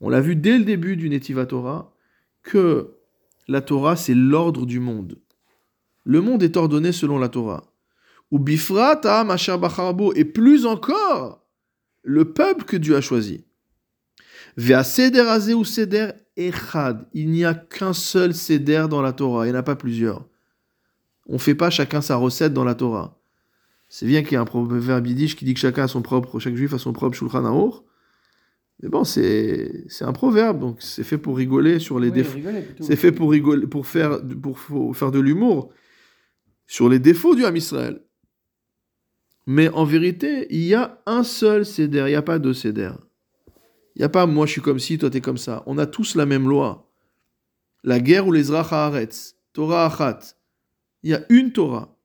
On 0.00 0.10
l'a 0.10 0.20
vu 0.20 0.36
dès 0.36 0.58
le 0.58 0.64
début 0.64 0.96
du 0.96 1.08
Netiva 1.08 1.46
Torah 1.46 1.92
que 2.42 2.96
la 3.48 3.62
Torah 3.62 3.96
c'est 3.96 4.14
l'ordre 4.14 4.66
du 4.66 4.78
monde. 4.78 5.18
Le 6.04 6.20
monde 6.20 6.42
est 6.42 6.56
ordonné 6.56 6.92
selon 6.92 7.18
la 7.18 7.28
Torah. 7.28 7.64
Ou 8.30 8.38
bifrat 8.38 9.00
et 10.14 10.24
plus 10.24 10.66
encore 10.66 11.46
le 12.02 12.32
peuple 12.32 12.64
que 12.64 12.76
Dieu 12.76 12.94
a 12.94 13.00
choisi. 13.00 13.45
Ou 14.58 15.64
seder 15.64 16.12
echad. 16.36 17.06
Il 17.12 17.30
n'y 17.30 17.44
a 17.44 17.54
qu'un 17.54 17.92
seul 17.92 18.34
seder 18.34 18.86
dans 18.88 19.02
la 19.02 19.12
Torah, 19.12 19.46
il 19.46 19.50
n'y 19.50 19.56
en 19.56 19.60
a 19.60 19.62
pas 19.62 19.76
plusieurs. 19.76 20.26
On 21.28 21.38
fait 21.38 21.54
pas 21.54 21.70
chacun 21.70 22.00
sa 22.00 22.16
recette 22.16 22.52
dans 22.52 22.64
la 22.64 22.74
Torah. 22.74 23.18
C'est 23.88 24.06
bien 24.06 24.22
qu'il 24.22 24.32
y 24.32 24.34
ait 24.34 24.38
un 24.38 24.44
proverbe 24.44 25.06
yiddish 25.06 25.36
qui 25.36 25.44
dit 25.44 25.54
que 25.54 25.60
chacun 25.60 25.84
a 25.84 25.88
son 25.88 26.02
propre, 26.02 26.38
chaque 26.38 26.56
juif 26.56 26.72
a 26.72 26.78
son 26.78 26.92
propre 26.92 27.16
shulchan. 27.16 27.82
Mais 28.82 28.88
bon, 28.88 29.04
c'est 29.04 29.86
un 30.00 30.12
proverbe, 30.12 30.60
donc 30.60 30.82
c'est 30.82 31.04
fait 31.04 31.18
pour 31.18 31.36
rigoler 31.36 31.78
sur 31.78 31.98
les 31.98 32.08
Oui, 32.08 32.14
défauts. 32.14 32.38
C'est 32.80 32.96
fait 32.96 33.12
pour 33.12 33.30
rigoler, 33.30 33.66
pour 33.66 33.86
faire, 33.86 34.20
pour, 34.42 34.58
pour 34.58 34.96
faire 34.96 35.10
de 35.10 35.20
l'humour 35.20 35.72
sur 36.66 36.88
les 36.88 36.98
défauts 36.98 37.34
du 37.34 37.44
Ham 37.44 37.56
Israël. 37.56 38.02
Mais 39.46 39.68
en 39.68 39.84
vérité, 39.84 40.46
il 40.50 40.64
y 40.64 40.74
a 40.74 41.00
un 41.06 41.22
seul 41.22 41.64
céder, 41.64 42.04
il 42.06 42.10
n'y 42.10 42.14
a 42.14 42.22
pas 42.22 42.38
deux 42.38 42.52
céders. 42.52 42.98
Il 43.96 44.00
n'y 44.00 44.04
a 44.04 44.10
pas 44.10 44.26
moi 44.26 44.46
je 44.46 44.52
suis 44.52 44.60
comme 44.60 44.78
ci, 44.78 44.98
toi 44.98 45.10
t'es 45.10 45.22
comme 45.22 45.38
ça. 45.38 45.62
On 45.66 45.78
a 45.78 45.86
tous 45.86 46.14
la 46.14 46.26
même 46.26 46.48
loi. 46.48 46.92
La 47.82 47.98
guerre 47.98 48.26
ou 48.26 48.32
les 48.32 48.52
Haaretz, 48.52 49.36
Torah 49.52 49.86
Achat. 49.86 50.36
Il 51.02 51.10
y 51.10 51.14
a 51.14 51.24
une 51.30 51.52
Torah. 51.52 51.96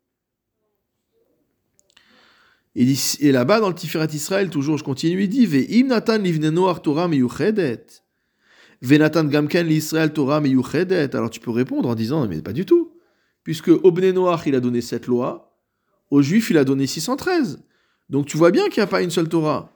Et, 2.75 3.31
là-bas, 3.33 3.59
dans 3.59 3.67
le 3.67 3.75
Tiferet 3.75 4.07
Israël, 4.13 4.49
toujours, 4.49 4.77
je 4.77 4.83
continue, 4.85 5.23
il 5.23 5.29
dit 5.29 5.45
Ve'im 5.45 5.87
natan 5.87 6.19
livneno 6.19 6.67
ar 6.67 6.81
Torah 6.81 7.09
meyuchedet. 7.09 7.85
Venatan 8.81 9.25
Gamken 9.25 9.67
l'Israël 9.67 10.13
Torah 10.13 10.39
meyuchedet. 10.39 11.13
Alors 11.15 11.29
tu 11.29 11.41
peux 11.41 11.51
répondre 11.51 11.89
en 11.89 11.95
disant, 11.95 12.25
mais 12.27 12.41
pas 12.41 12.53
du 12.53 12.65
tout. 12.65 12.93
Puisque 13.43 13.69
Bnei 13.69 14.13
Noach, 14.13 14.45
il 14.45 14.55
a 14.55 14.59
donné 14.59 14.81
cette 14.81 15.07
loi, 15.07 15.57
aux 16.09 16.21
Juifs, 16.21 16.49
il 16.51 16.57
a 16.57 16.63
donné 16.63 16.87
613. 16.87 17.63
Donc 18.09 18.27
tu 18.27 18.37
vois 18.37 18.51
bien 18.51 18.69
qu'il 18.69 18.81
n'y 18.81 18.85
a 18.85 18.87
pas 18.87 19.01
une 19.01 19.09
seule 19.09 19.27
Torah. 19.27 19.75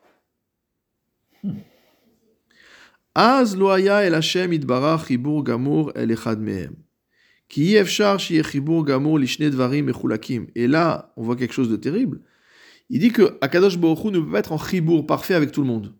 Efshar 7.49 8.19
shiye 8.19 8.43
chibur 8.43 8.83
gamur 8.83 9.17
lishne 9.19 9.49
dvarim 9.49 9.85
mechulakim. 9.85 10.47
Et 10.55 10.67
là, 10.67 11.13
on 11.15 11.23
voit 11.23 11.35
quelque 11.35 11.53
chose 11.53 11.69
de 11.69 11.75
terrible. 11.77 12.21
Il 12.89 12.99
dit 12.99 13.11
que 13.11 13.37
Akadosh 13.41 13.77
Baruch 13.77 14.03
Hu 14.03 14.11
ne 14.11 14.19
peut 14.19 14.31
pas 14.31 14.39
être 14.39 14.51
en 14.51 14.57
chibour 14.57 15.05
parfait 15.07 15.33
avec 15.33 15.51
tout 15.51 15.61
le 15.61 15.67
monde. 15.67 15.95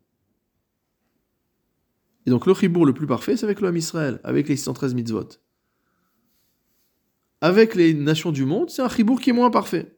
Et 2.26 2.30
donc 2.32 2.46
le 2.48 2.54
chibour 2.54 2.86
le 2.86 2.94
plus 2.94 3.08
parfait, 3.08 3.38
c'est 3.38 3.46
avec 3.46 3.62
Ham 3.62 3.76
Israël, 3.78 4.20
avec 4.24 4.50
les 4.50 4.56
613 4.56 4.94
mitzvot. 4.96 5.30
Avec 7.42 7.76
les 7.76 7.94
nations 7.94 8.32
du 8.32 8.46
monde, 8.46 8.70
c'est 8.70 8.82
un 8.82 8.90
chibour 8.90 9.20
qui 9.20 9.30
est 9.30 9.34
moins 9.34 9.52
parfait. 9.52 9.98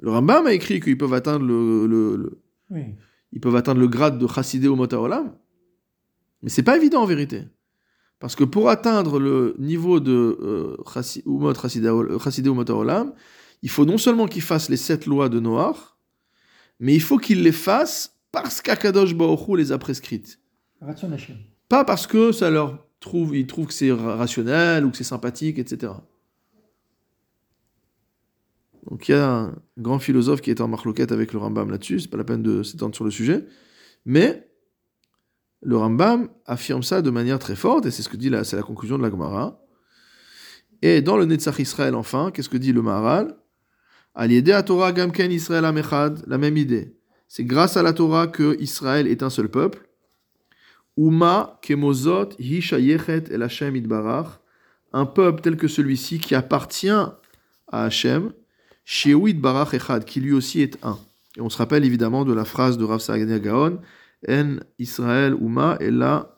Le 0.00 0.10
Rambam 0.10 0.46
a 0.46 0.52
écrit 0.52 0.80
qu'ils 0.80 0.98
peuvent 0.98 1.14
atteindre 1.14 1.46
le, 1.46 1.86
le- 1.86 2.16
le- 2.16 2.42
Oui. 2.70 2.82
ils 3.32 3.40
peuvent 3.40 3.56
atteindre 3.56 3.80
le 3.80 3.88
grade 3.88 4.18
de 4.18 4.26
chassidé 4.26 4.68
ou 4.68 4.78
olam, 4.78 5.34
mais 6.44 6.50
c'est 6.50 6.62
pas 6.62 6.76
évident 6.76 7.00
en 7.02 7.06
vérité. 7.06 7.42
Parce 8.20 8.36
que 8.36 8.44
pour 8.44 8.68
atteindre 8.68 9.18
le 9.18 9.56
niveau 9.58 9.98
de 9.98 10.76
chassidé 10.92 11.28
ou- 12.50 12.64
olam, 12.80 13.12
il 13.62 13.70
faut 13.70 13.84
non 13.84 13.98
seulement 13.98 14.26
qu'ils 14.28 14.42
fassent 14.42 14.68
les 14.68 14.76
sept 14.76 15.06
lois 15.06 15.28
de 15.28 15.40
Noach, 15.40 15.96
mais 16.80 16.94
il 16.94 17.00
faut 17.00 17.18
qu'ils 17.18 17.42
les 17.42 17.52
fassent 17.52 18.20
parce 18.30 18.60
qu'Akadosh 18.60 19.12
Hu 19.12 19.56
les 19.56 19.72
a 19.72 19.78
prescrites. 19.78 20.38
Pas 21.68 21.84
parce 21.84 22.06
que 22.06 22.30
ça 22.30 22.50
leur 22.50 22.86
trouve, 23.00 23.34
ils 23.36 23.46
trouvent 23.46 23.66
que 23.68 23.72
c'est 23.72 23.90
ra- 23.92 24.16
rationnel 24.16 24.84
ou 24.84 24.90
que 24.90 24.96
c'est 24.98 25.04
sympathique, 25.04 25.58
etc. 25.58 25.92
Donc 28.90 29.08
il 29.08 29.12
y 29.12 29.14
a 29.14 29.26
un 29.30 29.54
grand 29.78 29.98
philosophe 29.98 30.40
qui 30.42 30.50
est 30.50 30.60
en 30.60 30.68
marloquette 30.68 31.10
avec 31.10 31.32
le 31.32 31.38
Rambam 31.38 31.70
là-dessus, 31.70 32.00
c'est 32.00 32.08
pas 32.10 32.18
la 32.18 32.24
peine 32.24 32.42
de 32.42 32.62
s'étendre 32.62 32.94
sur 32.94 33.04
le 33.04 33.10
sujet, 33.10 33.46
mais 34.04 34.46
le 35.64 35.76
Rambam 35.76 36.28
affirme 36.46 36.82
ça 36.82 37.02
de 37.02 37.10
manière 37.10 37.38
très 37.38 37.56
forte, 37.56 37.86
et 37.86 37.90
c'est 37.90 38.02
ce 38.02 38.08
que 38.08 38.16
dit 38.16 38.28
la, 38.28 38.44
c'est 38.44 38.56
la 38.56 38.62
conclusion 38.62 38.98
de 38.98 39.02
la 39.02 39.10
Gemara. 39.10 39.60
Et 40.82 41.00
dans 41.00 41.16
le 41.16 41.24
Netzach 41.24 41.58
Israël, 41.58 41.94
enfin, 41.94 42.30
qu'est-ce 42.30 42.50
que 42.50 42.58
dit 42.58 42.72
le 42.72 42.82
Maharal? 42.82 43.36
Al 44.14 44.30
à 44.52 44.62
Torah 44.62 44.92
Gamken 44.92 45.32
Israël 45.32 45.64
Amechad, 45.64 46.22
la 46.26 46.38
même 46.38 46.56
idée. 46.56 46.96
C'est 47.26 47.44
grâce 47.44 47.76
à 47.76 47.82
la 47.82 47.92
Torah 47.92 48.26
que 48.26 48.60
Israël 48.60 49.08
est 49.08 49.22
un 49.22 49.30
seul 49.30 49.48
peuple. 49.48 49.88
Uma 50.96 51.58
kemozot 51.62 52.36
hi 52.38 52.60
shayechet 52.60 53.24
el 53.32 53.42
Hashem 53.42 53.74
itbarach, 53.74 54.38
un 54.92 55.06
peuple 55.06 55.40
tel 55.40 55.56
que 55.56 55.66
celui-ci 55.66 56.20
qui 56.20 56.36
appartient 56.36 56.90
à 56.90 57.16
Hashem, 57.84 58.32
shehu 58.84 59.30
itbarach 59.30 59.74
echad, 59.74 60.04
qui 60.04 60.20
lui 60.20 60.32
aussi 60.32 60.60
est 60.60 60.78
un. 60.84 60.98
Et 61.36 61.40
on 61.40 61.48
se 61.48 61.58
rappelle 61.58 61.84
évidemment 61.84 62.24
de 62.24 62.32
la 62.32 62.44
phrase 62.44 62.78
de 62.78 62.84
Rav 62.84 63.02
Gaon, 63.40 63.80
en 64.28 64.56
Israël 64.78 65.34
uma 65.34 65.76
ella 65.80 66.36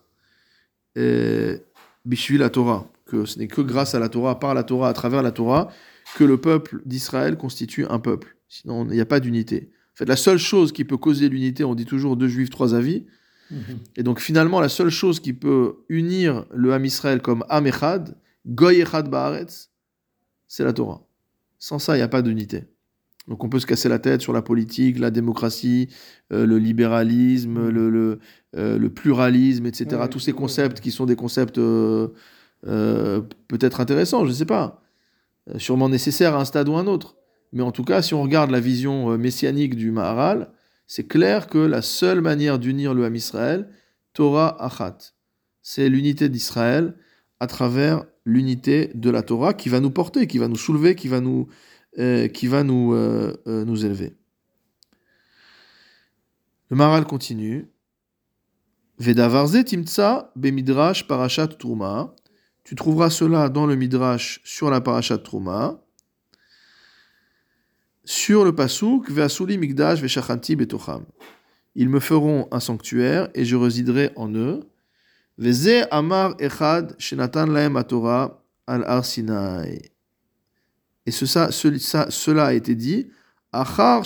eh, 0.97 1.61
bishvil 2.05 2.39
la 2.39 2.51
Torah, 2.51 2.89
que 3.07 3.25
ce 3.25 3.39
n'est 3.39 3.49
que 3.49 3.61
grâce 3.61 3.95
à 3.95 3.99
la 3.99 4.09
Torah, 4.09 4.39
par 4.41 4.55
la 4.55 4.65
Torah, 4.65 4.89
à 4.89 4.93
travers 4.93 5.23
la 5.23 5.33
Torah, 5.33 5.71
que 6.17 6.25
le 6.25 6.41
peuple 6.41 6.83
d'Israël 6.85 7.37
constitue 7.37 7.85
un 7.87 7.99
peuple. 7.99 8.37
Sinon, 8.49 8.85
il 8.87 8.93
n'y 8.93 9.01
a 9.01 9.07
pas 9.07 9.21
d'unité. 9.21 9.71
En 9.95 9.97
fait, 9.97 10.05
la 10.07 10.17
seule 10.17 10.39
chose 10.39 10.73
qui 10.73 10.85
peut 10.85 10.97
causer 10.97 11.29
l'unité, 11.29 11.65
on 11.65 11.75
dit 11.75 11.87
toujours 11.87 12.17
deux 12.17 12.29
juifs, 12.29 12.51
trois 12.51 12.75
avis, 12.75 13.07
Mhm. 13.51 13.79
et 13.97 14.03
donc 14.03 14.19
finalement, 14.19 14.61
la 14.61 14.69
seule 14.69 14.91
chose 14.91 15.21
qui 15.21 15.33
peut 15.33 15.77
unir 15.89 16.47
le 16.53 16.73
Ham 16.73 16.85
Israël 16.85 17.23
comme 17.23 17.45
Ham 17.49 17.65
Echad, 17.67 18.17
Goy 18.45 18.81
Echad 18.81 19.09
Baaretz, 19.09 19.71
c'est 20.49 20.65
la 20.65 20.73
Torah. 20.73 21.07
Sans 21.59 21.79
ça, 21.79 21.95
il 21.95 21.99
n'y 21.99 22.03
a 22.03 22.09
pas 22.09 22.23
d'unité. 22.23 22.65
Donc 23.29 23.43
on 23.43 23.49
peut 23.49 23.59
se 23.59 23.67
casser 23.67 23.89
la 23.89 23.99
tête 23.99 24.21
sur 24.21 24.33
la 24.33 24.43
politique, 24.43 24.99
la 24.99 25.11
démocratie, 25.11 25.89
euh, 26.33 26.47
le 26.47 26.59
libéralisme, 26.59 27.69
le, 27.69 27.91
le, 27.91 28.21
euh, 28.57 28.79
le 28.79 28.91
pluralisme, 28.91 29.67
etc. 29.67 29.97
Ouais, 30.01 30.09
Tous 30.09 30.21
ces 30.21 30.33
concepts 30.33 30.81
qui 30.81 30.91
sont 30.93 31.07
des 31.07 31.17
concepts 31.17 31.59
euh, 31.59 32.09
peut-être 33.49 33.81
intéressants, 33.81 34.25
je 34.25 34.31
ne 34.31 34.35
sais 34.35 34.47
pas. 34.47 34.83
Sûrement 35.59 35.89
nécessaires 35.89 36.35
à 36.35 36.41
un 36.41 36.45
stade 36.45 36.69
ou 36.69 36.77
à 36.77 36.81
un 36.81 36.87
autre. 36.87 37.17
Mais 37.53 37.63
en 37.63 37.73
tout 37.73 37.85
cas, 37.85 38.03
si 38.03 38.15
on 38.15 38.23
regarde 38.23 38.51
la 38.51 38.61
vision 38.61 39.17
messianique 39.17 39.77
du 39.77 39.93
Maharal, 39.93 40.51
c'est 40.87 41.07
clair 41.07 41.47
que 41.47 41.59
la 41.59 41.83
seule 41.83 42.21
manière 42.21 42.59
d'unir 42.59 42.95
le 42.95 43.05
Ham 43.05 43.15
Israël, 43.15 43.69
Torah 44.13 44.57
Achat, 44.65 45.15
c'est 45.63 45.89
l'unité 45.89 46.29
d'Israël 46.29 46.95
à 47.39 47.47
travers 47.47 48.05
l'unité 48.25 48.91
de 48.95 49.11
la 49.11 49.23
Torah 49.23 49.55
qui 49.55 49.69
va 49.69 49.81
nous 49.81 49.91
porter, 49.91 50.27
qui 50.27 50.39
va 50.39 50.49
nous 50.49 50.57
soulever, 50.57 50.95
qui 50.95 51.07
va 51.07 51.21
nous, 51.21 51.49
euh, 51.99 52.29
qui 52.29 52.47
va 52.47 52.63
nous, 52.63 52.93
euh, 52.93 53.35
euh, 53.47 53.65
nous 53.65 53.85
élever. 53.85 54.15
Le 56.69 56.77
Maharal 56.77 57.07
continue. 57.07 57.71
Vedavarze 58.99 59.65
timtsa 59.65 60.33
bemidrash 60.37 61.07
parashat 61.07 61.49
truma. 61.49 62.15
Tu 62.65 62.75
trouveras 62.75 63.11
cela 63.11 63.49
dans 63.49 63.67
le 63.67 63.77
midrash 63.77 64.41
sur 64.45 64.71
la 64.71 64.81
parashat 64.81 65.19
truma. 65.19 65.81
Sur 68.05 68.45
le 68.45 68.55
pasuk 68.55 69.11
veasuli 69.11 69.59
migdash 69.59 70.01
veshachanti 70.01 70.55
betocham. 70.55 71.05
Ils 71.75 71.89
me 71.89 72.01
feront 72.01 72.49
un 72.51 72.61
sanctuaire 72.61 73.29
et 73.35 73.45
je 73.45 73.57
résiderai 73.57 74.11
en 74.17 74.33
eux. 74.35 74.61
Veze 75.39 75.87
amar 75.91 76.35
echad 76.39 76.95
shenatan 76.99 77.47
laem 77.47 77.83
Torah 77.85 78.43
al 78.67 78.85
ar 78.85 79.05
Sinai. 79.05 79.96
Et 81.07 81.11
ce, 81.13 81.25
ça, 81.27 81.51
ce- 81.53 81.79
ça- 81.79 82.11
cela 82.11 82.47
a 82.47 82.53
été 82.53 82.75
dit. 82.75 83.09
Après 83.53 84.03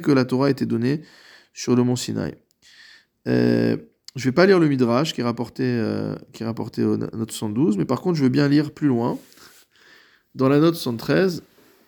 que 0.00 0.10
la 0.10 0.24
Torah 0.24 0.46
a 0.46 0.50
été 0.50 0.66
donnée 0.66 1.02
sur 1.52 1.76
le 1.76 1.84
mont 1.84 1.96
Sinaï. 1.96 2.34
Euh, 3.28 3.76
je 4.16 4.24
vais 4.24 4.32
pas 4.32 4.46
lire 4.46 4.58
le 4.58 4.68
Midrash 4.68 5.14
qui 5.14 5.20
est 5.20 5.24
rapporté, 5.24 5.62
euh, 5.64 6.16
qui 6.32 6.42
est 6.42 6.46
rapporté 6.46 6.82
au 6.84 6.96
note 6.96 7.30
112, 7.30 7.76
mais 7.76 7.84
par 7.84 8.00
contre, 8.00 8.18
je 8.18 8.22
veux 8.24 8.28
bien 8.30 8.48
lire 8.48 8.72
plus 8.72 8.88
loin. 8.88 9.18
Dans 10.34 10.48
la 10.48 10.58
note 10.58 10.74
113, 10.76 11.42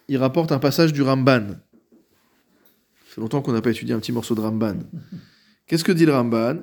il 0.08 0.16
rapporte 0.18 0.52
un 0.52 0.58
passage 0.58 0.92
du 0.92 1.02
Ramban. 1.02 1.46
Ça 1.48 3.14
fait 3.16 3.20
longtemps 3.20 3.42
qu'on 3.42 3.52
n'a 3.52 3.62
pas 3.62 3.70
étudié 3.70 3.94
un 3.94 3.98
petit 4.00 4.12
morceau 4.12 4.34
de 4.34 4.40
Ramban. 4.40 4.76
Qu'est-ce 5.66 5.84
que 5.84 5.92
dit 5.92 6.04
le 6.06 6.12
Ramban? 6.12 6.58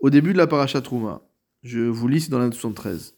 Au 0.00 0.10
début 0.10 0.32
de 0.32 0.38
la 0.38 0.46
parasha 0.46 0.80
Trouma, 0.80 1.20
je 1.62 1.80
vous 1.80 2.08
lis 2.08 2.22
c'est 2.22 2.30
dans 2.30 2.38
la 2.38 2.46
note 2.46 2.54
73. 2.54 3.14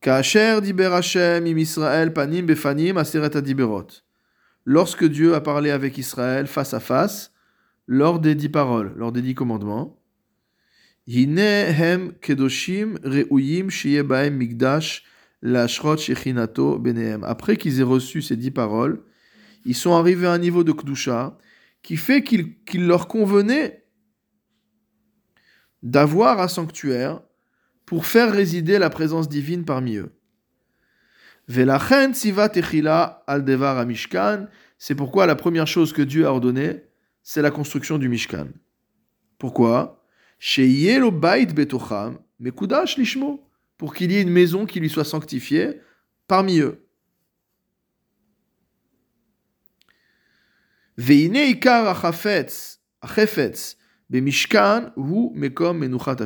Ka'asher 0.00 0.60
diber 0.62 0.92
Hashem 0.92 1.46
im 1.46 1.58
Israël 1.58 2.12
panim 2.12 2.46
befanim 2.46 2.96
aseret 2.96 3.36
adiberot. 3.36 4.04
Lorsque 4.64 5.04
Dieu 5.04 5.34
a 5.34 5.40
parlé 5.40 5.70
avec 5.70 5.98
Israël 5.98 6.46
face 6.46 6.74
à 6.74 6.80
face, 6.80 7.32
lors 7.86 8.20
des 8.20 8.34
dix 8.34 8.48
paroles, 8.48 8.92
lors 8.96 9.12
des 9.12 9.22
dix 9.22 9.34
commandements, 9.34 9.98
Hine 11.06 11.38
hem 11.38 12.12
kedoshim 12.20 12.98
reuyim 13.02 13.70
shiye 13.70 14.02
baem 14.02 14.36
migdash 14.36 15.04
Lashrot 15.40 15.96
Shechinato 15.96 16.78
Benehem. 16.78 17.24
Après 17.24 17.56
qu'ils 17.56 17.80
aient 17.80 17.84
reçu 17.84 18.22
ces 18.22 18.36
dix 18.36 18.50
paroles, 18.50 19.02
ils 19.64 19.74
sont 19.74 19.94
arrivés 19.94 20.26
à 20.26 20.32
un 20.32 20.38
niveau 20.38 20.64
de 20.64 20.72
Kdusha 20.72 21.38
qui 21.82 21.96
fait 21.96 22.22
qu'il 22.22 22.86
leur 22.86 23.08
convenait 23.08 23.84
d'avoir 25.82 26.40
un 26.40 26.48
sanctuaire 26.48 27.22
pour 27.88 28.04
faire 28.04 28.30
résider 28.30 28.78
la 28.78 28.90
présence 28.90 29.30
divine 29.30 29.64
parmi 29.64 29.96
eux. 29.96 30.12
Velachen 31.48 32.12
Siva 32.12 32.50
Techila 32.50 33.24
al 33.26 33.46
Devar 33.46 33.86
Mishkan, 33.86 34.48
c'est 34.76 34.94
pourquoi 34.94 35.24
la 35.24 35.34
première 35.34 35.66
chose 35.66 35.94
que 35.94 36.02
Dieu 36.02 36.26
a 36.26 36.30
ordonnée, 36.30 36.84
c'est 37.22 37.40
la 37.40 37.50
construction 37.50 37.96
du 37.96 38.10
Mishkan. 38.10 38.48
Pourquoi? 39.38 40.04
Sheyelo 40.38 41.10
Bait 41.10 41.46
Betocham, 41.46 42.18
Mekudash 42.38 42.98
Lishmo 42.98 43.42
pour 43.78 43.94
qu'il 43.94 44.12
y 44.12 44.16
ait 44.16 44.22
une 44.22 44.28
maison 44.28 44.66
qui 44.66 44.80
lui 44.80 44.90
soit 44.90 45.04
sanctifiée 45.04 45.80
parmi 46.26 46.58
eux. 46.58 46.84
Veine 50.98 51.36
hu 51.36 51.58
mekom 55.34 55.78
menuchat. 55.78 56.16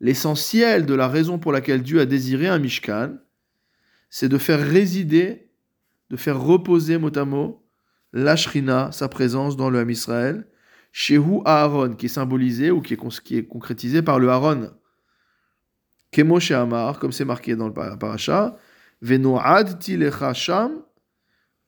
L'essentiel 0.00 0.86
de 0.86 0.94
la 0.94 1.08
raison 1.08 1.38
pour 1.38 1.52
laquelle 1.52 1.82
Dieu 1.82 2.00
a 2.00 2.06
désiré 2.06 2.46
un 2.46 2.58
mishkan, 2.58 3.16
c'est 4.10 4.28
de 4.28 4.38
faire 4.38 4.60
résider, 4.60 5.50
de 6.10 6.16
faire 6.16 6.40
reposer 6.40 6.98
mot 6.98 7.10
à 7.16 7.26
l'ashrina, 8.12 8.90
sa 8.92 9.08
présence 9.08 9.56
dans 9.56 9.70
le 9.70 9.78
Ham 9.80 9.90
Israël, 9.90 10.46
chez 10.92 11.16
Hu 11.16 11.40
Aaron, 11.44 11.94
qui 11.94 12.06
est 12.06 12.08
symbolisé 12.08 12.70
ou 12.70 12.80
qui 12.80 12.94
est, 12.94 13.46
concrétisé 13.46 14.02
par 14.02 14.18
le 14.18 14.30
Aaron. 14.30 14.70
Kemo 16.10 16.38
Amar, 16.52 16.98
comme 16.98 17.12
c'est 17.12 17.26
marqué 17.26 17.54
dans 17.54 17.66
le 17.66 17.74
par- 17.74 17.98
paracha, 17.98 18.56
Venoad 19.02 19.78
tilecha 19.78 20.32
sham, 20.32 20.82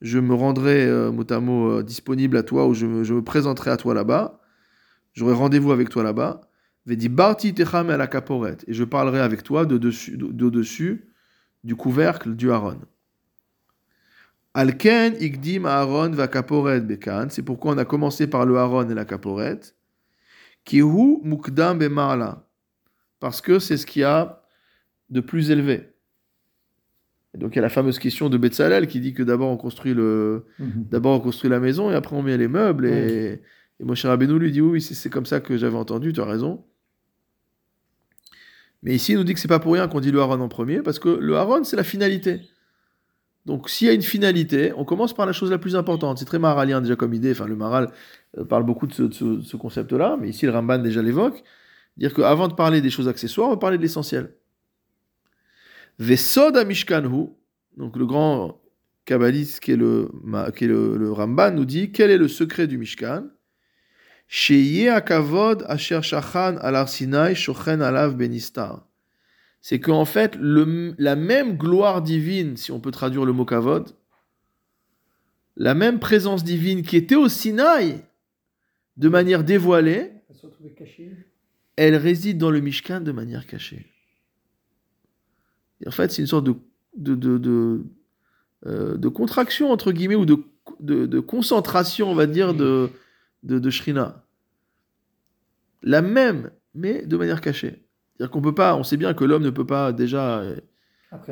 je 0.00 0.18
me 0.18 0.34
rendrai 0.34 0.86
euh, 0.86 1.12
euh, 1.12 1.82
disponible 1.82 2.38
à 2.38 2.42
toi 2.42 2.66
ou 2.66 2.74
je 2.74 2.86
me 2.86 3.22
présenterai 3.22 3.70
à 3.70 3.76
toi 3.76 3.92
là-bas, 3.92 4.40
j'aurai 5.12 5.34
rendez-vous 5.34 5.72
avec 5.72 5.90
toi 5.90 6.02
là-bas. 6.02 6.40
Et 8.66 8.72
je 8.74 8.84
parlerai 8.84 9.20
avec 9.20 9.43
toi 9.43 9.64
de 9.66 9.78
dessus, 9.78 10.16
de, 10.16 10.51
dessus 10.51 11.07
du 11.64 11.76
couvercle 11.76 12.34
du 12.34 12.51
Aaron. 12.51 12.80
Alken 14.55 15.14
igdim 15.20 15.64
Aaron 15.64 16.11
va 16.11 16.26
kaporet 16.26 16.80
bekan, 16.80 17.28
c'est 17.30 17.43
pourquoi 17.43 17.74
on 17.74 17.78
a 17.78 17.84
commencé 17.84 18.26
par 18.26 18.45
le 18.47 18.57
Aaron 18.59 18.88
et 18.91 18.95
la 18.95 19.05
kaporet. 19.05 19.61
Kihu 20.64 21.18
mukdam 21.22 21.78
bemarla 21.78 22.47
parce 23.20 23.41
que 23.41 23.59
c'est 23.59 23.76
ce 23.76 23.86
qu'il 23.86 24.03
y 24.03 24.05
a 24.05 24.43
de 25.11 25.20
plus 25.20 25.51
élevé. 25.51 25.93
Et 27.34 27.38
donc 27.38 27.55
il 27.55 27.57
y 27.57 27.59
a 27.61 27.62
la 27.62 27.68
fameuse 27.68 27.99
question 28.01 28.28
de 28.28 28.36
Betzalel 28.36 28.88
qui 28.88 28.99
dit 28.99 29.14
que 29.14 29.22
d'abord 29.22 29.51
on 29.51 29.57
construit 29.57 29.95
le, 29.95 30.47
Mhm. 30.59 30.86
d'abord 30.91 31.16
on 31.16 31.20
construit 31.20 31.49
la 31.49 31.61
maison 31.61 31.91
et 31.91 31.95
après 31.95 32.16
on 32.16 32.22
met 32.22 32.36
les 32.36 32.49
meubles. 32.49 32.86
Et, 32.86 33.41
et 33.78 33.84
Moshe 33.84 34.05
Rabbeinu 34.05 34.38
lui 34.38 34.51
dit 34.51 34.61
oui, 34.61 34.80
c'est 34.80 35.11
comme 35.11 35.26
ça 35.26 35.41
que 35.41 35.57
j'avais 35.57 35.76
entendu, 35.76 36.12
tu 36.12 36.20
as 36.20 36.24
raison. 36.24 36.64
Mais 38.82 38.94
ici 38.94 39.12
il 39.12 39.18
nous 39.18 39.24
dit 39.24 39.34
que 39.34 39.40
c'est 39.40 39.48
pas 39.48 39.58
pour 39.58 39.74
rien 39.74 39.88
qu'on 39.88 40.00
dit 40.00 40.10
le 40.10 40.20
Haron 40.20 40.40
en 40.40 40.48
premier 40.48 40.82
parce 40.82 40.98
que 40.98 41.08
le 41.08 41.36
Haron 41.36 41.64
c'est 41.64 41.76
la 41.76 41.84
finalité. 41.84 42.40
Donc 43.46 43.70
s'il 43.70 43.86
y 43.86 43.90
a 43.90 43.92
une 43.94 44.02
finalité, 44.02 44.72
on 44.76 44.84
commence 44.84 45.14
par 45.14 45.26
la 45.26 45.32
chose 45.32 45.50
la 45.50 45.58
plus 45.58 45.76
importante. 45.76 46.18
C'est 46.18 46.24
très 46.24 46.38
maralien 46.38 46.80
déjà 46.80 46.96
comme 46.96 47.14
idée. 47.14 47.32
Enfin 47.32 47.46
le 47.46 47.56
Maral 47.56 47.90
euh, 48.38 48.44
parle 48.44 48.64
beaucoup 48.64 48.86
de 48.86 48.92
ce, 48.92 49.56
concept-là, 49.56 50.16
mais 50.20 50.28
ici 50.28 50.46
le 50.46 50.52
Ramban 50.52 50.78
déjà 50.78 51.02
l'évoque. 51.02 51.42
Dire 51.96 52.14
qu'avant 52.14 52.48
de 52.48 52.54
parler 52.54 52.80
des 52.80 52.90
choses 52.90 53.08
accessoires, 53.08 53.48
on 53.48 53.52
va 53.52 53.56
parler 53.56 53.76
de 53.76 53.82
l'essentiel. 53.82 54.34
Vesod 55.98 56.56
Mishkanhu, 56.66 57.28
donc 57.76 57.96
le 57.96 58.06
grand 58.06 58.60
kabbaliste 59.04 59.60
qui 59.60 59.72
est 59.72 59.76
le, 59.76 60.08
qui 60.56 60.66
le 60.66 61.12
Ramban, 61.12 61.50
nous 61.50 61.64
dit 61.64 61.92
quel 61.92 62.10
est 62.10 62.18
le 62.18 62.28
secret 62.28 62.66
du 62.66 62.78
Mishkan? 62.78 63.24
C'est 69.60 69.80
qu'en 69.80 70.04
fait, 70.04 70.36
le- 70.36 70.94
la 70.98 71.16
même 71.16 71.56
gloire 71.56 72.00
divine, 72.00 72.56
si 72.56 72.70
on 72.70 72.78
peut 72.78 72.92
traduire 72.92 73.24
le 73.24 73.32
mot 73.32 73.44
kavod, 73.44 73.90
la 75.56 75.74
même 75.74 75.98
présence 75.98 76.44
divine 76.44 76.82
qui 76.82 76.96
était 76.96 77.16
au 77.16 77.28
Sinaï 77.28 78.04
de 78.96 79.08
manière 79.08 79.42
dévoilée, 79.42 80.12
Elle 81.74 81.96
réside 81.96 82.38
dans 82.38 82.52
le 82.52 82.60
Mishkan 82.60 83.00
de 83.00 83.10
manière 83.10 83.48
cachée. 83.48 83.86
Et 85.80 85.88
en 85.88 85.90
fait, 85.90 86.12
c'est 86.12 86.22
une 86.22 86.28
sorte 86.28 86.44
de, 86.44 86.54
de, 86.96 87.16
de, 87.16 87.36
de, 87.38 87.84
euh, 88.66 88.96
de 88.96 89.08
contraction, 89.08 89.72
entre 89.72 89.90
guillemets, 89.90 90.14
ou 90.14 90.24
de, 90.26 90.44
de 90.78 91.18
concentration, 91.18 92.08
on 92.08 92.14
va 92.14 92.26
dire, 92.26 92.54
de, 92.54 92.90
de, 93.43 93.59
de 93.59 93.70
Shrina. 93.70 94.24
La 95.82 96.03
même, 96.03 96.51
mais 96.74 97.07
de 97.07 97.16
manière 97.16 97.41
cachée. 97.41 97.84
C'est-à-dire 98.16 98.30
qu'on 98.30 98.43
peut 98.43 98.55
pas, 98.55 98.76
on 98.76 98.82
sait 98.82 98.97
bien 98.99 99.14
que 99.14 99.24
l'homme 99.24 99.43
ne 99.43 99.51
peut 99.51 99.66
pas 99.66 99.93
déjà, 99.93 100.43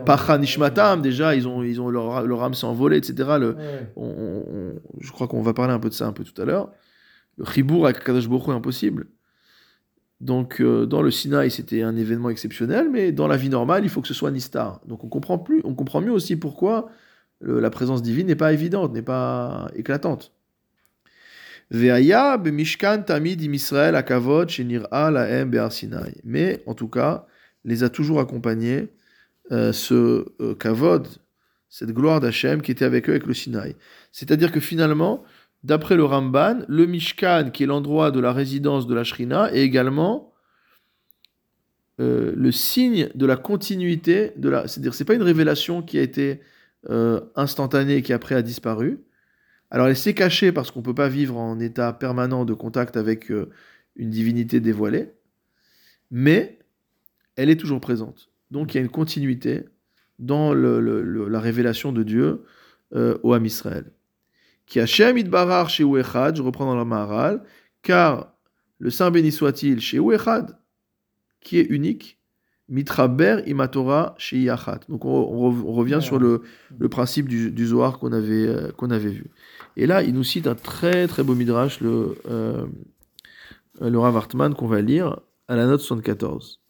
Pacha 0.04 0.38
Nishmatam, 0.38 1.02
déjà, 1.02 1.34
ils 1.36 1.46
ont, 1.46 1.62
ils 1.62 1.80
ont 1.80 1.90
leur, 1.90 2.26
leur 2.26 2.42
âme 2.42 2.54
s'est 2.54 2.66
envolée, 2.66 2.96
etc. 2.96 3.36
Le, 3.38 3.54
Ouais. 3.54 3.92
on- 3.96 4.04
on- 4.06 4.44
on- 4.56 4.74
je 5.00 5.12
crois 5.12 5.28
qu'on 5.28 5.42
va 5.42 5.52
parler 5.54 5.72
un 5.74 5.78
peu 5.78 5.88
de 5.88 5.94
ça 5.94 6.06
un 6.06 6.12
peu 6.12 6.24
tout 6.24 6.40
à 6.40 6.44
l'heure. 6.44 6.72
Le 7.36 7.44
Chibour 7.44 7.84
avec 7.86 8.04
Baruch 8.04 8.24
Hu 8.24 8.50
est 8.50 8.54
impossible. 8.54 9.06
Donc, 10.20 10.60
euh, 10.60 10.84
dans 10.86 11.00
le 11.02 11.12
Sinaï, 11.12 11.48
c'était 11.50 11.82
un 11.82 11.94
événement 11.94 12.30
exceptionnel, 12.30 12.88
mais 12.90 13.12
dans 13.12 13.28
la 13.28 13.36
vie 13.36 13.50
normale, 13.50 13.84
il 13.84 13.88
faut 13.90 14.00
que 14.00 14.08
ce 14.08 14.14
soit 14.14 14.32
Nistar. 14.32 14.80
Donc, 14.86 15.04
on 15.04 15.08
comprend, 15.08 15.38
plus, 15.38 15.60
on 15.62 15.74
comprend 15.74 16.00
mieux 16.00 16.10
aussi 16.10 16.34
pourquoi 16.34 16.88
le- 17.40 17.60
la 17.60 17.70
présence 17.70 18.02
divine 18.02 18.26
n'est 18.26 18.34
pas 18.34 18.52
évidente, 18.52 18.92
n'est 18.94 19.02
pas 19.02 19.70
éclatante. 19.76 20.32
Mais, 26.24 26.62
en 26.66 26.74
tout 26.74 26.88
cas, 26.88 27.26
les 27.64 27.82
a 27.82 27.88
toujours 27.90 28.20
accompagnés 28.20 28.88
euh, 29.52 29.72
ce 29.72 30.26
euh, 30.40 30.54
kavod, 30.54 31.06
cette 31.68 31.92
gloire 31.92 32.20
d'Hachem 32.20 32.62
qui 32.62 32.70
était 32.70 32.84
avec 32.84 33.08
eux 33.08 33.12
avec 33.12 33.26
le 33.26 33.34
Sinaï. 33.34 33.76
C'est-à-dire 34.12 34.50
que 34.50 34.60
finalement, 34.60 35.24
d'après 35.62 35.96
le 35.96 36.04
Ramban, 36.04 36.60
le 36.68 36.86
Mishkan, 36.86 37.50
qui 37.52 37.64
est 37.64 37.66
l'endroit 37.66 38.10
de 38.10 38.20
la 38.20 38.32
résidence 38.32 38.86
de 38.86 38.94
la 38.94 39.04
Shrina, 39.04 39.52
est 39.52 39.60
également 39.60 40.32
euh, 42.00 42.32
le 42.34 42.52
signe 42.52 43.10
de 43.14 43.26
la 43.26 43.36
continuité 43.36 44.32
de 44.36 44.48
la. 44.48 44.68
C'est-à-dire, 44.68 44.94
c'est 44.94 45.04
pas 45.04 45.14
une 45.14 45.22
révélation 45.22 45.82
qui 45.82 45.98
a 45.98 46.02
été 46.02 46.40
instantanée 47.34 48.00
qui 48.02 48.14
après 48.14 48.34
a 48.34 48.40
disparu. 48.40 49.00
Alors 49.70 49.88
elle 49.88 49.96
s'est 49.96 50.14
cachée 50.14 50.52
parce 50.52 50.70
qu'on 50.70 50.80
ne 50.80 50.84
peut 50.84 50.94
pas 50.94 51.08
vivre 51.08 51.36
en 51.36 51.58
état 51.60 51.92
permanent 51.92 52.44
de 52.44 52.54
contact 52.54 52.96
avec 52.96 53.30
euh, 53.30 53.50
une 53.96 54.10
divinité 54.10 54.60
dévoilée, 54.60 55.12
mais 56.10 56.58
elle 57.36 57.50
est 57.50 57.56
toujours 57.56 57.80
présente. 57.80 58.30
Donc 58.50 58.74
il 58.74 58.78
y 58.78 58.80
a 58.80 58.82
une 58.82 58.90
continuité 58.90 59.64
dans 60.18 60.54
la 60.54 61.40
révélation 61.40 61.92
de 61.92 62.02
Dieu 62.02 62.44
euh, 62.94 63.18
au 63.22 63.34
Ham 63.34 63.44
Israël. 63.44 63.92
Qui 64.66 64.80
Hashem 64.80 65.16
idbarar 65.16 65.70
chez 65.70 65.84
Echad, 65.84 66.36
je 66.36 66.42
reprends 66.42 66.66
dans 66.66 66.76
la 66.76 66.84
Maharal, 66.84 67.42
car 67.82 68.34
le 68.78 68.90
Saint 68.90 69.10
béni 69.10 69.32
soit-il 69.32 69.80
chez 69.80 69.98
Echad, 69.98 70.58
qui 71.40 71.58
est 71.58 71.64
unique, 71.64 72.17
mitraber 72.68 73.42
imatora 73.46 74.14
chez 74.18 74.38
Yachat. 74.40 74.80
Donc 74.88 75.04
on, 75.04 75.08
on 75.10 75.50
rev- 75.50 75.64
on 75.66 75.72
revient 75.72 75.94
Ouais. 75.96 76.00
sur 76.00 76.18
le, 76.18 76.42
le 76.78 76.88
principe 76.88 77.28
du, 77.28 77.50
du 77.50 77.66
Zohar 77.66 77.98
qu'on 77.98 78.12
avait, 78.12 78.46
euh, 78.46 78.72
qu'on 78.72 78.90
avait 78.90 79.10
vu. 79.10 79.30
Et 79.76 79.86
là, 79.86 80.02
il 80.02 80.12
nous 80.14 80.24
cite 80.24 80.46
un 80.46 80.54
très 80.54 81.06
très 81.08 81.22
beau 81.22 81.34
midrash, 81.34 81.80
le, 81.80 82.16
euh, 82.30 82.66
le 83.80 83.98
Rav 83.98 84.16
Hartman, 84.16 84.54
qu'on 84.54 84.66
va 84.66 84.80
lire 84.82 85.20
à 85.48 85.56
la 85.56 85.66
note 85.66 85.80
74. 85.80 86.60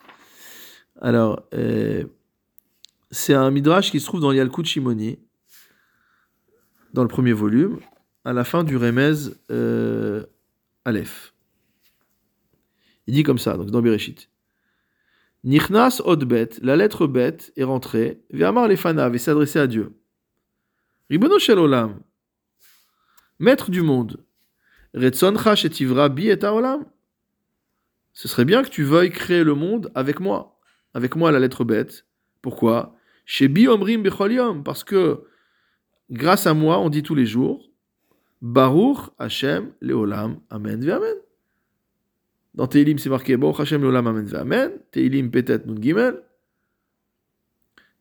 Alors, 1.01 1.43
euh, 1.55 2.05
c'est 3.11 3.35
un 3.35 3.51
midrash 3.51 3.91
qui 3.91 3.99
se 4.01 4.07
trouve 4.07 4.21
dans 4.21 4.33
Yalkut 4.33 4.65
Shimoni, 4.65 5.19
dans 6.93 7.03
le 7.03 7.09
premier 7.09 7.33
volume, 7.33 7.79
à 8.25 8.33
la 8.33 8.45
fin 8.45 8.63
du 8.65 8.77
Remez 8.77 9.13
euh, 9.51 10.25
Aleph. 10.85 11.33
Il 13.07 13.15
dit 13.15 13.23
comme 13.23 13.39
ça, 13.39 13.57
donc 13.57 13.71
dans 13.71 13.81
Bereshit. 13.81 14.29
Nichnas 15.45 16.01
od 16.05 16.25
bet, 16.25 16.59
la 16.63 16.77
lettre 16.77 17.07
bet 17.07 17.53
est 17.57 17.65
rentrée, 17.65 18.21
Ve'amar 18.31 18.69
lefanav, 18.69 19.15
et 19.15 19.19
s'adresser 19.19 19.61
à 19.61 19.67
Dieu. 19.67 19.93
Ribono 21.11 21.39
shel 21.39 21.59
olam, 21.59 22.01
maître 23.39 23.71
du 23.71 23.83
monde, 23.83 24.25
Retzoncha 24.95 25.55
shetivra 25.55 26.09
bi 26.09 26.29
et 26.29 26.45
olam. 26.45 26.85
Ce 28.13 28.27
serait 28.27 28.45
bien 28.45 28.63
que 28.63 28.69
tu 28.69 28.83
veuilles 28.83 29.11
créer 29.11 29.45
le 29.45 29.55
monde 29.55 29.93
avec 29.95 30.19
moi. 30.19 30.59
Avec 30.95 31.15
moi, 31.15 31.31
la 31.31 31.39
lettre 31.39 31.63
bête. 31.63 32.07
Pourquoi? 32.43 32.97
Chez 33.25 33.49
bi 33.49 33.69
omrim 33.69 34.03
bechol 34.03 34.33
yom, 34.33 34.65
parce 34.65 34.83
que 34.83 35.25
grâce 36.11 36.47
à 36.47 36.55
moi, 36.55 36.79
on 36.79 36.89
dit 36.89 37.03
tous 37.03 37.15
les 37.15 37.27
jours, 37.27 37.71
Baruch 38.41 39.11
Hashem 39.19 39.73
leolam, 39.81 40.41
amen 40.51 40.81
ve 40.85 40.91
amen. 40.91 41.17
Dans 42.59 42.67
Teilim, 42.67 42.99
c'est 42.99 43.09
marqué 43.09 43.37
Baruch 43.37 43.61
Hashem 43.61 43.81
leolam, 43.81 44.09
amen 44.09 44.35
amen. 44.35 44.73
Teilim 44.91 45.31
peut-être. 45.31 45.65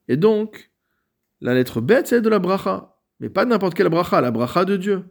Et 0.07 0.17
donc, 0.17 0.71
la 1.41 1.53
lettre 1.53 1.79
bête, 1.79 2.07
c'est 2.07 2.21
de 2.21 2.29
la 2.29 2.39
bracha. 2.39 2.97
Mais 3.19 3.29
pas 3.29 3.45
n'importe 3.45 3.75
quelle 3.75 3.89
bracha, 3.89 4.19
la 4.19 4.31
bracha 4.31 4.65
de 4.65 4.75
Dieu. 4.75 5.03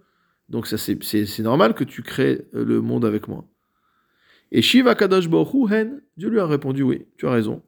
Donc 0.49 0.67
ça, 0.67 0.77
c'est- 0.77 1.39
normal 1.39 1.75
que 1.75 1.85
tu 1.85 2.03
crées 2.03 2.49
euh, 2.55 2.65
le 2.65 2.81
monde 2.81 3.05
avec 3.05 3.29
moi. 3.29 3.47
Et 4.51 4.63
Shiva 4.63 4.97
Kadosh 4.97 5.29
Baruch 5.29 5.71
Dieu 6.17 6.29
lui 6.29 6.41
a 6.41 6.47
répondu 6.47 6.83
oui, 6.83 7.07
tu 7.17 7.29
as 7.29 7.31
raison. 7.31 7.63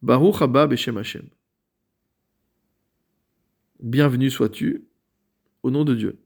Baruch 0.00 0.44
beshem 0.68 0.96
Hashem. 0.96 1.28
Bienvenue 3.80 4.30
sois-tu 4.30 4.84
au 5.64 5.72
nom 5.72 5.84
de 5.84 5.96
Dieu. 5.96 6.18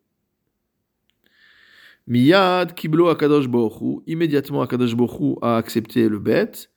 Miyad 2.07 2.75
kiblo 2.75 3.09
akadosh 3.09 3.47
Baruch 3.47 3.81
Hu, 3.81 4.03
immédiatement 4.07 4.63
Akadosh 4.63 4.95
Baruch 4.95 5.21
Hu 5.21 5.37
a 5.43 5.57
accepté 5.57 6.09
le 6.09 6.19
bête. 6.19 6.71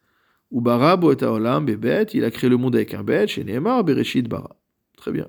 Ou 0.52 0.62
bara 0.62 0.96
bo 0.96 1.12
et 1.12 1.24
haolam 1.24 1.66
bebet, 1.66 2.04
il 2.14 2.24
a 2.24 2.32
créé 2.32 2.50
le 2.50 2.58
monde 2.58 2.76
avec 2.76 2.94
un 2.94 3.04
bête, 3.04 3.30
chez 3.30 3.44
Nehemar 3.44 3.84
bereshit 3.84 4.28
bara. 4.28 4.56
Très 4.96 5.12
bien. 5.12 5.28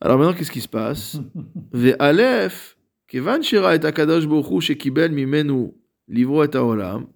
Alors 0.00 0.18
maintenant, 0.18 0.34
qu'est-ce 0.34 0.50
qui 0.50 0.62
se 0.62 0.68
passe 0.68 1.18
Ve 1.72 1.94
Aleph, 1.98 2.76
kevan 3.06 3.42
shira 3.42 3.76
et 3.76 3.84
akadosh 3.84 4.26
Baruch 4.26 4.50
Hu 4.50 4.60
shekibel 4.60 5.12
mimenu 5.12 5.72
livro 6.08 6.42
et 6.44 6.56
haolam. 6.56 7.06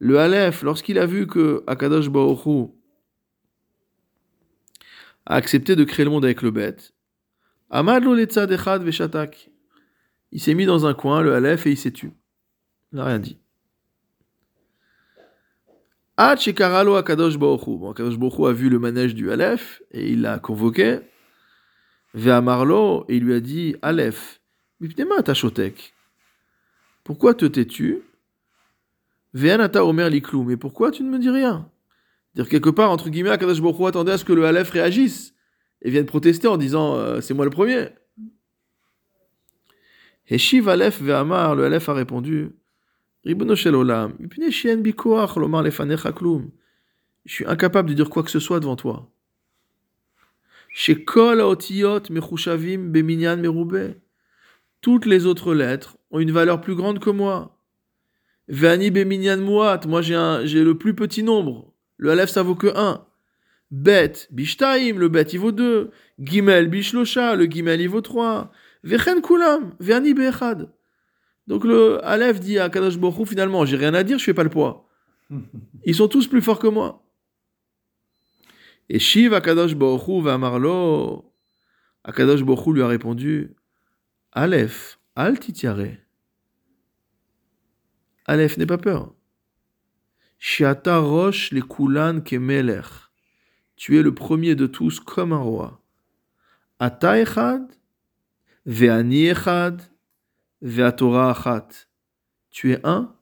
Le 0.00 0.18
Aleph, 0.18 0.62
lorsqu'il 0.62 0.98
a 0.98 1.04
vu 1.04 1.26
que 1.26 1.62
Akadosh 1.66 2.08
Baruch 2.08 2.46
Hu 2.46 2.68
a 5.26 5.34
accepté 5.34 5.76
de 5.76 5.84
créer 5.84 6.06
le 6.06 6.10
monde 6.10 6.24
avec 6.24 6.40
le 6.40 6.50
bête, 6.50 6.94
Amad 7.68 8.02
lo 8.02 8.14
letzad 8.14 8.50
echad 8.50 8.82
veshatak. 8.82 9.50
Il 10.32 10.40
s'est 10.40 10.54
mis 10.54 10.66
dans 10.66 10.86
un 10.86 10.94
coin, 10.94 11.22
le 11.22 11.34
Aleph, 11.34 11.66
et 11.66 11.70
il 11.70 11.76
s'est 11.76 11.90
tu. 11.90 12.12
Il 12.92 12.96
n'a 12.96 13.04
rien 13.04 13.18
dit. 13.18 13.38
Ad 16.16 16.38
shekaralo 16.38 16.94
Akadosh 16.96 17.34
Hu. 17.34 17.38
Bon, 17.38 17.90
Akadosh 17.90 18.16
Hu 18.16 18.46
a 18.46 18.52
vu 18.52 18.68
le 18.68 18.78
manège 18.78 19.14
du 19.14 19.30
Aleph, 19.30 19.82
et 19.90 20.10
il 20.10 20.22
l'a 20.22 20.38
convoqué. 20.38 21.00
Ve'amarlo, 22.14 23.04
et 23.08 23.16
il 23.16 23.24
lui 23.24 23.34
a 23.34 23.40
dit, 23.40 23.76
Aleph, 23.82 24.40
mipnema 24.80 25.22
tashotek. 25.22 25.94
Pourquoi 27.04 27.34
te 27.34 27.46
tais-tu? 27.46 28.02
Ve'anata 29.32 29.84
omer 29.84 30.10
liklou. 30.10 30.44
Mais 30.44 30.56
pourquoi 30.56 30.90
tu 30.90 31.02
ne 31.02 31.10
me 31.10 31.18
dis 31.18 31.30
rien? 31.30 31.68
Dire 32.34 32.48
quelque 32.48 32.70
part, 32.70 32.90
entre 32.90 33.10
guillemets, 33.10 33.30
Akadosh 33.30 33.60
Hu 33.60 33.86
attendait 33.86 34.12
à 34.12 34.18
ce 34.18 34.24
que 34.24 34.32
le 34.32 34.44
Aleph 34.44 34.70
réagisse 34.70 35.34
et 35.82 35.90
vienne 35.90 36.06
protester 36.06 36.48
en 36.48 36.56
disant 36.56 36.96
euh, 36.96 37.20
c'est 37.20 37.34
moi 37.34 37.44
le 37.44 37.50
premier. 37.50 37.88
Heshiv 40.30 40.68
Aleph 40.68 41.02
ve'amar, 41.02 41.56
le 41.56 41.64
Aleph 41.64 41.88
a 41.88 41.92
répondu. 41.92 42.50
Je 43.24 43.32
suis 47.26 47.46
incapable 47.46 47.88
de 47.90 47.94
dire 47.94 48.08
quoi 48.08 48.22
que 48.22 48.30
ce 48.30 48.38
soit 48.38 48.60
devant 48.60 48.76
toi. 48.76 49.10
Mechushavim. 52.10 52.92
Toutes 54.80 55.06
les 55.06 55.26
autres 55.26 55.52
lettres 55.52 55.98
ont 56.12 56.20
une 56.20 56.30
valeur 56.30 56.60
plus 56.60 56.76
grande 56.76 57.00
que 57.00 57.10
moi. 57.10 57.58
Ve'ani 58.48 58.92
beminyan 58.92 59.38
muat, 59.38 59.80
moi 59.88 60.00
j'ai 60.00 60.62
le 60.62 60.74
plus 60.78 60.94
petit 60.94 61.24
nombre. 61.24 61.74
Le 61.96 62.10
Aleph 62.12 62.30
ça 62.30 62.44
vaut 62.44 62.54
que 62.54 62.68
1. 62.72 63.04
Bet, 63.72 64.12
bishtaim, 64.30 64.96
le 64.96 65.08
bet 65.08 65.22
il 65.32 65.40
vaut 65.40 65.50
2. 65.52 65.90
Gimel, 66.20 66.68
bishlosha, 66.68 67.34
le 67.34 67.46
gimel 67.46 67.80
il 67.80 67.88
vaut 67.88 68.00
3. 68.00 68.52
Vechen 68.82 69.20
kulam, 69.20 69.74
ve'ani 69.80 70.14
be'echad. 70.14 70.72
Donc 71.46 71.64
le 71.64 72.04
Aleph 72.04 72.40
dit 72.40 72.58
à 72.58 72.70
Kadosh 72.70 72.96
Hu, 72.96 73.26
finalement, 73.26 73.64
j'ai 73.64 73.76
rien 73.76 73.94
à 73.94 74.02
dire, 74.02 74.18
je 74.18 74.24
fais 74.24 74.34
pas 74.34 74.44
le 74.44 74.50
poids. 74.50 74.88
Ils 75.84 75.94
sont 75.94 76.08
tous 76.08 76.26
plus 76.26 76.42
forts 76.42 76.58
que 76.58 76.68
moi. 76.68 77.04
Et 78.88 78.98
Shiv 78.98 79.34
Akadosh 79.34 79.74
Baruch 79.74 80.06
Hu 80.08 80.22
v'amarlo. 80.22 81.32
Akadosh 82.04 82.42
Hu 82.42 82.74
lui 82.74 82.82
a 82.82 82.86
répondu, 82.86 83.54
Aleph, 84.32 84.98
al 85.16 85.38
titiare. 85.38 85.98
Aleph, 88.26 88.56
n'aie 88.58 88.66
pas 88.66 88.78
peur. 88.78 89.12
Shiata 90.38 90.98
rosh 90.98 91.50
le 91.50 91.62
kulan 91.62 92.20
kemelech. 92.20 93.10
Tu 93.76 93.98
es 93.98 94.02
le 94.02 94.14
premier 94.14 94.54
de 94.54 94.66
tous 94.66 95.00
comme 95.00 95.32
un 95.32 95.38
roi. 95.38 95.82
Ata 96.78 97.18
echad, 97.18 97.66
ve'ani 98.70 99.26
echad, 99.26 99.82
ve'atora 100.62 101.30
achat. 101.30 101.68
Tu 102.50 102.72
es 102.72 102.80
un? 102.84 103.14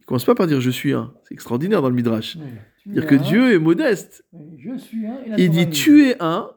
Il 0.00 0.06
commence 0.06 0.24
pas 0.24 0.34
par 0.34 0.46
dire 0.46 0.60
je 0.60 0.70
suis 0.70 0.92
un. 0.92 1.14
C'est 1.24 1.34
extraordinaire 1.34 1.80
dans 1.80 1.88
le 1.88 1.94
Midrash. 1.94 2.36
Oui, 2.36 2.94
Dire 2.94 3.06
que 3.06 3.14
un, 3.14 3.18
Dieu 3.18 3.54
est 3.54 3.58
modeste. 3.58 4.24
oui, 4.32 4.58
Je 4.58 4.76
suis 4.76 5.06
un. 5.06 5.18
Il 5.38 5.50
dit 5.50 5.70
tu 5.70 6.08
es 6.08 6.16
un, 6.20 6.50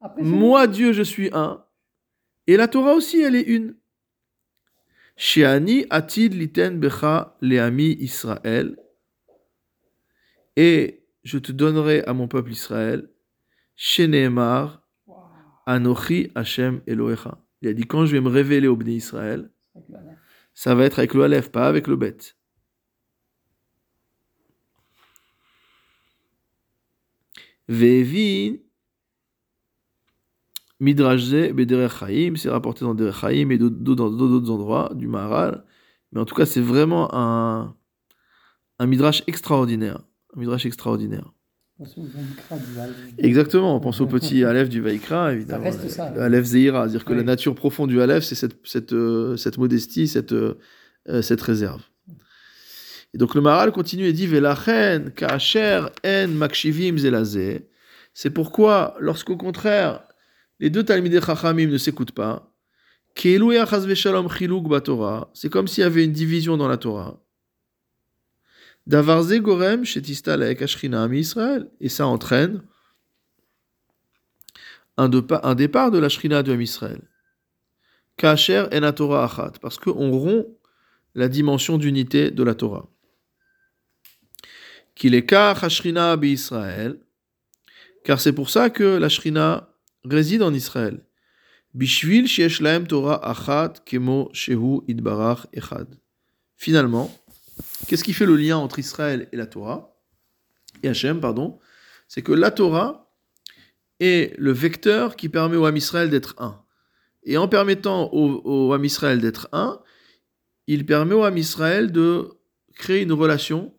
Après, 0.00 0.22
moi 0.22 0.66
Dieu 0.66 0.92
je 0.92 1.02
suis 1.02 1.30
un. 1.32 1.64
Et 2.46 2.56
la 2.56 2.68
Torah 2.68 2.94
aussi 2.94 3.20
elle 3.22 3.34
est 3.36 3.48
une. 3.48 3.74
Sheani 5.16 5.86
atid 5.90 6.34
liten 6.34 6.78
becha 6.78 7.36
leami 7.40 7.96
Israël. 8.00 8.76
Et 10.56 11.02
je 11.24 11.38
te 11.38 11.50
donnerai 11.50 12.02
à 12.04 12.12
mon 12.12 12.28
peuple 12.28 12.52
Israël. 12.52 13.08
Sheneemar. 13.74 14.82
Anochi 15.68 16.30
Hashem 16.34 16.80
Elohecha. 16.86 17.38
Il 17.60 17.68
a 17.68 17.72
dit 17.74 17.86
quand 17.86 18.06
je 18.06 18.12
vais 18.12 18.20
me 18.20 18.28
révéler 18.28 18.68
au 18.68 18.76
Bnei 18.76 18.96
Israël, 18.96 19.50
ça 20.54 20.74
va 20.74 20.84
être 20.84 20.98
avec 20.98 21.14
le 21.14 21.22
Aleph, 21.22 21.50
pas 21.52 21.68
avec 21.68 21.86
le 21.86 21.96
Bet. 21.96 22.16
Vevi 27.68 28.62
Midrash 30.80 31.20
Ze 31.20 31.52
Bederech 31.52 31.92
c'est 32.36 32.48
rapporté 32.48 32.84
dans 32.84 32.94
Derech 32.94 33.16
Chaim 33.16 33.50
et 33.50 33.58
d'autres- 33.58 34.50
endroits 34.50 34.90
du 34.94 35.06
Maharal. 35.06 35.66
Mais 36.12 36.20
en 36.20 36.24
tout 36.24 36.34
cas, 36.34 36.46
c'est 36.46 36.62
vraiment 36.62 37.12
un 37.14 37.74
Midrash 38.80 39.22
extraordinaire. 39.26 40.00
Un 40.34 40.40
Midrash 40.40 40.64
extraordinaire. 40.64 41.32
Exactement, 43.18 43.76
on 43.76 43.80
pense 43.80 44.00
au 44.00 44.06
petit 44.06 44.44
Aleph 44.44 44.68
du 44.68 44.80
Vaikra, 44.80 45.32
évidemment. 45.32 45.64
reste 45.64 45.88
ça, 45.88 46.12
Le 46.14 46.22
Aleph 46.22 46.44
Zeira, 46.44 46.82
c'est-à-dire 46.82 47.04
que 47.04 47.12
Oui. 47.12 47.18
la 47.18 47.24
nature 47.24 47.54
profonde 47.54 47.90
du 47.90 48.00
Aleph, 48.00 48.24
c'est 48.24 48.34
cette, 48.34 48.56
cette, 48.64 48.92
euh, 48.92 49.36
cette 49.36 49.58
modestie, 49.58 50.08
cette, 50.08 50.32
euh, 50.32 50.58
euh, 51.08 51.22
cette 51.22 51.40
réserve. 51.40 51.82
Et 53.14 53.18
donc 53.18 53.34
le 53.34 53.40
Maral 53.40 53.72
continue 53.72 54.04
et 54.06 54.12
dit 54.12 54.26
Velachen, 54.26 55.10
Kacher, 55.12 55.86
En, 56.04 56.28
Makshivim, 56.28 56.98
Zelazé. 56.98 57.68
C'est 58.12 58.30
pourquoi, 58.30 58.96
lorsqu'au 59.00 59.36
contraire, 59.36 60.02
les 60.60 60.70
deux 60.70 60.82
Talmidei 60.82 61.20
Chachamim 61.20 61.68
ne 61.68 61.78
s'écoutent 61.78 62.12
pas, 62.12 62.52
c'est 63.16 63.38
comme 65.50 65.68
s'il 65.68 65.82
y 65.82 65.84
avait 65.84 66.04
une 66.04 66.12
division 66.12 66.56
dans 66.56 66.68
la 66.68 66.76
Torah. 66.76 67.20
Davarze 68.88 69.38
Gorem, 69.40 69.84
Shetista 69.84 70.32
Ami 70.32 71.18
Israël. 71.20 71.68
Et 71.78 71.90
ça 71.90 72.06
entraîne 72.06 72.62
un, 74.96 75.08
départ 75.08 75.90
de 75.90 75.98
la 75.98 76.08
Shrina 76.08 76.42
de 76.42 76.56
Israël. 76.56 77.02
Kacher 78.16 78.64
en 78.72 78.92
Torah 78.92 79.24
achat, 79.24 79.52
parce 79.60 79.76
qu'on 79.76 80.10
rompt 80.10 80.46
la 81.14 81.28
dimension 81.28 81.76
d'unité 81.76 82.30
de 82.30 82.42
la 82.42 82.54
Torah. 82.54 82.88
Qu'il 84.94 85.14
est 85.14 85.26
car 85.26 85.62
Israël, 86.22 86.98
car 88.04 88.20
c'est 88.20 88.32
pour 88.32 88.48
ça 88.48 88.70
que 88.70 88.96
la 88.96 89.10
Shrina 89.10 89.68
réside 90.04 90.42
en 90.42 90.54
Israël. 90.54 91.04
Bishvil 91.74 92.26
Torah 92.88 93.20
achat 93.22 93.74
kemo 93.84 94.30
shehu 94.32 94.80
idbarach 94.88 95.46
echad. 95.52 95.94
Finalement, 96.56 97.14
qu'est-ce 97.86 98.04
qui 98.04 98.12
fait 98.12 98.26
le 98.26 98.36
lien 98.36 98.56
entre 98.56 98.78
Israël 98.78 99.28
et 99.32 99.36
la 99.36 99.46
Torah 99.46 99.94
et 100.82 100.88
Hachem, 100.88 101.20
pardon, 101.20 101.58
c'est 102.06 102.22
que 102.22 102.32
la 102.32 102.50
Torah 102.50 103.10
est 104.00 104.38
le 104.38 104.52
vecteur 104.52 105.16
qui 105.16 105.28
permet 105.28 105.56
au 105.56 105.66
Ham 105.66 105.76
Israël 105.76 106.10
d'être 106.10 106.34
un. 106.38 106.62
Et 107.24 107.36
en 107.36 107.48
permettant 107.48 108.10
au, 108.12 108.40
au 108.44 108.72
Ham 108.72 108.84
Israël 108.84 109.20
d'être 109.20 109.48
un, 109.52 109.80
il 110.66 110.86
permet 110.86 111.14
au 111.14 111.24
Ham 111.24 111.36
Israël 111.36 111.90
de 111.90 112.30
créer 112.74 113.02
une 113.02 113.12
relation. 113.12 113.74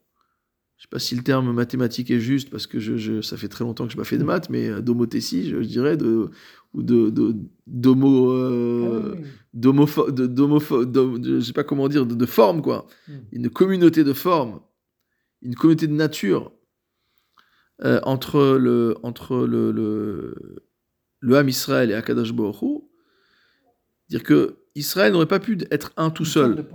Je 0.80 0.84
ne 0.84 0.88
sais 0.88 0.92
pas 0.92 1.00
si 1.00 1.14
le 1.14 1.24
terme 1.24 1.52
mathématique 1.52 2.10
est 2.10 2.22
juste, 2.22 2.50
parce 2.50 2.66
que 2.66 2.80
je, 2.80 3.22
ça 3.22 3.36
fait 3.36 3.50
très 3.50 3.66
longtemps 3.66 3.86
que 3.86 3.92
je 3.92 3.98
n'ai 3.98 4.02
pas 4.02 4.06
fait 4.06 4.18
de 4.18 4.24
maths, 4.24 4.50
mais 4.50 4.70
euh, 4.70 4.80
d'homothétie, 4.80 5.50
je, 5.50 5.58
dirais, 5.58 5.98
de, 5.98 6.30
ou 6.74 6.84
de, 6.84 7.12
d'homo, 7.68 8.32
euh, 8.32 9.14
ah 9.14 9.22
je 9.54 11.42
sais 11.42 11.52
pas 11.52 11.66
comment 11.66 11.90
dire, 11.90 12.06
de, 12.06 12.26
forme, 12.26 12.62
quoi. 12.62 12.88
Hmm. 13.10 13.18
Une 13.34 13.50
communauté 13.50 14.06
de 14.06 14.14
forme, 14.14 14.62
une 15.42 15.54
communauté 15.54 15.86
de 15.86 15.94
nature 15.94 16.54
euh, 17.84 18.00
entre 18.04 18.58
le, 18.58 18.96
entre 19.04 19.36
le, 19.36 19.74
le, 19.74 20.64
le 21.20 21.36
Ham 21.36 21.50
Israël 21.50 21.92
et 21.92 21.94
Akadash 21.94 22.32
Baruch 22.32 22.84
dire 24.08 24.24
que 24.24 24.60
Israël 24.76 25.12
n'aurait 25.12 25.26
pas 25.26 25.42
pu 25.42 25.58
être 25.72 25.92
un 25.98 26.10
tout 26.10 26.24
seul. 26.24 26.66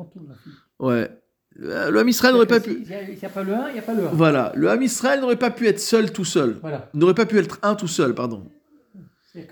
Ouais. 0.79 1.11
Le 1.57 1.99
Ham 1.99 2.09
Israël 2.09 2.35
n'aurait 2.35 2.47
pas 2.47 2.61
pu. 2.61 2.85
Il 2.85 3.17
n'y 3.17 3.25
a, 3.25 3.29
pas 3.29 3.43
le 3.45 3.55
un, 3.55 3.69
il 3.69 3.75
n'y 3.75 3.79
a 3.79 3.83
pas 3.83 3.95
le. 3.95 4.03
Voilà. 4.13 4.53
Le 4.57 4.69
Ham 4.71 4.83
Israël 4.83 5.21
n'aurait 5.21 5.39
pas 5.39 5.51
pu 5.51 5.69
être 5.69 5.81
seul 5.81 6.13
tout 6.13 6.25
seul. 6.25 6.59
Voilà. 6.61 6.91
N'aurait 6.95 7.15
pas 7.15 7.27
pu 7.27 7.39
être 7.39 7.59
un 7.63 7.75
tout 7.75 7.89
seul, 7.89 8.15
pardon. 8.15 8.51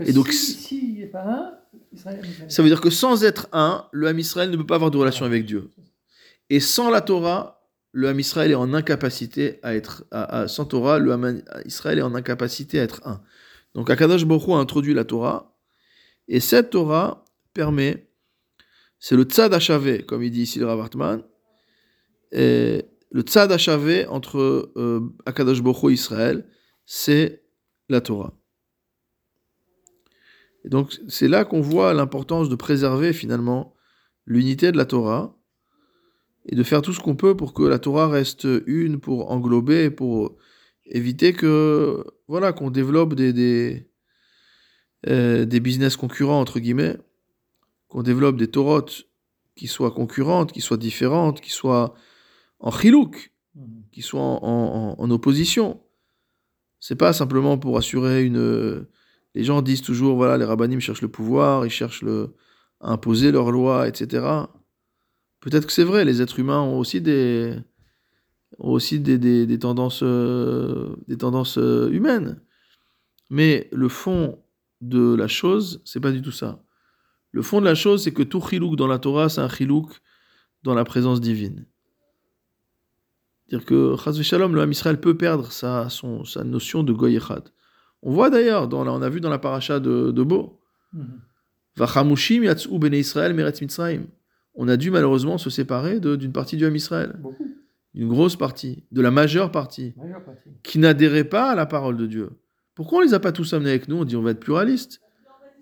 Et 0.01 0.13
donc, 0.13 0.33
si, 0.33 0.97
n'est 0.99 1.07
pas 1.07 1.25
un, 1.25 1.53
Israël, 1.93 2.21
ça 2.49 2.63
veut 2.63 2.69
dire 2.69 2.81
que 2.81 2.91
sans 2.91 3.25
être 3.25 3.49
un, 3.53 3.87
le 3.93 4.09
Ham 4.09 4.19
Israël 4.19 4.51
ne 4.51 4.57
peut 4.57 4.67
pas 4.67 4.77
avoir 4.77 4.91
de 4.91 4.97
relation 4.97 5.25
avec 5.25 5.45
Dieu. 5.45 5.71
Et 6.51 6.61
sans 6.61 6.91
la 6.91 7.01
Torah, 7.01 7.69
le 7.93 8.09
Ham 8.09 8.19
Israël 8.19 8.51
est 8.51 8.57
en 8.57 8.75
incapacité 8.75 9.61
à 9.63 9.75
être. 9.75 10.05
À, 10.11 10.49
sans 10.49 10.65
Torah, 10.65 10.99
le 10.99 11.13
Ham 11.13 11.43
Israël 11.67 11.99
est 11.99 12.03
en 12.03 12.15
incapacité 12.15 12.81
à 12.81 12.83
être 12.83 13.01
un. 13.07 13.21
Donc 13.75 13.91
Akadash 13.91 14.25
Baruch 14.25 14.49
a 14.49 14.57
introduit 14.57 14.95
la 14.95 15.05
Torah, 15.05 15.57
et 16.29 16.41
cette 16.41 16.71
Torah 16.71 17.25
permet 17.55 18.09
c'est 18.99 19.17
le 19.17 19.25
tzad 19.25 19.53
achavé, 19.53 20.05
comme 20.05 20.23
il 20.23 20.31
dit 20.31 20.43
ici 20.43 20.61
le 20.61 20.67
Rav 20.67 20.89
Et 22.33 22.85
le 23.11 23.23
tzad 23.23 23.53
achavé 23.53 24.07
entre 24.07 24.73
euh, 24.77 25.01
Akadosh 25.27 25.63
Boko 25.63 25.91
et 25.91 25.95
Israël, 25.95 26.47
c'est 26.87 27.45
la 27.89 28.01
Torah. 28.01 28.35
Et 30.65 30.69
donc 30.69 30.99
c'est 31.09 31.29
là 31.29 31.45
qu'on 31.45 31.61
voit 31.61 31.93
l'importance 31.93 32.49
de 32.49 32.55
préserver 32.55 33.13
finalement 33.13 33.75
l'unité 34.27 34.73
de 34.73 34.77
la 34.77 34.87
Torah 34.87 35.37
et 36.47 36.57
de 36.57 36.63
faire 36.63 36.83
tout 36.83 36.93
ce 36.93 37.01
qu'on 37.01 37.17
peut 37.17 37.37
pour 37.37 37.53
que 37.53 37.63
la 37.63 37.79
Torah 37.79 38.09
reste 38.09 38.47
une, 38.67 38.99
pour 38.99 39.31
englober, 39.31 39.91
pour 39.91 40.37
éviter 40.87 41.33
que 41.33 42.05
voilà 42.29 42.53
qu'on 42.53 42.71
développe 42.71 43.15
des, 43.15 43.33
des, 43.33 43.91
euh, 45.09 45.45
des 45.45 45.61
business 45.61 45.97
concurrents 45.97 46.41
entre 46.41 46.61
guillemets 46.61 46.97
qu'on 47.89 48.03
développe 48.03 48.37
des 48.37 48.49
torotes 48.49 49.05
qui 49.55 49.67
soient 49.67 49.91
concurrentes, 49.91 50.53
qui 50.53 50.63
soient 50.63 50.79
différentes, 50.79 51.41
qui 51.41 51.51
soient 51.51 51.95
en 52.63 52.71
chilouk, 52.71 53.33
mhm. 53.55 53.85
qui 53.93 54.01
soient 54.03 54.23
en, 54.23 54.97
en, 54.99 55.11
opposition. 55.11 55.83
C'est 56.81 56.97
pas 56.97 57.13
simplement 57.13 57.59
pour 57.59 57.77
assurer 57.77 58.25
une. 58.25 58.87
Les 59.35 59.45
gens 59.45 59.63
disent 59.63 59.83
toujours 59.83 60.17
voilà, 60.17 60.39
les 60.39 60.45
rabbinim 60.45 60.81
cherchent 60.81 61.03
le 61.03 61.11
pouvoir, 61.11 61.67
ils 61.67 61.71
cherchent 61.71 62.03
le... 62.03 62.35
à 62.81 62.93
imposer 62.93 63.33
leurs 63.33 63.51
lois, 63.51 63.89
etc. 63.89 64.27
Peut-être 65.41 65.67
que 65.67 65.73
c'est 65.73 65.85
vrai, 65.85 66.05
les 66.05 66.23
êtres 66.23 66.39
humains 66.39 66.61
ont 66.61 66.79
aussi 66.79 67.01
des, 67.01 67.57
ont 68.59 68.71
aussi 68.71 69.01
des, 69.01 69.19
des, 69.19 69.47
des 69.47 69.59
tendances, 69.59 70.03
des 70.03 71.17
tendances 71.19 71.57
humaines. 71.57 72.41
Mais 73.31 73.69
le 73.73 73.89
fond 73.89 74.39
de 74.83 75.15
la 75.15 75.29
chose, 75.29 75.81
c'est 75.85 76.01
pas 76.01 76.13
du 76.13 76.21
tout 76.21 76.33
ça. 76.33 76.63
Le 77.31 77.41
fond 77.41 77.61
de 77.61 77.65
la 77.65 77.75
chose, 77.75 78.05
c'est 78.05 78.13
que 78.13 78.23
tout 78.23 78.41
chilouk 78.41 78.77
dans 78.77 78.87
la 78.87 78.99
Torah, 78.99 79.31
c'est 79.31 79.41
un 79.41 79.49
chilouk 79.49 79.91
dans 80.63 80.75
la 80.75 80.85
présence 80.85 81.21
divine. 81.21 81.67
C'est-à-dire 83.53 83.67
que 83.67 84.23
Shalom, 84.23 84.55
le 84.55 84.63
Ham 84.63 84.71
Israël 84.71 84.99
peut 84.99 85.15
perdre 85.15 85.53
sa, 85.53 85.91
son, 85.91 86.25
sa 86.25 86.43
notion 86.43 86.83
de 86.83 86.93
Goyechad. 86.95 87.51
On 88.01 88.11
voit 88.11 88.31
d'ailleurs, 88.31 88.67
dans, 88.67 88.87
on 88.87 89.03
a 89.03 89.09
vu 89.11 89.21
dans 89.21 89.29
la 89.29 89.39
paracha 89.39 89.79
de, 89.79 90.11
de 90.11 90.23
Bo, 90.23 90.59
mhm. 90.95 91.21
Vachamushim 91.77 92.45
yatsu 92.45 92.79
bene 92.79 92.95
Israël 92.95 93.35
meretz 93.35 93.61
Mitzrayim. 93.61 94.07
On 94.55 94.69
a 94.69 94.79
dû 94.79 94.91
malheureusement 94.91 95.37
se 95.37 95.51
séparer 95.51 96.01
d'une 96.01 96.33
partie 96.33 96.57
du 96.57 96.65
Ham 96.65 96.75
Israël. 96.75 97.21
Une 97.95 98.09
grosse 98.09 98.37
partie, 98.37 98.85
de 98.91 99.03
la 99.03 99.11
majeure 99.11 99.53
partie, 99.53 99.93
majeure 99.99 100.25
partie. 100.25 100.49
qui 100.63 100.79
n'adhérait 100.79 101.25
pas 101.25 101.51
à 101.51 101.55
la 101.55 101.67
parole 101.67 101.99
de 101.99 102.07
Dieu. 102.07 102.31
Pourquoi 102.75 103.01
on 103.01 103.03
les 103.03 103.13
a 103.13 103.21
pas 103.21 103.33
tous 103.33 103.53
amenés 103.53 103.71
avec 103.71 103.87
nous? 103.87 103.97
On 103.97 104.05
dit 104.05 104.17
on 104.17 104.23
va 104.23 104.31
être 104.31 104.41
pluraliste. 104.41 105.03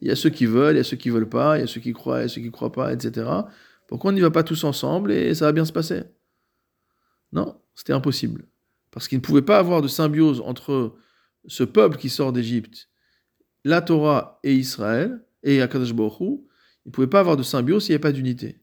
Il 0.01 0.07
y 0.07 0.12
a 0.12 0.16
ceux 0.16 0.30
qui 0.30 0.47
veulent, 0.47 0.74
il 0.74 0.78
y 0.78 0.80
a 0.80 0.84
ceux 0.84 0.97
qui 0.97 1.11
veulent 1.11 1.28
pas, 1.28 1.59
il 1.59 1.62
y 1.62 1.64
a 1.64 1.66
ceux 1.66 1.80
qui 1.80 1.93
croient, 1.93 2.20
il 2.20 2.22
y 2.22 2.24
a 2.26 2.28
ceux 2.28 2.41
qui 2.41 2.53
croient 2.53 2.70
pas, 2.70 2.93
etc. 2.93 3.28
Pourquoi 3.88 4.12
on 4.12 4.14
n'y 4.14 4.20
va 4.20 4.30
pas 4.30 4.45
tous 4.45 4.62
ensemble 4.62 5.11
et 5.11 5.34
ça 5.34 5.47
va 5.47 5.53
bien 5.53 5.64
se 5.64 5.72
passer? 5.72 6.05
Non, 7.32 7.57
c'était 7.80 7.94
impossible. 7.94 8.44
Parce 8.90 9.08
qu'il 9.08 9.16
ne 9.16 9.22
pouvait 9.22 9.40
pas 9.40 9.58
avoir 9.58 9.80
de 9.80 9.88
symbiose 9.88 10.42
entre 10.44 10.94
ce 11.46 11.64
peuple 11.64 11.96
qui 11.96 12.10
sort 12.10 12.30
d'Égypte, 12.30 12.90
la 13.64 13.80
Torah 13.80 14.38
et 14.44 14.52
Israël, 14.52 15.24
et 15.42 15.62
Akadosh 15.62 15.94
Baruch 15.94 16.40
il 16.84 16.88
ne 16.88 16.92
pouvait 16.92 17.06
pas 17.06 17.20
avoir 17.20 17.38
de 17.38 17.42
symbiose 17.42 17.84
s'il 17.84 17.92
n'y 17.92 17.94
avait 17.94 18.02
pas 18.02 18.12
d'unité. 18.12 18.60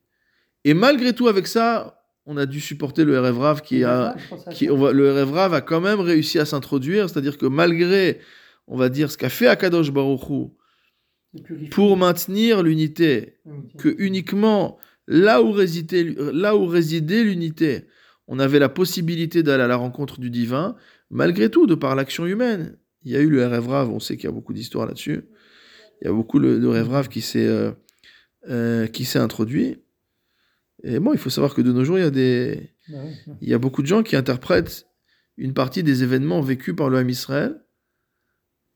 Et 0.65 0.75
malgré 0.75 1.13
tout, 1.13 1.27
avec 1.27 1.47
ça, 1.47 2.03
on 2.27 2.37
a 2.37 2.45
dû 2.45 2.61
supporter 2.61 3.05
le 3.05 3.19
RF 3.19 3.63
qui 3.63 3.83
a, 3.83 4.15
qui, 4.51 4.67
le 4.67 5.23
RF 5.23 5.53
a 5.53 5.61
quand 5.61 5.81
même 5.81 5.99
réussi 5.99 6.37
à 6.37 6.45
s'introduire, 6.45 7.09
c'est-à-dire 7.09 7.39
que 7.39 7.47
malgré, 7.47 8.19
on 8.67 8.77
va 8.77 8.89
dire, 8.89 9.09
ce 9.09 9.17
qu'a 9.17 9.29
fait 9.29 9.47
Akadosh 9.47 9.91
Baruch 9.91 10.51
pour 11.71 11.97
maintenir 11.97 12.61
l'unité, 12.61 13.39
que 13.79 13.95
uniquement 13.97 14.77
là 15.07 15.41
où 15.41 15.51
résidait, 15.51 16.15
là 16.33 16.55
où 16.55 16.67
résidait 16.67 17.23
l'unité, 17.23 17.87
on 18.27 18.39
avait 18.39 18.59
la 18.59 18.69
possibilité 18.69 19.43
d'aller 19.43 19.63
à 19.63 19.67
la 19.67 19.75
rencontre 19.75 20.19
du 20.19 20.29
divin, 20.29 20.75
malgré 21.09 21.49
tout, 21.49 21.65
de 21.67 21.75
par 21.75 21.95
l'action 21.95 22.25
humaine. 22.25 22.77
Il 23.03 23.11
y 23.11 23.15
a 23.15 23.21
eu 23.21 23.29
le 23.29 23.45
rêve 23.45 23.67
rave, 23.67 23.89
on 23.89 23.99
sait 23.99 24.17
qu'il 24.17 24.25
y 24.25 24.27
a 24.27 24.33
beaucoup 24.33 24.53
d'histoires 24.53 24.85
là-dessus. 24.85 25.23
Il 26.01 26.05
y 26.05 26.07
a 26.09 26.13
beaucoup 26.13 26.39
de 26.39 26.67
rêve 26.67 26.89
rave 26.89 27.07
qui 27.07 27.21
s'est 27.21 27.47
euh, 27.47 27.71
euh, 28.49 28.87
introduit. 29.15 29.77
Et 30.83 30.99
bon, 30.99 31.13
il 31.13 31.19
faut 31.19 31.29
savoir 31.29 31.53
que 31.53 31.61
de 31.61 31.71
nos 31.71 31.83
jours, 31.83 31.97
il 31.97 32.03
y 32.03 32.05
a 32.05 32.11
des, 32.11 32.69
il 33.41 33.49
y 33.49 33.53
a 33.53 33.57
beaucoup 33.57 33.81
de 33.81 33.87
gens 33.87 34.03
qui 34.03 34.15
interprètent 34.15 34.85
une 35.37 35.53
partie 35.53 35.83
des 35.83 36.03
événements 36.03 36.41
vécus 36.41 36.75
par 36.75 36.89
le 36.89 36.97
Ham 36.97 37.09
Israël 37.09 37.61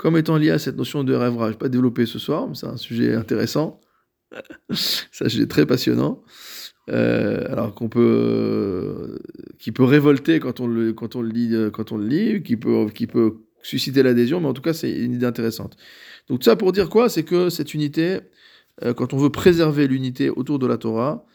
comme 0.02 0.18
étant 0.18 0.38
lié 0.38 0.49
à 0.49 0.58
cette 0.58 0.78
notion 0.78 1.04
de 1.04 1.14
rêve 1.14 1.36
Je 1.39 1.45
vais 1.49 1.54
pas 1.54 1.70
développer 1.70 2.08
ce 2.08 2.18
soir, 2.18 2.47
mais 2.47 2.56
c'est 2.56 2.66
un 2.66 2.78
sujet 2.78 3.14
intéressant. 3.14 3.80
c'est 4.72 5.26
un 5.26 5.30
sujet 5.30 5.45
très 5.45 5.68
passionnant. 5.68 6.24
Euh, 6.89 7.45
alors 7.51 7.75
qu'on 7.75 7.89
peut, 7.89 9.19
qui 9.59 9.71
peut 9.71 9.84
révolter 9.84 10.39
quand 10.39 10.59
on 10.59 10.67
le, 10.67 10.93
quand 10.93 11.15
on 11.15 11.21
le 11.21 11.29
lit, 11.29 11.55
quand 11.71 11.91
on 11.91 11.97
le 11.97 12.07
lit, 12.07 12.43
qui 12.43 12.57
peut, 12.57 12.89
qui 12.89 13.07
peut 13.07 13.38
susciter 13.63 14.03
l'adhésion, 14.03 14.41
mais 14.41 14.47
en 14.47 14.53
tout 14.53 14.61
cas, 14.61 14.73
c'est 14.73 14.91
une 14.91 15.13
idée 15.13 15.25
intéressante. 15.25 15.77
Donc, 16.27 16.43
ça 16.43 16.55
pour 16.55 16.71
dire 16.71 16.89
quoi? 16.89 17.09
C'est 17.09 17.23
que 17.23 17.49
cette 17.49 17.73
unité, 17.73 18.19
euh, 18.84 18.93
quand 18.93 19.13
on 19.13 19.17
veut 19.17 19.29
préserver 19.29 19.88
l'unité 19.88 20.29
autour 20.29 20.59
de 20.59 20.67
la 20.67 20.77
Torah, 20.77 21.25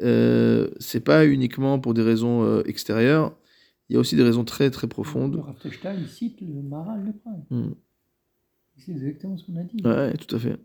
euh, 0.00 0.68
c'est 0.78 1.04
pas 1.04 1.26
uniquement 1.26 1.78
pour 1.78 1.94
des 1.94 2.02
raisons 2.02 2.44
euh, 2.44 2.62
extérieures, 2.66 3.36
il 3.88 3.94
y 3.94 3.96
a 3.96 4.00
aussi 4.00 4.16
des 4.16 4.22
raisons 4.22 4.44
très 4.44 4.70
très 4.70 4.86
profondes. 4.86 5.42
Le 5.64 6.06
cite 6.06 6.40
le 6.40 6.62
Maral 6.62 7.04
le 7.04 7.64
c'est 8.78 8.92
exactement 8.92 9.36
ce 9.36 9.44
qu'on 9.44 9.56
a 9.56 9.64
dit. 9.64 9.82
Ouais, 9.84 10.14
tout 10.14 10.34
à 10.34 10.38
fait. 10.38 10.58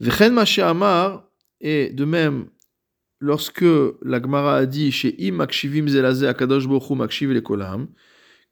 Vechen 0.00 0.38
Amar, 0.62 1.28
et 1.60 1.90
de 1.90 2.04
même, 2.04 2.48
lorsque 3.20 3.64
la 4.02 4.20
Gemara 4.20 4.56
a 4.56 4.66
dit 4.66 4.92
chez 4.92 5.16
Im 5.20 5.40
Akshivim 5.40 5.88
Zelaze 5.88 6.24
Akadosh 6.24 6.66
Baruch 6.66 6.90
Hu 6.90 6.94
Makshiv 6.94 7.32
Lekolam, 7.32 7.88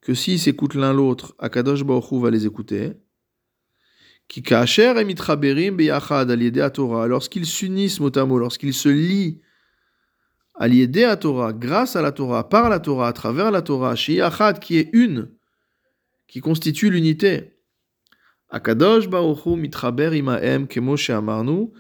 que 0.01 0.15
s'ils 0.15 0.39
s'écoutent 0.39 0.75
l'un 0.75 0.93
l'autre, 0.93 1.35
Akadosh 1.39 1.85
Baruch 1.85 2.11
Hu 2.13 2.21
va 2.21 2.31
les 2.31 2.47
écouter. 2.47 2.93
Qui 4.27 4.43
Kacher 4.43 4.95
et 4.99 5.05
Mitraberim 5.05 5.77
Beyachad 5.77 6.31
Aliede 6.31 6.73
Torah, 6.73 7.07
lorsqu'ils 7.07 7.47
s'unissent 7.47 8.01
mot 8.01 8.17
à 8.17 8.25
lorsqu'ils 8.25 8.73
se 8.73 8.89
lient 8.89 9.41
Aliede 10.55 10.99
à 10.99 11.17
Torah, 11.17 11.53
grâce 11.53 11.97
à 11.97 12.03
la 12.03 12.13
Torah, 12.13 12.49
par 12.49 12.71
la 12.71 12.81
Torah, 12.81 13.09
à 13.09 13.13
travers 13.13 13.51
la 13.51 13.61
Torah, 13.61 13.97
chez 13.97 14.15
Yachad 14.15 14.61
qui 14.61 14.79
est 14.79 14.89
une, 14.95 15.31
qui 16.27 16.41
constitue 16.41 16.91
l'unité. 16.91 17.59
Akadosh 18.49 19.09
Baruch 19.09 19.45
Hu 19.45 19.57
Mitraber 19.57 20.17
Imaem 20.17 20.69
Kemo 20.69 20.97
Amarnu, 21.09 21.71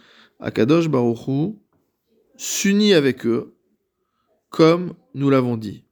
Akadosh 0.40 0.88
Baruch 0.88 1.28
Hu 1.28 1.54
s'unit 2.36 2.94
avec 2.94 3.26
eux, 3.26 3.56
comme 4.50 4.94
nous 5.14 5.30
l'avons 5.30 5.56
dit. 5.56 5.84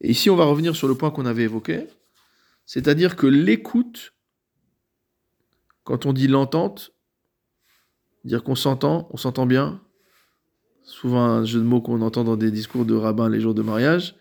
Et 0.00 0.10
ici, 0.10 0.30
on 0.30 0.36
va 0.36 0.44
revenir 0.44 0.76
sur 0.76 0.88
le 0.88 0.94
point 0.94 1.10
qu'on 1.10 1.26
avait 1.26 1.44
évoqué, 1.44 1.86
c'est-à-dire 2.66 3.16
que 3.16 3.26
l'écoute, 3.26 4.14
quand 5.84 6.06
on 6.06 6.12
dit 6.12 6.28
l'entente, 6.28 6.92
dire 8.24 8.42
qu'on 8.42 8.54
s'entend, 8.54 9.08
on 9.10 9.16
s'entend 9.16 9.46
bien, 9.46 9.80
souvent 10.82 11.24
un 11.24 11.44
jeu 11.44 11.60
de 11.60 11.64
mots 11.64 11.80
qu'on 11.80 12.02
entend 12.02 12.24
dans 12.24 12.36
des 12.36 12.50
discours 12.50 12.84
de 12.84 12.94
rabbins 12.94 13.28
les 13.28 13.40
jours 13.40 13.54
de 13.54 13.62
mariage, 13.62 14.16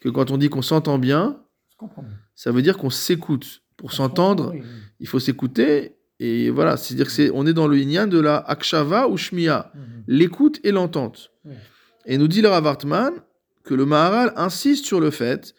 que 0.00 0.08
quand 0.08 0.30
on 0.30 0.38
dit 0.38 0.48
qu'on 0.48 0.62
s'entend 0.62 0.98
bien, 0.98 1.42
ça 2.34 2.52
veut 2.52 2.62
dire 2.62 2.78
qu'on 2.78 2.90
s'écoute. 2.90 3.62
Pour 3.76 3.92
s'entendre, 3.92 4.54
il 4.98 5.08
faut 5.08 5.18
s'écouter 5.18 5.96
et 6.22 6.50
voilà, 6.50 6.76
c'est-à-dire 6.76 7.06
que 7.06 7.12
c'est, 7.12 7.30
on 7.32 7.46
est 7.46 7.54
dans 7.54 7.66
le 7.66 7.78
yin 7.78 8.06
de 8.06 8.20
la 8.20 8.36
akshava 8.36 9.08
ou 9.08 9.16
shmiya, 9.16 9.72
mhm. 9.74 9.80
l'écoute 10.06 10.60
et 10.62 10.70
l'entente. 10.70 11.32
Et 12.04 12.18
nous 12.18 12.28
dit 12.28 12.42
le 12.42 12.48
Rav 12.48 12.76
que 13.64 13.74
le 13.74 13.86
Maharal 13.86 14.32
insiste 14.36 14.84
sur 14.84 15.00
le 15.00 15.10
fait 15.10 15.54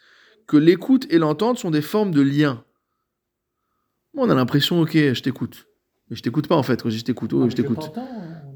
que 0.46 0.56
l'écoute 0.56 1.06
et 1.10 1.18
l'entente 1.18 1.58
sont 1.58 1.70
des 1.70 1.82
formes 1.82 2.12
de 2.12 2.20
lien. 2.20 2.62
on 4.16 4.30
a 4.30 4.34
l'impression, 4.34 4.80
ok, 4.80 4.92
je 4.92 5.20
t'écoute. 5.20 5.66
Mais 6.08 6.16
je 6.16 6.22
t'écoute 6.22 6.46
pas 6.46 6.56
en 6.56 6.62
fait, 6.62 6.80
quand 6.80 6.90
je 6.90 7.02
t'écoute, 7.02 7.32
oh, 7.32 7.48
je 7.50 7.56
t'écoute. 7.56 7.90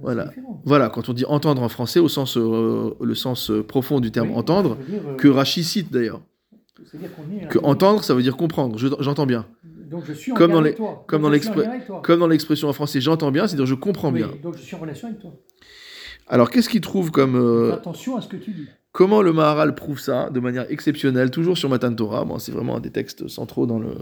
Voilà. 0.01 0.31
voilà, 0.65 0.89
quand 0.91 1.09
on 1.09 1.13
dit 1.13 1.25
entendre 1.25 1.63
en 1.63 1.69
français, 1.69 1.99
au 1.99 2.09
sens, 2.09 2.37
euh, 2.37 2.95
le 3.01 3.15
sens 3.15 3.51
euh, 3.51 3.65
profond 3.65 3.99
du 3.99 4.13
terme 4.13 4.31
entendre, 4.33 4.77
euh, 4.91 5.17
que 5.17 5.27
Rachid 5.27 5.65
cite 5.65 5.93
d'ailleurs. 5.93 6.21
Que 7.49 7.59
entendre, 7.61 8.05
ça 8.05 8.15
veut 8.15 8.23
dire 8.23 8.37
comprendre, 8.37 8.79
j'entends 9.01 9.27
bien. 9.27 9.47
Donc 9.87 10.05
je 10.05 10.13
suis 10.13 10.33
en 10.33 10.35
comme, 10.35 10.53
dans 10.53 10.59
avec 10.59 10.77
toi. 10.77 11.05
Comme, 11.07 11.23
dans 11.23 12.01
comme 12.03 12.21
dans 12.21 12.27
l'expression 12.27 12.69
en 12.69 12.73
français, 12.73 13.01
j'entends 13.01 13.31
bien, 13.31 13.47
c'est-à-dire 13.47 13.67
je 13.67 13.75
comprends 13.75 14.11
bien. 14.11 14.31
Donc 14.43 14.57
je 14.57 14.63
suis 14.63 14.75
en 14.75 14.81
relation 14.81 15.09
avec 15.09 15.21
toi. 15.21 15.33
Alors 16.27 16.51
qu'est-ce 16.51 16.69
qu'il 16.69 16.81
trouve 16.81 17.13
comme. 17.13 17.37
Euh, 17.37 17.73
attention 17.73 18.17
à 18.17 18.21
ce 18.21 18.29
que 18.29 18.37
tu 18.37 18.51
dis. 18.51 18.67
Comment 18.91 19.23
le 19.23 19.33
Maharal 19.33 19.75
prouve 19.75 20.01
ça 20.01 20.31
de 20.31 20.41
manière 20.41 20.69
exceptionnelle, 20.71 21.31
toujours 21.31 21.57
sur 21.57 21.69
Matan 21.69 21.95
Torah? 21.95 22.25
Bon, 22.25 22.39
C'est 22.39 22.51
vraiment 22.51 22.77
un 22.77 22.81
des 22.81 22.91
textes 22.91 23.29
centraux 23.29 23.67
dans 23.67 23.79
le, 23.79 23.95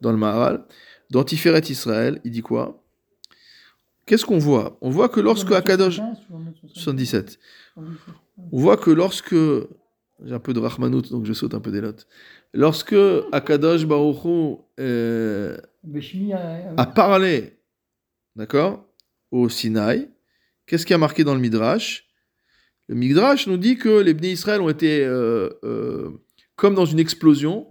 dans 0.00 0.12
le 0.12 0.18
Maharal. 0.18 0.64
Dans 1.10 1.24
Tiferet 1.24 1.62
Israël, 1.70 2.20
il 2.24 2.30
dit 2.30 2.42
quoi? 2.42 2.82
Qu'est-ce 4.06 4.26
qu'on 4.26 4.38
voit? 4.38 4.76
On 4.80 4.90
voit 4.90 5.08
que 5.08 5.20
lorsque 5.20 5.50
Akadosh. 5.52 6.00
77. 6.74 7.38
On 7.76 8.58
voit 8.58 8.76
que 8.76 8.90
lorsque 8.90 9.34
j'ai 10.22 10.34
un 10.34 10.38
peu 10.38 10.52
de 10.52 10.60
Rahmanout, 10.60 11.10
donc 11.10 11.24
je 11.24 11.32
saute 11.32 11.54
un 11.54 11.60
peu 11.60 11.70
des 11.70 11.80
notes. 11.80 12.06
Lorsque 12.54 12.94
Akadosh 13.32 13.84
Baruch 13.84 14.60
euh, 14.78 15.56
a 16.76 16.86
parlé, 16.86 17.58
d'accord, 18.36 18.86
au 19.32 19.48
Sinaï, 19.48 20.08
qu'est-ce 20.66 20.86
qui 20.86 20.94
a 20.94 20.98
marqué 20.98 21.24
dans 21.24 21.34
le 21.34 21.40
Midrash? 21.40 22.06
Le 22.86 22.94
Midrash 22.94 23.48
nous 23.48 23.56
dit 23.56 23.76
que 23.76 23.88
les 24.00 24.14
Bnei 24.14 24.32
Israël 24.32 24.60
ont 24.60 24.68
été 24.68 25.04
euh, 25.04 25.50
euh, 25.64 26.10
comme 26.54 26.76
dans 26.76 26.84
une 26.84 27.00
explosion. 27.00 27.66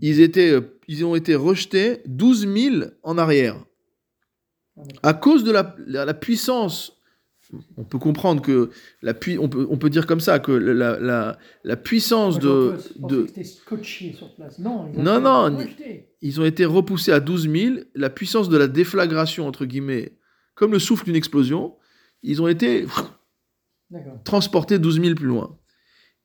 ils, 0.00 0.20
étaient, 0.20 0.58
ils 0.88 1.04
ont 1.04 1.14
été 1.14 1.34
rejetés 1.34 2.00
12 2.06 2.48
000 2.48 2.76
en 3.02 3.18
arrière. 3.18 3.62
Ah, 4.76 4.82
à 5.02 5.14
cause 5.14 5.44
de 5.44 5.52
la, 5.52 5.76
la 5.86 6.14
puissance 6.14 6.98
on 7.76 7.84
peut 7.84 7.98
comprendre 7.98 8.42
que 8.42 8.70
la 9.02 9.12
on 9.38 9.48
peut, 9.48 9.66
on 9.70 9.76
peut 9.76 9.90
dire 9.90 10.06
comme 10.06 10.20
ça 10.20 10.38
que 10.38 10.52
la, 10.52 10.98
la, 10.98 11.38
la 11.64 11.76
puissance 11.76 12.38
de, 12.38 12.74
de... 12.98 13.26
sur 13.26 14.34
place. 14.34 14.58
Non, 14.58 14.90
ils 14.94 15.02
non, 15.02 15.20
non 15.20 15.58
ils 16.22 16.40
ont 16.40 16.44
été 16.44 16.64
repoussés 16.64 17.12
à 17.12 17.20
12 17.20 17.50
000. 17.50 17.74
La 17.94 18.10
puissance 18.10 18.48
de 18.48 18.56
la 18.56 18.66
déflagration 18.68 19.46
entre 19.46 19.64
guillemets, 19.64 20.18
comme 20.54 20.72
le 20.72 20.78
souffle 20.78 21.04
d'une 21.04 21.16
explosion, 21.16 21.76
ils 22.22 22.40
ont 22.40 22.48
été 22.48 22.86
transportés 24.24 24.78
12 24.78 25.00
000 25.00 25.14
plus 25.14 25.26
loin. 25.26 25.58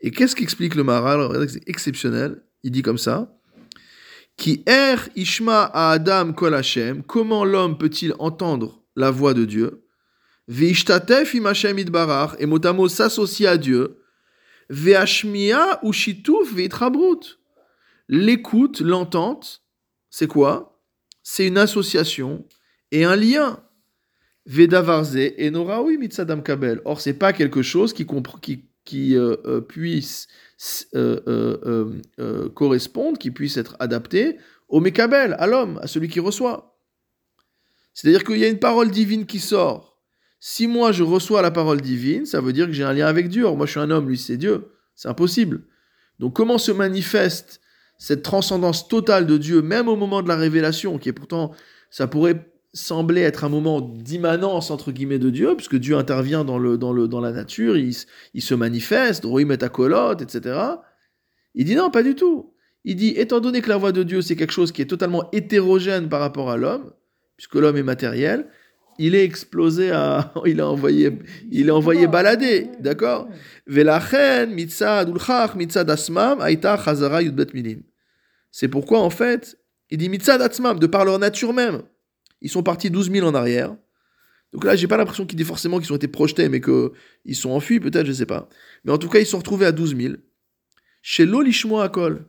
Et 0.02 0.12
qu'est-ce 0.12 0.36
qu'explique 0.36 0.76
le 0.76 0.84
Maharal? 0.84 1.50
C'est 1.50 1.68
exceptionnel. 1.68 2.42
Il 2.64 2.72
dit 2.72 2.82
comme 2.82 2.98
ça. 2.98 3.36
Qui 4.38 4.64
er 4.66 4.96
ishma 5.16 5.64
à 5.64 5.92
Adam 5.92 6.32
kol 6.32 6.56
Hashem. 6.56 7.04
Comment 7.04 7.44
l'homme 7.44 7.78
peut-il 7.78 8.14
entendre 8.20 8.84
la 8.96 9.12
voix 9.12 9.34
de 9.34 9.44
Dieu? 9.44 9.84
Veishtatef 10.50 11.36
im 11.36 11.45
idbarach, 11.78 12.36
et 12.39 12.47
motamo 12.47 12.88
s'associe 12.88 13.47
à 13.47 13.56
Dieu. 13.56 14.02
Veashmia 14.70 15.80
ou 15.84 15.93
shituf 15.93 16.52
veitrabrut. 16.54 17.39
L'écoute, 18.08 18.82
l'entente, 18.82 19.62
c'est 20.10 20.26
quoi? 20.26 20.82
C'est 21.22 21.45
une 21.45 21.60
association 21.60 22.47
et 22.91 23.04
un 23.04 23.16
lien. 23.16 23.64
Vedavarze 24.47 25.18
et 25.18 25.52
noraoui 25.52 26.00
mitzadam 26.00 26.41
kabel. 26.41 26.82
Or, 26.84 27.00
c'est 27.00 27.14
pas 27.14 27.32
quelque 27.32 27.62
chose 27.62 27.93
qui 27.93 28.08
euh, 29.16 29.36
euh, 29.45 29.62
puisse 29.62 30.28
euh, 30.95 31.93
correspondre, 32.56 33.20
qui 33.20 33.30
puisse 33.30 33.58
être 33.58 33.76
adapté 33.78 34.38
au 34.68 34.80
mekabel, 34.80 35.36
à 35.38 35.45
l'homme, 35.45 35.80
à 35.84 35.86
celui 35.86 36.08
qui 36.08 36.20
reçoit. 36.20 36.76
C'est-à-dire 37.93 38.24
qu'il 38.24 38.38
y 38.38 38.45
a 38.45 38.47
une 38.47 38.58
parole 38.58 38.89
divine 38.89 39.28
qui 39.28 39.39
sort 39.39 39.99
si 40.40 40.68
moi 40.68 40.92
je 40.92 41.04
reçois 41.04 41.42
la 41.42 41.52
parole 41.52 41.82
divine, 41.82 42.26
ça 42.26 42.42
veut 42.42 42.54
dire 42.54 42.66
que 42.66 42.72
j'ai 42.72 42.84
un 42.84 42.94
lien 42.94 43.08
avec 43.08 43.30
Dieu. 43.30 43.50
moi 43.52 43.66
je 43.66 43.72
suis 43.72 43.80
un 43.80 43.92
homme, 43.92 44.08
lui 44.08 44.18
c'est 44.18 44.38
Dieu. 44.38 44.72
C'est 44.96 45.10
impossible. 45.10 45.64
Donc 46.20 46.36
comment 46.36 46.58
se 46.58 46.72
manifeste 46.72 47.62
cette 47.98 48.24
transcendance 48.24 48.88
totale 48.88 49.28
de 49.28 49.38
Dieu, 49.38 49.62
même 49.62 49.88
au 49.88 49.96
moment 49.96 50.22
de 50.22 50.30
la 50.30 50.38
révélation, 50.38 50.98
qui 50.98 51.10
est 51.10 51.14
pourtant, 51.14 51.52
ça 51.90 52.08
pourrait 52.08 52.50
sembler 52.74 53.22
être 53.22 53.44
un 53.44 53.50
moment 53.50 53.82
d'immanence 53.82 54.72
entre 54.72 54.92
guillemets 54.92 55.20
de 55.20 55.30
Dieu, 55.30 55.56
puisque 55.56 55.76
Dieu 55.76 55.98
intervient 55.98 56.46
dans, 56.46 56.58
le, 56.58 56.78
dans, 56.78 56.94
le, 56.94 57.08
dans 57.08 57.20
la 57.20 57.32
nature, 57.32 57.78
il, 57.78 57.94
se 57.94 58.54
manifeste, 58.54 59.26
Rohim 59.26 59.52
est 59.52 59.64
à 59.64 59.70
colotte, 59.70 60.22
etc. 60.22 60.60
Il 61.56 61.66
dit 61.66 61.76
non, 61.76 61.92
pas 61.92 62.04
du 62.04 62.16
tout. 62.16 62.54
Il 62.86 62.96
dit, 62.96 63.10
étant 63.18 63.42
donné 63.42 63.62
que 63.62 63.70
la 63.70 63.76
voix 63.76 63.92
de 63.92 64.04
Dieu, 64.04 64.22
c'est 64.22 64.38
quelque 64.38 64.54
chose 64.54 64.72
qui 64.72 64.82
est 64.82 64.86
totalement 64.86 65.30
hétérogène 65.34 66.08
par 66.08 66.22
rapport 66.22 66.50
à 66.50 66.56
l'homme, 66.56 66.94
puisque 67.36 67.56
l'homme 67.56 67.76
est 67.76 67.84
matériel, 67.84 68.48
il 69.00 69.16
est 69.16 69.24
explosé 69.24 69.89
à, 69.91 70.32
il 70.45 70.62
a 70.62 70.68
envoyé, 70.68 71.18
il 71.50 71.70
a 71.72 71.76
envoyé 71.76 72.06
balader, 72.06 72.70
d'accord? 72.80 73.28
C'est 78.52 78.68
pourquoi 78.68 79.00
en 79.00 79.10
fait, 79.10 79.58
il 79.89 79.97
dit 79.97 80.10
mitzad 80.10 80.41
asmam, 80.41 80.78
de 80.78 80.86
par 80.86 81.06
leur 81.06 81.18
nature 81.18 81.54
même, 81.54 81.82
ils 82.41 82.50
sont 82.50 82.62
partis 82.62 82.89
12 82.89 83.12
000 83.12 83.26
en 83.28 83.34
arrière. 83.34 83.76
Donc 84.52 84.66
là, 84.66 84.76
j'ai 84.76 84.88
pas 84.88 84.97
l'impression 84.97 85.26
qu'ils 85.26 85.38
disent 85.38 85.47
forcément 85.47 85.80
qu'ils 85.80 85.93
ont 85.93 85.95
été 85.95 86.08
projetés, 86.08 86.50
mais 86.50 86.60
qu'ils 86.60 87.36
sont 87.36 87.52
enfuis, 87.52 87.80
peut-être, 87.80 88.06
je 88.06 88.12
sais 88.12 88.26
pas. 88.26 88.50
Mais 88.84 88.91
en 88.91 88.97
tout 88.97 89.08
cas, 89.08 89.20
ils 89.20 89.26
sont 89.26 89.38
retrouvés 89.38 89.68
à 89.68 89.72
12 89.72 89.95
000. 89.95 90.16
Chez 91.02 91.26
l'Olishmo 91.26 91.80
Akol. 91.80 92.26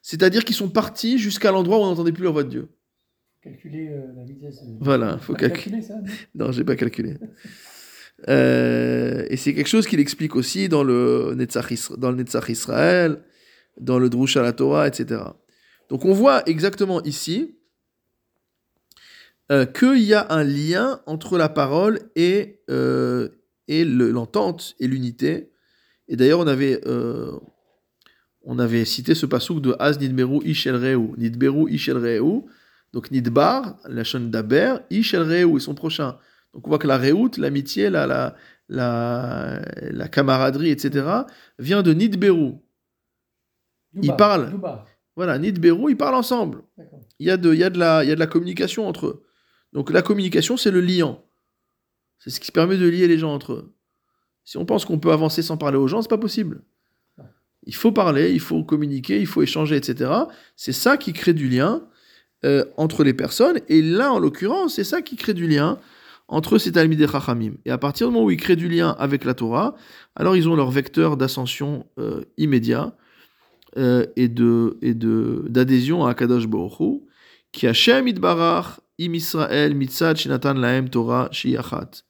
C'est-à-dire 0.00 0.44
qu'ils 0.44 0.54
sont 0.54 0.68
partis 0.68 1.18
jusqu'à 1.18 1.50
l'endroit 1.50 1.78
où 1.78 1.80
on 1.80 1.86
n'entendait 1.86 2.12
plus 2.12 2.24
la 2.24 2.30
voix 2.30 2.44
de 2.44 2.50
Dieu 2.50 2.68
calculer 3.44 3.88
euh, 3.90 4.12
la 4.16 4.24
vitesse. 4.24 4.62
Voilà, 4.80 5.18
faut 5.18 5.34
calculer. 5.34 5.82
ça 5.82 5.94
Non, 6.34 6.50
j'ai 6.50 6.64
pas 6.64 6.76
calculé. 6.76 7.16
Euh, 8.28 9.26
et 9.28 9.36
c'est 9.36 9.54
quelque 9.54 9.68
chose 9.68 9.86
qu'il 9.86 10.00
explique 10.00 10.34
aussi 10.34 10.68
dans 10.68 10.82
le 10.82 11.34
Netzach, 11.36 11.92
dans 11.98 12.10
le 12.10 12.16
Netzach 12.16 12.48
Israël, 12.48 13.22
dans 13.78 13.98
le 13.98 14.08
Drush 14.08 14.36
à 14.36 14.42
la 14.42 14.52
Torah, 14.52 14.88
etc. 14.88 15.20
Donc 15.90 16.06
on 16.06 16.14
voit 16.14 16.42
exactement 16.48 17.02
ici 17.02 17.58
euh, 19.52 19.66
qu'il 19.66 20.02
y 20.02 20.14
a 20.14 20.26
un 20.30 20.42
lien 20.42 21.00
entre 21.04 21.36
la 21.36 21.50
parole 21.50 21.98
et, 22.16 22.60
euh, 22.70 23.28
et 23.68 23.84
l'entente 23.84 24.74
et 24.80 24.86
l'unité. 24.86 25.50
Et 26.08 26.16
d'ailleurs, 26.16 26.40
on 26.40 26.46
avait, 26.46 26.80
on 28.42 28.58
avait 28.58 28.84
cité 28.84 29.14
ce 29.14 29.26
passouk 29.26 29.60
de 29.60 29.74
Az 29.78 29.98
Nidberu 29.98 30.40
Ishel 30.44 30.76
Reu. 30.76 31.10
Nidberu 31.18 31.70
Ishel 31.70 31.96
Reu, 31.96 32.44
donc 32.94 33.10
Nidbar, 33.10 33.76
la 33.88 34.04
chaîne 34.04 34.30
d'Aber, 34.30 34.76
Ish 34.88 35.14
el 35.14 35.30
et 35.32 35.58
son 35.58 35.74
prochain. 35.74 36.16
Donc 36.52 36.64
on 36.68 36.70
voit 36.70 36.78
que 36.78 36.86
la 36.86 36.96
Reout, 36.96 37.32
l'amitié, 37.38 37.90
la, 37.90 38.06
la, 38.06 38.36
la, 38.68 39.60
la, 39.90 40.08
camaraderie, 40.08 40.70
etc., 40.70 41.04
vient 41.58 41.82
de 41.82 41.92
Nidberu. 41.92 42.52
Ils 44.00 44.14
parlent. 44.14 44.52
Voilà, 45.16 45.38
Nidberu, 45.38 45.90
ils 45.90 45.96
parlent 45.96 46.14
ensemble. 46.14 46.62
Il 47.18 47.26
y, 47.26 47.32
a 47.32 47.36
de, 47.36 47.52
il, 47.52 47.58
y 47.58 47.64
a 47.64 47.70
de 47.70 47.80
la, 47.80 48.04
il 48.04 48.08
y 48.08 48.12
a 48.12 48.14
de 48.14 48.20
la 48.20 48.28
communication 48.28 48.86
entre 48.86 49.06
eux. 49.06 49.24
Donc 49.72 49.90
la 49.90 50.02
communication, 50.02 50.56
c'est 50.56 50.70
le 50.70 50.80
liant. 50.80 51.24
C'est 52.18 52.30
ce 52.30 52.38
qui 52.38 52.52
permet 52.52 52.76
de 52.76 52.86
lier 52.86 53.08
les 53.08 53.18
gens 53.18 53.34
entre 53.34 53.54
eux. 53.54 53.74
Si 54.44 54.56
on 54.56 54.64
pense 54.64 54.84
qu'on 54.84 55.00
peut 55.00 55.10
avancer 55.10 55.42
sans 55.42 55.56
parler 55.56 55.78
aux 55.78 55.88
gens, 55.88 56.00
c'est 56.00 56.08
pas 56.08 56.16
possible. 56.16 56.62
Il 57.64 57.74
faut 57.74 57.90
parler, 57.90 58.30
il 58.30 58.40
faut 58.40 58.62
communiquer, 58.62 59.18
il 59.18 59.26
faut 59.26 59.42
échanger, 59.42 59.74
etc. 59.74 60.12
C'est 60.54 60.72
ça 60.72 60.96
qui 60.96 61.12
crée 61.12 61.34
du 61.34 61.48
lien 61.48 61.88
euh, 62.44 62.64
entre 62.76 63.04
les 63.04 63.14
personnes. 63.14 63.60
Et 63.68 63.80
là, 63.80 64.12
en 64.12 64.18
l'occurrence, 64.18 64.74
c'est 64.74 64.84
ça 64.84 65.02
qui 65.02 65.16
crée 65.16 65.34
du 65.34 65.48
lien 65.48 65.78
entre 66.28 66.58
ces 66.58 66.72
Talmud 66.72 67.00
et 67.00 67.08
Chachamim. 67.08 67.54
Et 67.64 67.70
à 67.70 67.78
partir 67.78 68.08
du 68.08 68.12
moment 68.12 68.26
où 68.26 68.30
ils 68.30 68.36
créent 68.36 68.56
du 68.56 68.68
lien 68.68 68.94
avec 68.98 69.24
la 69.24 69.34
Torah, 69.34 69.74
alors 70.14 70.36
ils 70.36 70.48
ont 70.48 70.54
leur 70.54 70.70
vecteur 70.70 71.16
d'ascension 71.16 71.86
euh, 71.98 72.22
immédiat 72.36 72.96
euh, 73.76 74.06
et 74.16 74.28
de 74.28 74.78
et 74.82 74.94
de 74.94 75.44
d'adhésion 75.48 76.04
à 76.06 76.14
Kadosh 76.14 76.46
Baruch 76.46 77.02
qui 77.52 77.66
Hashem 77.66 78.08
itbarach 78.08 78.80
im 79.00 79.14
Israël 79.14 79.74
mitzad 79.74 80.16
shinatan 80.16 80.54
lahem 80.54 80.88
Torah 80.88 81.28
shiyachat. 81.32 82.04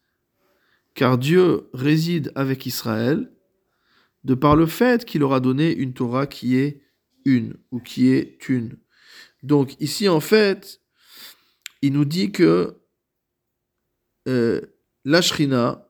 Car 0.95 1.19
Dieu 1.19 1.69
réside 1.73 2.33
avec 2.35 2.67
Israël 2.67 3.31
de 4.25 4.35
par 4.35 4.57
le 4.57 4.67
fait 4.67 5.05
qu'il 5.05 5.21
leur 5.21 5.33
a 5.33 5.41
donné 5.41 5.75
une 5.75 5.93
Torah 5.93 6.27
qui 6.27 6.57
est 6.57 6.83
une 7.25 7.55
ou 7.71 7.81
qui 7.81 8.11
est 8.11 8.49
une. 8.49 8.77
Donc 9.45 9.77
ici 9.79 10.09
en 10.09 10.21
fait, 10.21 10.81
il 11.83 11.93
nous 11.93 12.07
dit 12.07 12.33
que 12.33 12.81
euh, 14.27 14.61
la 15.05 15.21
Shrina 15.21 15.87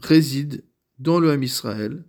réside 0.00 0.62
dans 0.98 1.18
le 1.18 1.30
Ham 1.30 1.42
Israël 1.42 2.04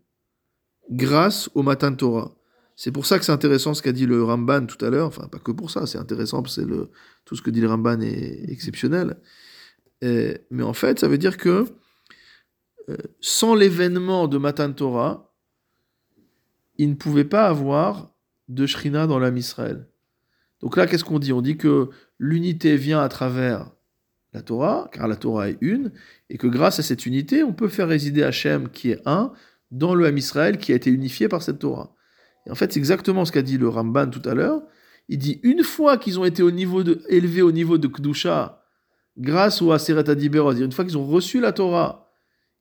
grâce 0.92 1.50
au 1.56 1.64
Matan 1.64 1.96
Torah. 1.96 2.36
C'est 2.76 2.92
pour 2.92 3.06
ça 3.06 3.18
que 3.18 3.24
c'est 3.26 3.32
intéressant 3.32 3.74
ce 3.74 3.82
qu'a 3.82 3.94
dit 3.94 4.06
le 4.06 4.24
Ramban 4.24 4.66
tout 4.66 4.84
à 4.86 4.90
l'heure. 4.90 5.08
Enfin, 5.08 5.28
pas 5.30 5.40
que 5.40 5.52
pour 5.52 5.72
ça, 5.72 5.88
c'est 5.88 5.98
intéressant 5.98 6.44
parce 6.44 6.58
que 6.58 6.90
tout 7.24 7.36
ce 7.36 7.42
que 7.42 7.50
dit 7.50 7.62
le 7.62 7.70
Ramban 7.70 8.02
est 8.02 8.50
exceptionnel. 8.50 9.18
mais 10.02 10.64
en 10.64 10.74
fait, 10.74 11.00
ça 11.00 11.08
veut 11.08 11.18
dire 11.18 11.38
que 11.38 11.66
euh, 12.90 12.98
sans 13.22 13.56
l'événement 13.56 14.28
de 14.28 14.38
Matan 14.38 14.74
Torah, 14.74 15.34
il 16.76 16.90
ne 16.90 16.96
pouvait 16.96 17.26
pas 17.26 17.48
avoir 17.48 18.14
de 18.48 18.66
Shrina 18.66 19.08
dans 19.08 19.20
l'âme 19.20 19.38
Israël. 19.38 19.88
Donc 20.62 20.78
là, 20.78 20.88
qu'est-ce 20.88 21.04
qu'on 21.04 21.20
dit? 21.20 21.34
On 21.34 21.42
dit 21.42 21.58
que 21.58 21.90
l'unité 22.20 22.78
vient 22.78 23.02
à 23.02 23.10
travers 23.10 23.72
la 24.34 24.42
Torah, 24.42 24.90
car 24.92 25.08
la 25.08 25.16
Torah 25.16 25.50
est 25.50 25.58
une, 25.62 25.92
et 26.30 26.38
que 26.38 26.48
grâce 26.48 26.80
à 26.80 26.84
cette 26.84 27.06
unité, 27.06 27.44
on 27.44 27.54
peut 27.54 27.68
faire 27.68 27.88
résider 27.88 28.24
Hachem, 28.24 28.70
qui 28.70 28.92
est 28.92 29.02
un, 29.06 29.32
dans 29.72 29.96
le 29.96 30.18
Israël, 30.18 30.58
qui 30.58 30.72
a 30.72 30.76
été 30.76 30.90
unifié 30.90 31.28
par 31.28 31.42
cette 31.42 31.60
Torah. 31.60 31.96
Et 32.46 32.52
en 32.52 32.56
fait, 32.56 32.74
c'est 32.74 32.80
exactement 32.80 33.26
ce 33.26 33.32
qu'a 33.32 33.42
dit 33.42 33.58
le 33.58 33.68
Ramban 33.68 34.08
tout 34.10 34.28
à 34.28 34.34
l'heure. 34.34 34.62
Il 35.10 35.18
dit, 35.18 35.40
une 35.44 35.64
fois 35.64 35.98
qu'ils 35.98 36.20
ont 36.20 36.26
été 36.26 36.44
au 36.44 36.52
niveau 36.52 36.84
de, 36.84 37.02
élevés 37.10 37.42
au 37.42 37.52
niveau 37.52 37.78
de 37.78 37.88
Kdusha, 37.88 38.64
grâce 39.18 39.62
au 39.62 39.72
Aseret 39.72 40.10
Adiberot, 40.10 40.54
une 40.54 40.72
fois 40.72 40.86
qu'ils 40.86 40.98
ont 40.98 41.06
reçu 41.06 41.40
la 41.40 41.52
Torah, 41.52 42.12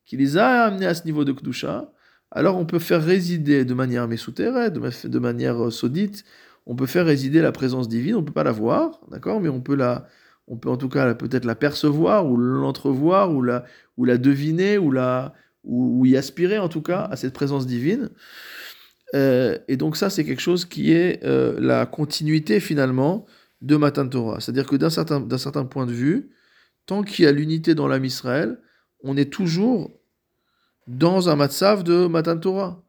qui 0.05 0.17
les 0.17 0.37
a 0.37 0.63
amenés 0.63 0.87
à 0.87 0.93
ce 0.93 1.03
niveau 1.03 1.25
de 1.25 1.31
Kdusha, 1.31 1.91
alors 2.31 2.57
on 2.57 2.65
peut 2.65 2.79
faire 2.79 3.03
résider 3.03 3.65
de 3.65 3.73
manière 3.73 4.07
mesouterre, 4.07 4.71
de, 4.71 5.07
de 5.07 5.19
manière 5.19 5.67
euh, 5.67 5.71
saudite, 5.71 6.23
on 6.65 6.75
peut 6.75 6.85
faire 6.85 7.05
résider 7.05 7.41
la 7.41 7.51
présence 7.51 7.87
divine, 7.87 8.15
on 8.15 8.21
ne 8.21 8.25
peut 8.25 8.33
pas 8.33 8.43
la 8.43 8.51
voir, 8.51 8.99
d'accord, 9.09 9.39
mais 9.39 9.49
on 9.49 9.61
peut 9.61 9.75
la, 9.75 10.07
on 10.47 10.57
peut 10.57 10.69
en 10.69 10.77
tout 10.77 10.89
cas 10.89 11.13
peut-être 11.13 11.45
la 11.45 11.55
percevoir 11.55 12.29
ou 12.29 12.37
l'entrevoir 12.37 13.33
ou 13.33 13.41
la, 13.41 13.65
ou 13.97 14.05
la 14.05 14.17
deviner 14.17 14.77
ou, 14.77 14.91
la, 14.91 15.33
ou, 15.63 16.05
y 16.05 16.17
aspirer 16.17 16.57
en 16.57 16.69
tout 16.69 16.81
cas 16.81 17.07
à 17.11 17.15
cette 17.15 17.33
présence 17.33 17.67
divine. 17.67 18.09
Euh, 19.15 19.57
et 19.67 19.77
donc 19.77 19.95
ça, 19.95 20.09
c'est 20.09 20.25
quelque 20.25 20.41
chose 20.41 20.65
qui 20.65 20.91
est 20.91 21.23
euh, 21.23 21.57
la 21.59 21.85
continuité 21.85 22.59
finalement 22.59 23.25
de 23.61 23.75
Matan 23.77 24.07
Torah. 24.07 24.39
C'est-à-dire 24.39 24.67
que 24.67 24.75
d'un 24.75 24.89
certain, 24.89 25.19
d'un 25.19 25.37
certain 25.37 25.65
point 25.65 25.85
de 25.85 25.93
vue, 25.93 26.29
tant 26.85 27.03
qu'il 27.03 27.25
y 27.25 27.27
a 27.27 27.31
l'unité 27.31 27.75
dans 27.75 27.87
l'âme 27.87 28.05
Israël, 28.05 28.59
on 29.03 29.15
est 29.15 29.31
toujours 29.31 29.97
dans 30.87 31.29
un 31.29 31.35
matzav 31.35 31.83
de 31.83 32.07
Matan 32.07 32.37
Torah. 32.37 32.83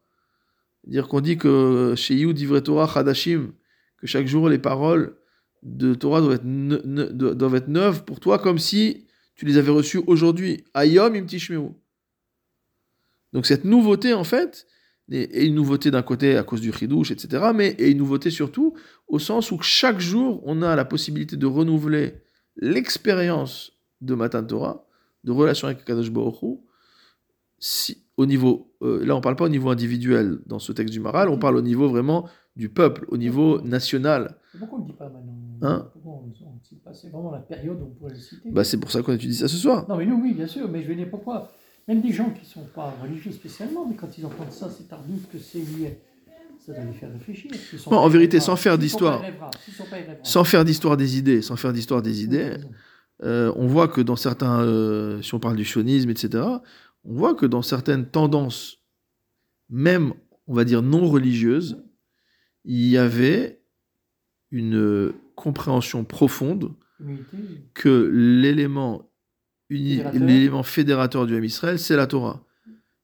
C'est-à-dire 0.83 1.07
qu'on 1.07 1.21
dit 1.21 1.37
que 1.37 1.93
chez 1.95 2.15
Yud 2.15 2.35
Divre 2.35 2.59
Torah 2.59 2.89
Hadashim, 2.97 3.51
que 3.97 4.07
chaque 4.07 4.27
jour 4.27 4.49
les 4.49 4.59
paroles 4.59 5.17
de 5.61 5.93
Torah 5.93 6.21
doivent 6.21 7.55
être, 7.55 7.67
neuves 7.67 8.05
pour 8.05 8.19
toi 8.19 8.39
comme 8.39 8.57
si 8.57 9.05
tu 9.35 9.45
les 9.45 9.57
avais 9.57 9.71
reçues 9.71 10.01
aujourd'hui. 10.07 10.63
Ayom 10.73 11.15
im 11.15 11.25
Donc 13.33 13.45
cette 13.45 13.65
nouveauté, 13.65 14.13
en 14.13 14.23
fait, 14.23 14.67
est 15.11 15.45
une 15.45 15.55
nouveauté 15.55 15.91
d'un 15.91 16.01
côté 16.01 16.37
à 16.37 16.43
cause 16.43 16.61
du 16.61 16.71
chidouche, 16.71 17.11
etc., 17.11 17.51
mais 17.53 17.75
est 17.79 17.91
une 17.91 17.97
nouveauté 17.97 18.29
surtout 18.29 18.75
au 19.07 19.19
sens 19.19 19.51
où 19.51 19.59
chaque 19.61 19.99
jour, 19.99 20.41
on 20.45 20.61
a 20.61 20.75
la 20.75 20.85
possibilité 20.85 21.35
de 21.35 21.45
renouveler 21.45 22.21
l'expérience 22.55 23.73
de 24.01 24.13
Matan 24.13 24.43
Torah, 24.43 24.85
de 25.23 25.31
relation 25.31 25.67
avec 25.67 25.83
Kadosh 25.83 26.11
Baruch 26.11 26.59
si, 27.59 28.03
au 28.17 28.25
niveau, 28.25 28.73
euh, 28.81 29.05
là 29.05 29.15
on 29.15 29.21
parle 29.21 29.35
pas 29.35 29.45
au 29.45 29.49
niveau 29.49 29.69
individuel 29.69 30.39
dans 30.45 30.59
ce 30.59 30.71
texte 30.71 30.93
du 30.93 30.99
Maral, 30.99 31.29
on 31.29 31.37
parle 31.37 31.57
au 31.57 31.61
niveau 31.61 31.89
vraiment 31.89 32.27
du 32.55 32.69
peuple, 32.69 33.05
au 33.09 33.17
niveau 33.17 33.61
national. 33.61 34.37
Pourquoi 34.57 34.79
on 34.79 34.81
ne 34.81 34.87
dit 34.87 34.93
pas 34.93 35.09
maintenant 35.09 35.39
Hein 35.61 35.89
C'est 36.93 37.11
vraiment 37.11 37.31
la 37.31 37.39
période 37.39 37.77
où 37.81 37.85
on 37.85 37.89
pourrait 37.89 38.13
le 38.13 38.19
citer. 38.19 38.49
Bah, 38.49 38.63
c'est 38.63 38.77
pour 38.77 38.91
ça 38.91 39.01
qu'on 39.01 39.13
étudie 39.13 39.35
ça 39.35 39.47
ce 39.47 39.57
soir. 39.57 39.85
Non, 39.89 39.97
mais 39.97 40.05
nous, 40.05 40.21
oui, 40.21 40.33
bien 40.33 40.47
sûr, 40.47 40.69
mais 40.69 40.81
je 40.81 40.87
veux 40.87 40.95
dire 40.95 41.09
pourquoi? 41.09 41.51
Même 41.87 42.01
des 42.01 42.11
gens 42.11 42.29
qui 42.29 42.41
ne 42.41 42.45
sont 42.45 42.67
pas 42.73 42.93
religieux 43.01 43.31
spécialement, 43.31 43.85
mais 43.87 43.95
quand 43.95 44.17
ils 44.17 44.25
entendent 44.25 44.51
ça, 44.51 44.69
c'est 44.69 44.87
tardif 44.87 45.27
que 45.31 45.37
c'est 45.39 45.59
lié. 45.59 45.99
Ça 46.65 46.73
doit 46.73 46.83
les 46.83 46.93
faire 46.93 47.11
réfléchir. 47.11 47.51
En 47.87 48.09
vérité, 48.09 48.39
sans 48.39 48.55
faire 48.55 48.77
d'histoire, 48.77 49.23
sans 50.23 50.43
faire 50.43 50.65
d'histoire 50.65 50.97
des 50.97 51.17
idées, 51.17 51.41
sans 51.41 51.55
faire 51.55 51.73
d'histoire 51.73 52.01
des 52.01 52.23
idées, 52.23 52.57
euh, 53.23 53.51
on 53.55 53.67
voit 53.67 53.87
que 53.87 54.01
dans 54.01 54.15
certains, 54.15 54.61
euh, 54.61 55.21
si 55.21 55.33
on 55.33 55.39
parle 55.39 55.55
du 55.55 55.65
sionisme, 55.65 56.09
etc., 56.09 56.43
on 57.03 57.13
voit 57.13 57.35
que 57.35 57.45
dans 57.45 57.61
certaines 57.61 58.09
tendances, 58.09 58.77
même, 59.69 60.13
on 60.47 60.53
va 60.53 60.65
dire, 60.65 60.81
non 60.81 61.07
religieuses, 61.07 61.83
il 62.65 62.87
y 62.87 62.97
avait 62.97 63.61
une 64.51 65.13
compréhension 65.35 66.03
profonde 66.03 66.75
que 67.73 68.09
l'élément 68.13 69.09
l'élément 69.69 70.63
fédérateur 70.63 71.27
du 71.27 71.35
M 71.35 71.43
Israël, 71.43 71.77
c'est 71.77 71.95
la 71.95 72.07
Torah. 72.07 72.43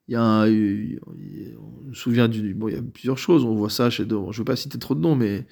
Il 0.08 0.12
y 0.12 0.16
a 0.16 0.22
un, 0.22 0.46
on 0.48 1.92
se 1.92 2.00
souvient 2.00 2.28
du, 2.28 2.54
bon, 2.54 2.68
il 2.68 2.74
y 2.74 2.78
a 2.78 2.82
plusieurs 2.82 3.18
choses. 3.18 3.44
On 3.44 3.54
voit 3.54 3.70
ça 3.70 3.90
chez, 3.90 4.04
je 4.08 4.14
ne 4.14 4.32
veux 4.32 4.44
pas 4.44 4.56
citer 4.56 4.78
trop 4.78 4.94
de 4.94 5.00
noms, 5.00 5.16
mais 5.16 5.46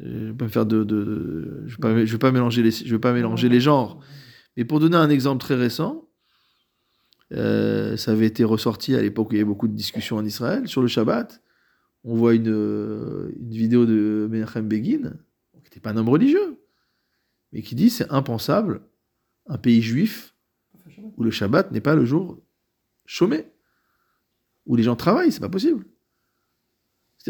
je 0.00 0.08
ne 0.08 0.26
vais 0.28 0.34
pas 0.34 0.48
faire 0.48 0.66
de, 0.66 0.84
de, 0.84 1.64
je 1.66 1.76
vais 1.76 1.80
pas, 1.80 2.04
je 2.04 2.12
vais 2.12 2.18
pas 2.18 2.32
mélanger 2.32 2.62
les, 2.62 2.70
je 2.70 2.90
vais 2.90 3.00
pas 3.00 3.12
mélanger 3.12 3.48
les 3.48 3.60
genres. 3.60 4.00
Mais 4.56 4.64
pour 4.64 4.80
donner 4.80 4.96
un 4.96 5.10
exemple 5.10 5.40
très 5.40 5.54
récent, 5.54 6.07
euh, 7.32 7.96
ça 7.96 8.12
avait 8.12 8.26
été 8.26 8.44
ressorti 8.44 8.94
à 8.94 9.02
l'époque 9.02 9.30
où 9.30 9.32
il 9.32 9.36
y 9.36 9.40
avait 9.40 9.48
beaucoup 9.48 9.68
de 9.68 9.74
discussions 9.74 10.16
en 10.16 10.24
Israël 10.24 10.66
sur 10.66 10.82
le 10.82 10.88
Shabbat. 10.88 11.42
On 12.04 12.14
voit 12.14 12.34
une, 12.34 12.46
une 12.46 13.50
vidéo 13.50 13.84
de 13.86 14.28
Menachem 14.30 14.66
Begin, 14.66 15.14
n'était 15.54 15.80
pas 15.80 15.90
un 15.90 15.96
homme 15.96 16.08
religieux, 16.08 16.58
mais 17.52 17.62
qui 17.62 17.74
dit 17.74 17.90
c'est 17.90 18.10
impensable 18.10 18.82
un 19.46 19.58
pays 19.58 19.82
juif 19.82 20.34
où 21.16 21.24
le 21.24 21.30
Shabbat 21.30 21.72
n'est 21.72 21.80
pas 21.80 21.94
le 21.94 22.04
jour 22.04 22.40
chômé, 23.06 23.46
où 24.66 24.76
les 24.76 24.82
gens 24.82 24.96
travaillent, 24.96 25.32
c'est 25.32 25.40
pas 25.40 25.48
possible. 25.48 25.84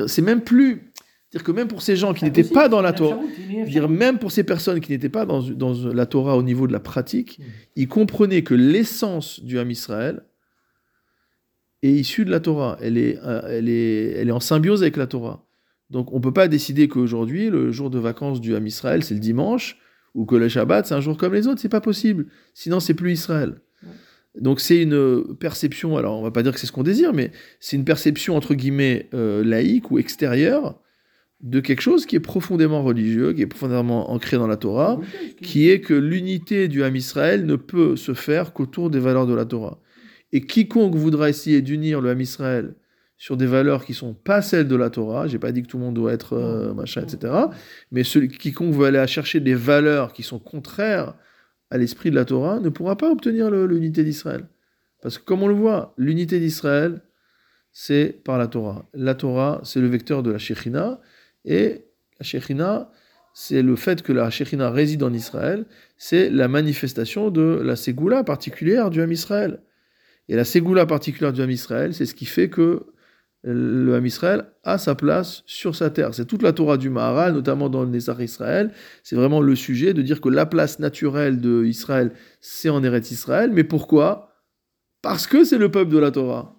C'est 0.06 0.22
même 0.22 0.42
plus. 0.42 0.87
C'est-à-dire 1.30 1.44
que 1.44 1.52
même 1.52 1.68
pour 1.68 1.82
ces 1.82 1.94
gens 1.94 2.14
qui 2.14 2.24
n'étaient 2.24 2.42
pas 2.42 2.68
dans 2.68 2.80
la 2.80 2.94
Torah, 2.94 3.20
dire 3.66 3.88
même 3.88 4.18
pour 4.18 4.32
ces 4.32 4.44
personnes 4.44 4.80
qui 4.80 4.92
n'étaient 4.92 5.10
pas 5.10 5.26
dans, 5.26 5.42
dans, 5.42 5.74
la 5.92 6.06
Torah 6.06 6.36
au 6.38 6.42
niveau 6.42 6.66
de 6.66 6.72
la 6.72 6.80
pratique, 6.80 7.38
hmm. 7.38 7.42
ils 7.76 7.88
comprenaient 7.88 8.42
que 8.42 8.54
l'essence 8.54 9.40
du 9.40 9.58
Ham 9.58 9.70
Israël 9.70 10.22
est 11.82 11.92
issue 11.92 12.24
de 12.24 12.30
la 12.30 12.40
Torah. 12.40 12.78
Elle 12.80 12.96
est, 12.96 13.18
euh, 13.22 13.42
elle, 13.46 13.68
est, 13.68 14.12
elle 14.12 14.28
est 14.28 14.32
en 14.32 14.40
symbiose 14.40 14.82
avec 14.82 14.96
la 14.96 15.06
Torah. 15.06 15.44
Donc 15.90 16.12
on 16.12 16.16
ne 16.16 16.22
peut 16.22 16.32
pas 16.32 16.48
décider 16.48 16.88
qu'aujourd'hui, 16.88 17.50
le 17.50 17.72
jour 17.72 17.90
de 17.90 17.98
vacances 17.98 18.40
du 18.40 18.54
Ham 18.54 18.66
Israël, 18.66 19.04
c'est 19.04 19.14
le 19.14 19.20
dimanche, 19.20 19.78
ou 20.14 20.24
que 20.24 20.34
le 20.34 20.48
Shabbat, 20.48 20.86
c'est 20.86 20.94
un 20.94 21.00
jour 21.00 21.18
comme 21.18 21.34
les 21.34 21.46
autres. 21.46 21.60
C'est 21.60 21.68
pas 21.68 21.82
possible. 21.82 22.26
Sinon, 22.54 22.80
c'est 22.80 22.94
plus 22.94 23.12
Israël. 23.12 23.60
Donc 24.34 24.60
c'est 24.60 24.82
une 24.82 25.36
perception, 25.36 25.96
alors 25.96 26.18
on 26.18 26.22
va 26.22 26.30
pas 26.30 26.42
dire 26.42 26.52
que 26.52 26.60
c'est 26.60 26.66
ce 26.66 26.72
qu'on 26.72 26.82
désire, 26.82 27.12
mais 27.12 27.32
c'est 27.60 27.76
une 27.76 27.84
perception 27.84 28.36
entre 28.36 28.54
guillemets 28.54 29.08
euh, 29.12 29.42
laïque 29.44 29.90
ou 29.90 29.98
extérieure 29.98 30.80
de 31.40 31.60
quelque 31.60 31.80
chose 31.80 32.04
qui 32.04 32.16
est 32.16 32.20
profondément 32.20 32.82
religieux, 32.82 33.32
qui 33.32 33.42
est 33.42 33.46
profondément 33.46 34.10
ancré 34.10 34.36
dans 34.36 34.48
la 34.48 34.56
Torah, 34.56 34.98
qui 35.40 35.70
est 35.70 35.80
que 35.80 35.94
l'unité 35.94 36.66
du 36.66 36.82
Ham 36.82 36.96
Israël 36.96 37.46
ne 37.46 37.56
peut 37.56 37.96
se 37.96 38.12
faire 38.12 38.52
qu'autour 38.52 38.90
des 38.90 38.98
valeurs 38.98 39.26
de 39.26 39.34
la 39.34 39.44
Torah. 39.44 39.78
Et 40.32 40.40
quiconque 40.40 40.96
voudra 40.96 41.28
essayer 41.28 41.62
d'unir 41.62 42.00
le 42.00 42.10
Ham 42.10 42.20
Israël 42.20 42.74
sur 43.16 43.36
des 43.36 43.46
valeurs 43.46 43.84
qui 43.84 43.94
sont 43.94 44.14
pas 44.14 44.42
celles 44.42 44.68
de 44.68 44.76
la 44.76 44.90
Torah. 44.90 45.26
J'ai 45.26 45.38
pas 45.38 45.52
dit 45.52 45.62
que 45.62 45.68
tout 45.68 45.78
le 45.78 45.84
monde 45.84 45.94
doit 45.94 46.12
être 46.12 46.34
euh, 46.34 46.74
machin, 46.74 47.02
etc. 47.02 47.32
Mais 47.92 48.04
celui, 48.04 48.28
quiconque 48.28 48.74
veut 48.74 48.86
aller 48.86 49.04
chercher 49.06 49.40
des 49.40 49.54
valeurs 49.54 50.12
qui 50.12 50.22
sont 50.22 50.38
contraires 50.38 51.14
à 51.70 51.78
l'esprit 51.78 52.10
de 52.10 52.14
la 52.14 52.24
Torah 52.24 52.60
ne 52.60 52.68
pourra 52.68 52.96
pas 52.96 53.10
obtenir 53.10 53.50
l'unité 53.50 54.04
d'Israël. 54.04 54.48
Parce 55.02 55.18
que 55.18 55.24
comme 55.24 55.42
on 55.42 55.48
le 55.48 55.54
voit, 55.54 55.94
l'unité 55.96 56.40
d'Israël, 56.40 57.02
c'est 57.72 58.20
par 58.24 58.38
la 58.38 58.46
Torah. 58.46 58.88
La 58.94 59.14
Torah, 59.14 59.60
c'est 59.64 59.80
le 59.80 59.86
vecteur 59.86 60.22
de 60.22 60.30
la 60.30 60.38
Shekhinah. 60.38 61.00
Et 61.44 61.84
la 62.18 62.24
Shekhinah, 62.24 62.90
c'est 63.34 63.62
le 63.62 63.76
fait 63.76 64.02
que 64.02 64.12
la 64.12 64.30
Shekhinah 64.30 64.70
réside 64.70 65.02
en 65.02 65.12
Israël, 65.12 65.66
c'est 65.96 66.30
la 66.30 66.48
manifestation 66.48 67.30
de 67.30 67.60
la 67.64 67.76
Ségoula 67.76 68.24
particulière 68.24 68.90
du 68.90 69.00
Ham 69.00 69.12
Israël. 69.12 69.60
Et 70.28 70.36
la 70.36 70.44
ségoula 70.44 70.86
particulière 70.86 71.32
du 71.32 71.40
Ham 71.40 71.50
Israël, 71.50 71.94
c'est 71.94 72.06
ce 72.06 72.14
qui 72.14 72.26
fait 72.26 72.50
que 72.50 72.86
le 73.44 73.94
Ham 73.94 74.04
Israël 74.04 74.46
a 74.64 74.76
sa 74.78 74.94
place 74.94 75.42
sur 75.46 75.74
sa 75.76 75.90
terre. 75.90 76.12
C'est 76.12 76.26
toute 76.26 76.42
la 76.42 76.52
Torah 76.52 76.76
du 76.76 76.90
Maharal, 76.90 77.32
notamment 77.32 77.68
dans 77.68 77.82
le 77.82 77.88
Nézar 77.88 78.20
Israël. 78.20 78.72
C'est 79.02 79.16
vraiment 79.16 79.40
le 79.40 79.54
sujet 79.54 79.94
de 79.94 80.02
dire 80.02 80.20
que 80.20 80.28
la 80.28 80.44
place 80.44 80.80
naturelle 80.80 81.40
de 81.40 81.64
Israël, 81.64 82.12
c'est 82.40 82.68
en 82.68 82.82
Eretz 82.82 83.10
Israël. 83.10 83.50
Mais 83.52 83.64
pourquoi? 83.64 84.34
Parce 85.00 85.26
que 85.26 85.44
c'est 85.44 85.58
le 85.58 85.70
peuple 85.70 85.92
de 85.92 85.98
la 85.98 86.10
Torah. 86.10 86.56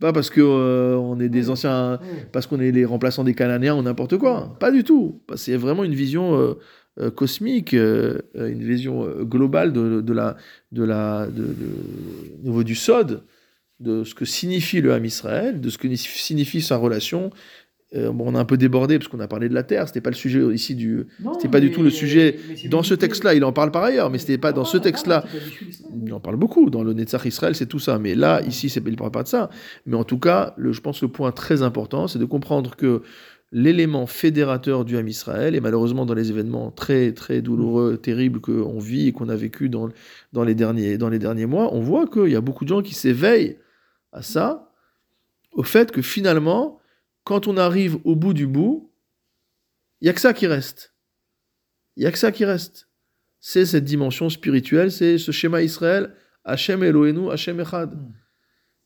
Pas 0.00 0.12
parce 0.12 0.30
que 0.30 0.40
euh, 0.40 0.96
on 0.96 1.18
est 1.18 1.28
des 1.28 1.50
anciens, 1.50 1.98
parce 2.32 2.46
qu'on 2.46 2.60
est 2.60 2.70
les 2.70 2.84
remplaçants 2.84 3.24
des 3.24 3.34
Cananéens 3.34 3.74
ou 3.74 3.82
n'importe 3.82 4.16
quoi. 4.16 4.56
Pas 4.60 4.70
du 4.70 4.84
tout. 4.84 5.22
C'est 5.34 5.56
vraiment 5.56 5.82
une 5.82 5.94
vision 5.94 6.38
euh, 6.38 6.54
euh, 7.00 7.10
cosmique, 7.10 7.72
une 7.72 8.62
vision 8.62 9.08
globale 9.22 9.72
de, 9.72 10.00
de 10.00 10.12
la, 10.12 10.36
de 10.70 10.84
la, 10.84 11.26
de, 11.26 11.42
de, 11.42 12.44
niveau 12.44 12.62
du 12.62 12.76
Sod, 12.76 13.24
de 13.80 14.04
ce 14.04 14.14
que 14.14 14.24
signifie 14.24 14.80
le 14.80 14.92
Ham 14.92 15.04
Israël, 15.04 15.60
de 15.60 15.68
ce 15.68 15.78
que 15.78 15.92
signifie 15.96 16.62
sa 16.62 16.76
relation. 16.76 17.30
Euh, 17.96 18.12
bon, 18.12 18.30
on 18.30 18.34
a 18.34 18.38
un 18.38 18.44
peu 18.44 18.58
débordé 18.58 18.98
parce 18.98 19.08
qu'on 19.08 19.20
a 19.20 19.28
parlé 19.28 19.48
de 19.48 19.54
la 19.54 19.62
terre, 19.62 19.88
c'était 19.88 20.02
pas 20.02 20.10
le 20.10 20.16
sujet 20.16 20.42
ici 20.52 20.74
du, 20.74 21.06
c'était 21.34 21.48
pas 21.48 21.60
du 21.60 21.70
tout 21.70 21.82
le 21.82 21.88
sujet 21.88 22.38
dans 22.66 22.82
ce 22.82 22.92
texte-là. 22.92 23.34
Il 23.34 23.44
en 23.44 23.52
parle 23.52 23.70
par 23.70 23.82
ailleurs, 23.82 24.10
mais 24.10 24.18
c'était 24.18 24.36
pas 24.36 24.52
dans 24.52 24.66
ce 24.66 24.76
texte-là. 24.76 25.24
Il 26.04 26.12
en 26.12 26.20
parle 26.20 26.36
beaucoup 26.36 26.68
dans 26.68 26.82
le 26.82 26.92
Netzach 26.92 27.24
Israël, 27.24 27.54
c'est 27.54 27.66
tout 27.66 27.78
ça. 27.78 27.98
Mais 27.98 28.14
là, 28.14 28.42
ici, 28.42 28.68
c'est, 28.68 28.82
il 28.86 28.96
parle 28.96 29.10
pas 29.10 29.22
de 29.22 29.28
ça. 29.28 29.48
Mais 29.86 29.96
en 29.96 30.04
tout 30.04 30.18
cas, 30.18 30.52
le, 30.58 30.72
je 30.72 30.82
pense 30.82 31.00
que 31.00 31.06
le 31.06 31.12
point 31.12 31.32
très 31.32 31.62
important, 31.62 32.08
c'est 32.08 32.18
de 32.18 32.26
comprendre 32.26 32.76
que 32.76 33.02
l'élément 33.52 34.06
fédérateur 34.06 34.84
du 34.84 34.98
Ham 34.98 35.08
Israël, 35.08 35.54
et 35.54 35.60
malheureusement 35.60 36.04
dans 36.04 36.12
les 36.12 36.30
événements 36.30 36.70
très 36.70 37.12
très 37.12 37.40
douloureux, 37.40 37.96
terribles 37.96 38.40
qu'on 38.40 38.78
vit 38.78 39.08
et 39.08 39.12
qu'on 39.12 39.30
a 39.30 39.36
vécu 39.36 39.70
dans, 39.70 39.88
dans, 40.34 40.44
les 40.44 40.54
derniers, 40.54 40.98
dans 40.98 41.08
les 41.08 41.18
derniers 41.18 41.46
mois, 41.46 41.72
on 41.72 41.80
voit 41.80 42.06
qu'il 42.06 42.28
y 42.28 42.36
a 42.36 42.42
beaucoup 42.42 42.64
de 42.64 42.68
gens 42.68 42.82
qui 42.82 42.94
s'éveillent 42.94 43.56
à 44.12 44.20
ça, 44.20 44.70
au 45.52 45.62
fait 45.62 45.90
que 45.90 46.02
finalement, 46.02 46.78
quand 47.28 47.46
on 47.46 47.58
arrive 47.58 47.98
au 48.04 48.16
bout 48.16 48.32
du 48.32 48.46
bout, 48.46 48.90
il 50.00 50.06
n'y 50.06 50.08
a 50.08 50.14
que 50.14 50.20
ça 50.20 50.32
qui 50.32 50.46
reste. 50.46 50.94
Il 51.94 52.00
n'y 52.00 52.06
a 52.06 52.10
que 52.10 52.16
ça 52.16 52.32
qui 52.32 52.46
reste. 52.46 52.88
C'est 53.38 53.66
cette 53.66 53.84
dimension 53.84 54.30
spirituelle, 54.30 54.90
c'est 54.90 55.18
ce 55.18 55.30
schéma 55.30 55.60
Israël, 55.60 56.14
Hachem 56.44 56.82
Elohenu, 56.82 57.30
Hachem 57.30 57.60
Echad. 57.60 57.92
Hmm. 57.92 58.12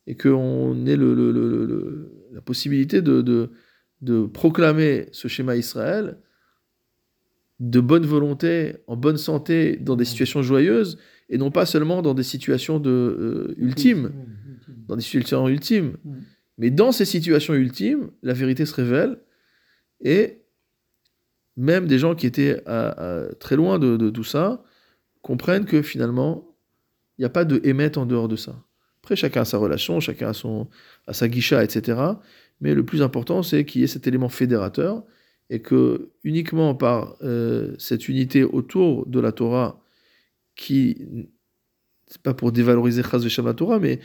Et 0.09 0.17
qu'on 0.17 0.87
ait 0.87 0.97
le, 0.97 2.11
la 2.33 2.41
possibilité 2.41 3.01
de, 3.01 3.21
de, 4.01 4.27
proclamer 4.27 5.07
ce 5.13 5.29
schéma 5.29 5.55
Israël 5.55 6.19
de 7.61 7.79
bonne 7.79 8.05
volonté, 8.05 8.75
en 8.89 8.97
bonne 8.97 9.19
santé, 9.19 9.77
dans 9.77 9.95
des 9.95 10.03
hmm. 10.03 10.07
situations 10.07 10.43
joyeuses, 10.43 10.99
et 11.29 11.39
non 11.39 11.53
pas 11.53 11.65
seulement 11.65 12.03
dans 12.03 12.15
des 12.15 12.25
situations 12.25 12.81
de, 12.81 12.91
euh, 12.91 13.55
ultimes 13.57 14.11
dans 14.89 14.97
des 14.97 15.03
situations 15.03 15.49
ultimes. 15.49 15.97
Mais 16.59 16.71
dans 16.71 16.93
ces 16.93 17.05
situations 17.05 17.55
ultimes, 17.55 18.11
la 18.23 18.33
vérité 18.35 18.67
se 18.67 18.75
révèle 18.75 19.19
et 20.01 20.43
même 21.57 21.87
des 21.87 21.99
gens 21.99 22.15
qui 22.15 22.27
étaient 22.27 22.63
très 23.41 23.57
loin 23.57 23.79
de, 23.79 24.11
tout 24.11 24.25
ça 24.25 24.63
comprennent 25.23 25.65
que 25.65 25.83
finalement, 25.83 26.57
il 27.19 27.23
n'y 27.23 27.27
a 27.27 27.31
pas 27.31 27.45
de 27.45 27.61
émettre 27.65 27.99
en 27.99 28.07
dehors 28.07 28.29
de 28.29 28.37
ça. 28.37 28.57
Après, 29.03 29.17
chacun 29.17 29.43
a 29.43 29.45
sa 29.45 29.59
relation, 29.59 30.01
chacun 30.01 30.29
a, 30.29 30.33
son, 30.33 30.69
a 31.07 31.13
sa 31.13 31.29
guicha, 31.29 31.63
etc. 31.63 32.01
Mais 32.61 32.75
le 32.75 32.85
plus 32.85 33.03
important, 33.03 33.43
c'est 33.43 33.65
qu'il 33.65 33.81
y 33.81 33.85
ait 33.85 33.89
cet 33.89 34.07
élément 34.07 34.29
fédérateur 34.29 35.05
et 35.51 35.61
que 35.61 36.13
uniquement 36.25 36.75
par 36.75 37.17
euh, 37.23 37.75
cette 37.79 38.09
unité 38.09 38.45
autour 38.45 39.07
de 39.07 39.21
la 39.21 39.33
Torah, 39.33 39.83
qui, 40.55 41.29
c'est 42.07 42.23
pas 42.23 42.35
pour 42.35 42.53
dévaloriser 42.53 43.03
Chaz 43.03 43.27
Torah, 43.57 43.79
mais 43.79 44.01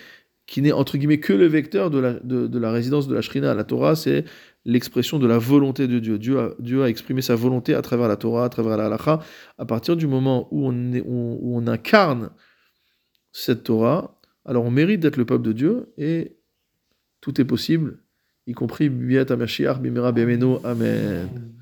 qui 0.47 0.61
n'est 0.61 0.71
entre 0.71 0.97
guillemets 0.97 1.19
que 1.19 1.33
le 1.33 1.45
vecteur 1.45 1.91
de 1.91 1.99
la, 1.99 2.13
de, 2.13 2.57
la 2.57 2.71
résidence 2.71 3.07
de 3.07 3.13
la 3.13 3.21
Shrina. 3.21 3.53
La 3.53 3.65
Torah, 3.65 3.95
c'est 3.95 4.23
l'expression 4.65 5.19
de 5.19 5.27
la 5.27 5.37
volonté 5.37 5.87
de 5.87 5.99
Dieu. 5.99 6.17
Dieu 6.17 6.39
a, 6.39 6.51
Dieu 6.59 6.83
a 6.83 6.89
exprimé 6.89 7.21
sa 7.21 7.35
volonté 7.35 7.75
à 7.75 7.81
travers 7.81 8.07
la 8.07 8.15
Torah, 8.15 8.45
à 8.45 8.49
travers 8.49 8.77
la 8.77 8.85
halacha. 8.85 9.19
À 9.57 9.65
partir 9.65 9.97
du 9.97 10.07
moment 10.07 10.47
où 10.51 10.65
on, 10.65 10.93
est, 10.93 11.03
où 11.05 11.55
on 11.55 11.67
incarne 11.67 12.31
cette 13.33 13.63
Torah, 13.63 14.19
alors 14.45 14.63
on 14.63 14.71
mérite 14.71 15.01
d'être 15.01 15.17
le 15.17 15.25
peuple 15.25 15.45
de 15.45 15.51
Dieu 15.51 15.93
et 15.97 16.37
tout 17.19 17.39
est 17.41 17.45
possible, 17.45 17.99
y 18.47 18.53
compris 18.53 18.87
Biat 18.87 19.25
Amashiach, 19.29 19.79
Bimera 19.81 20.13
Bemeno. 20.13 20.61
Amen. 20.63 21.56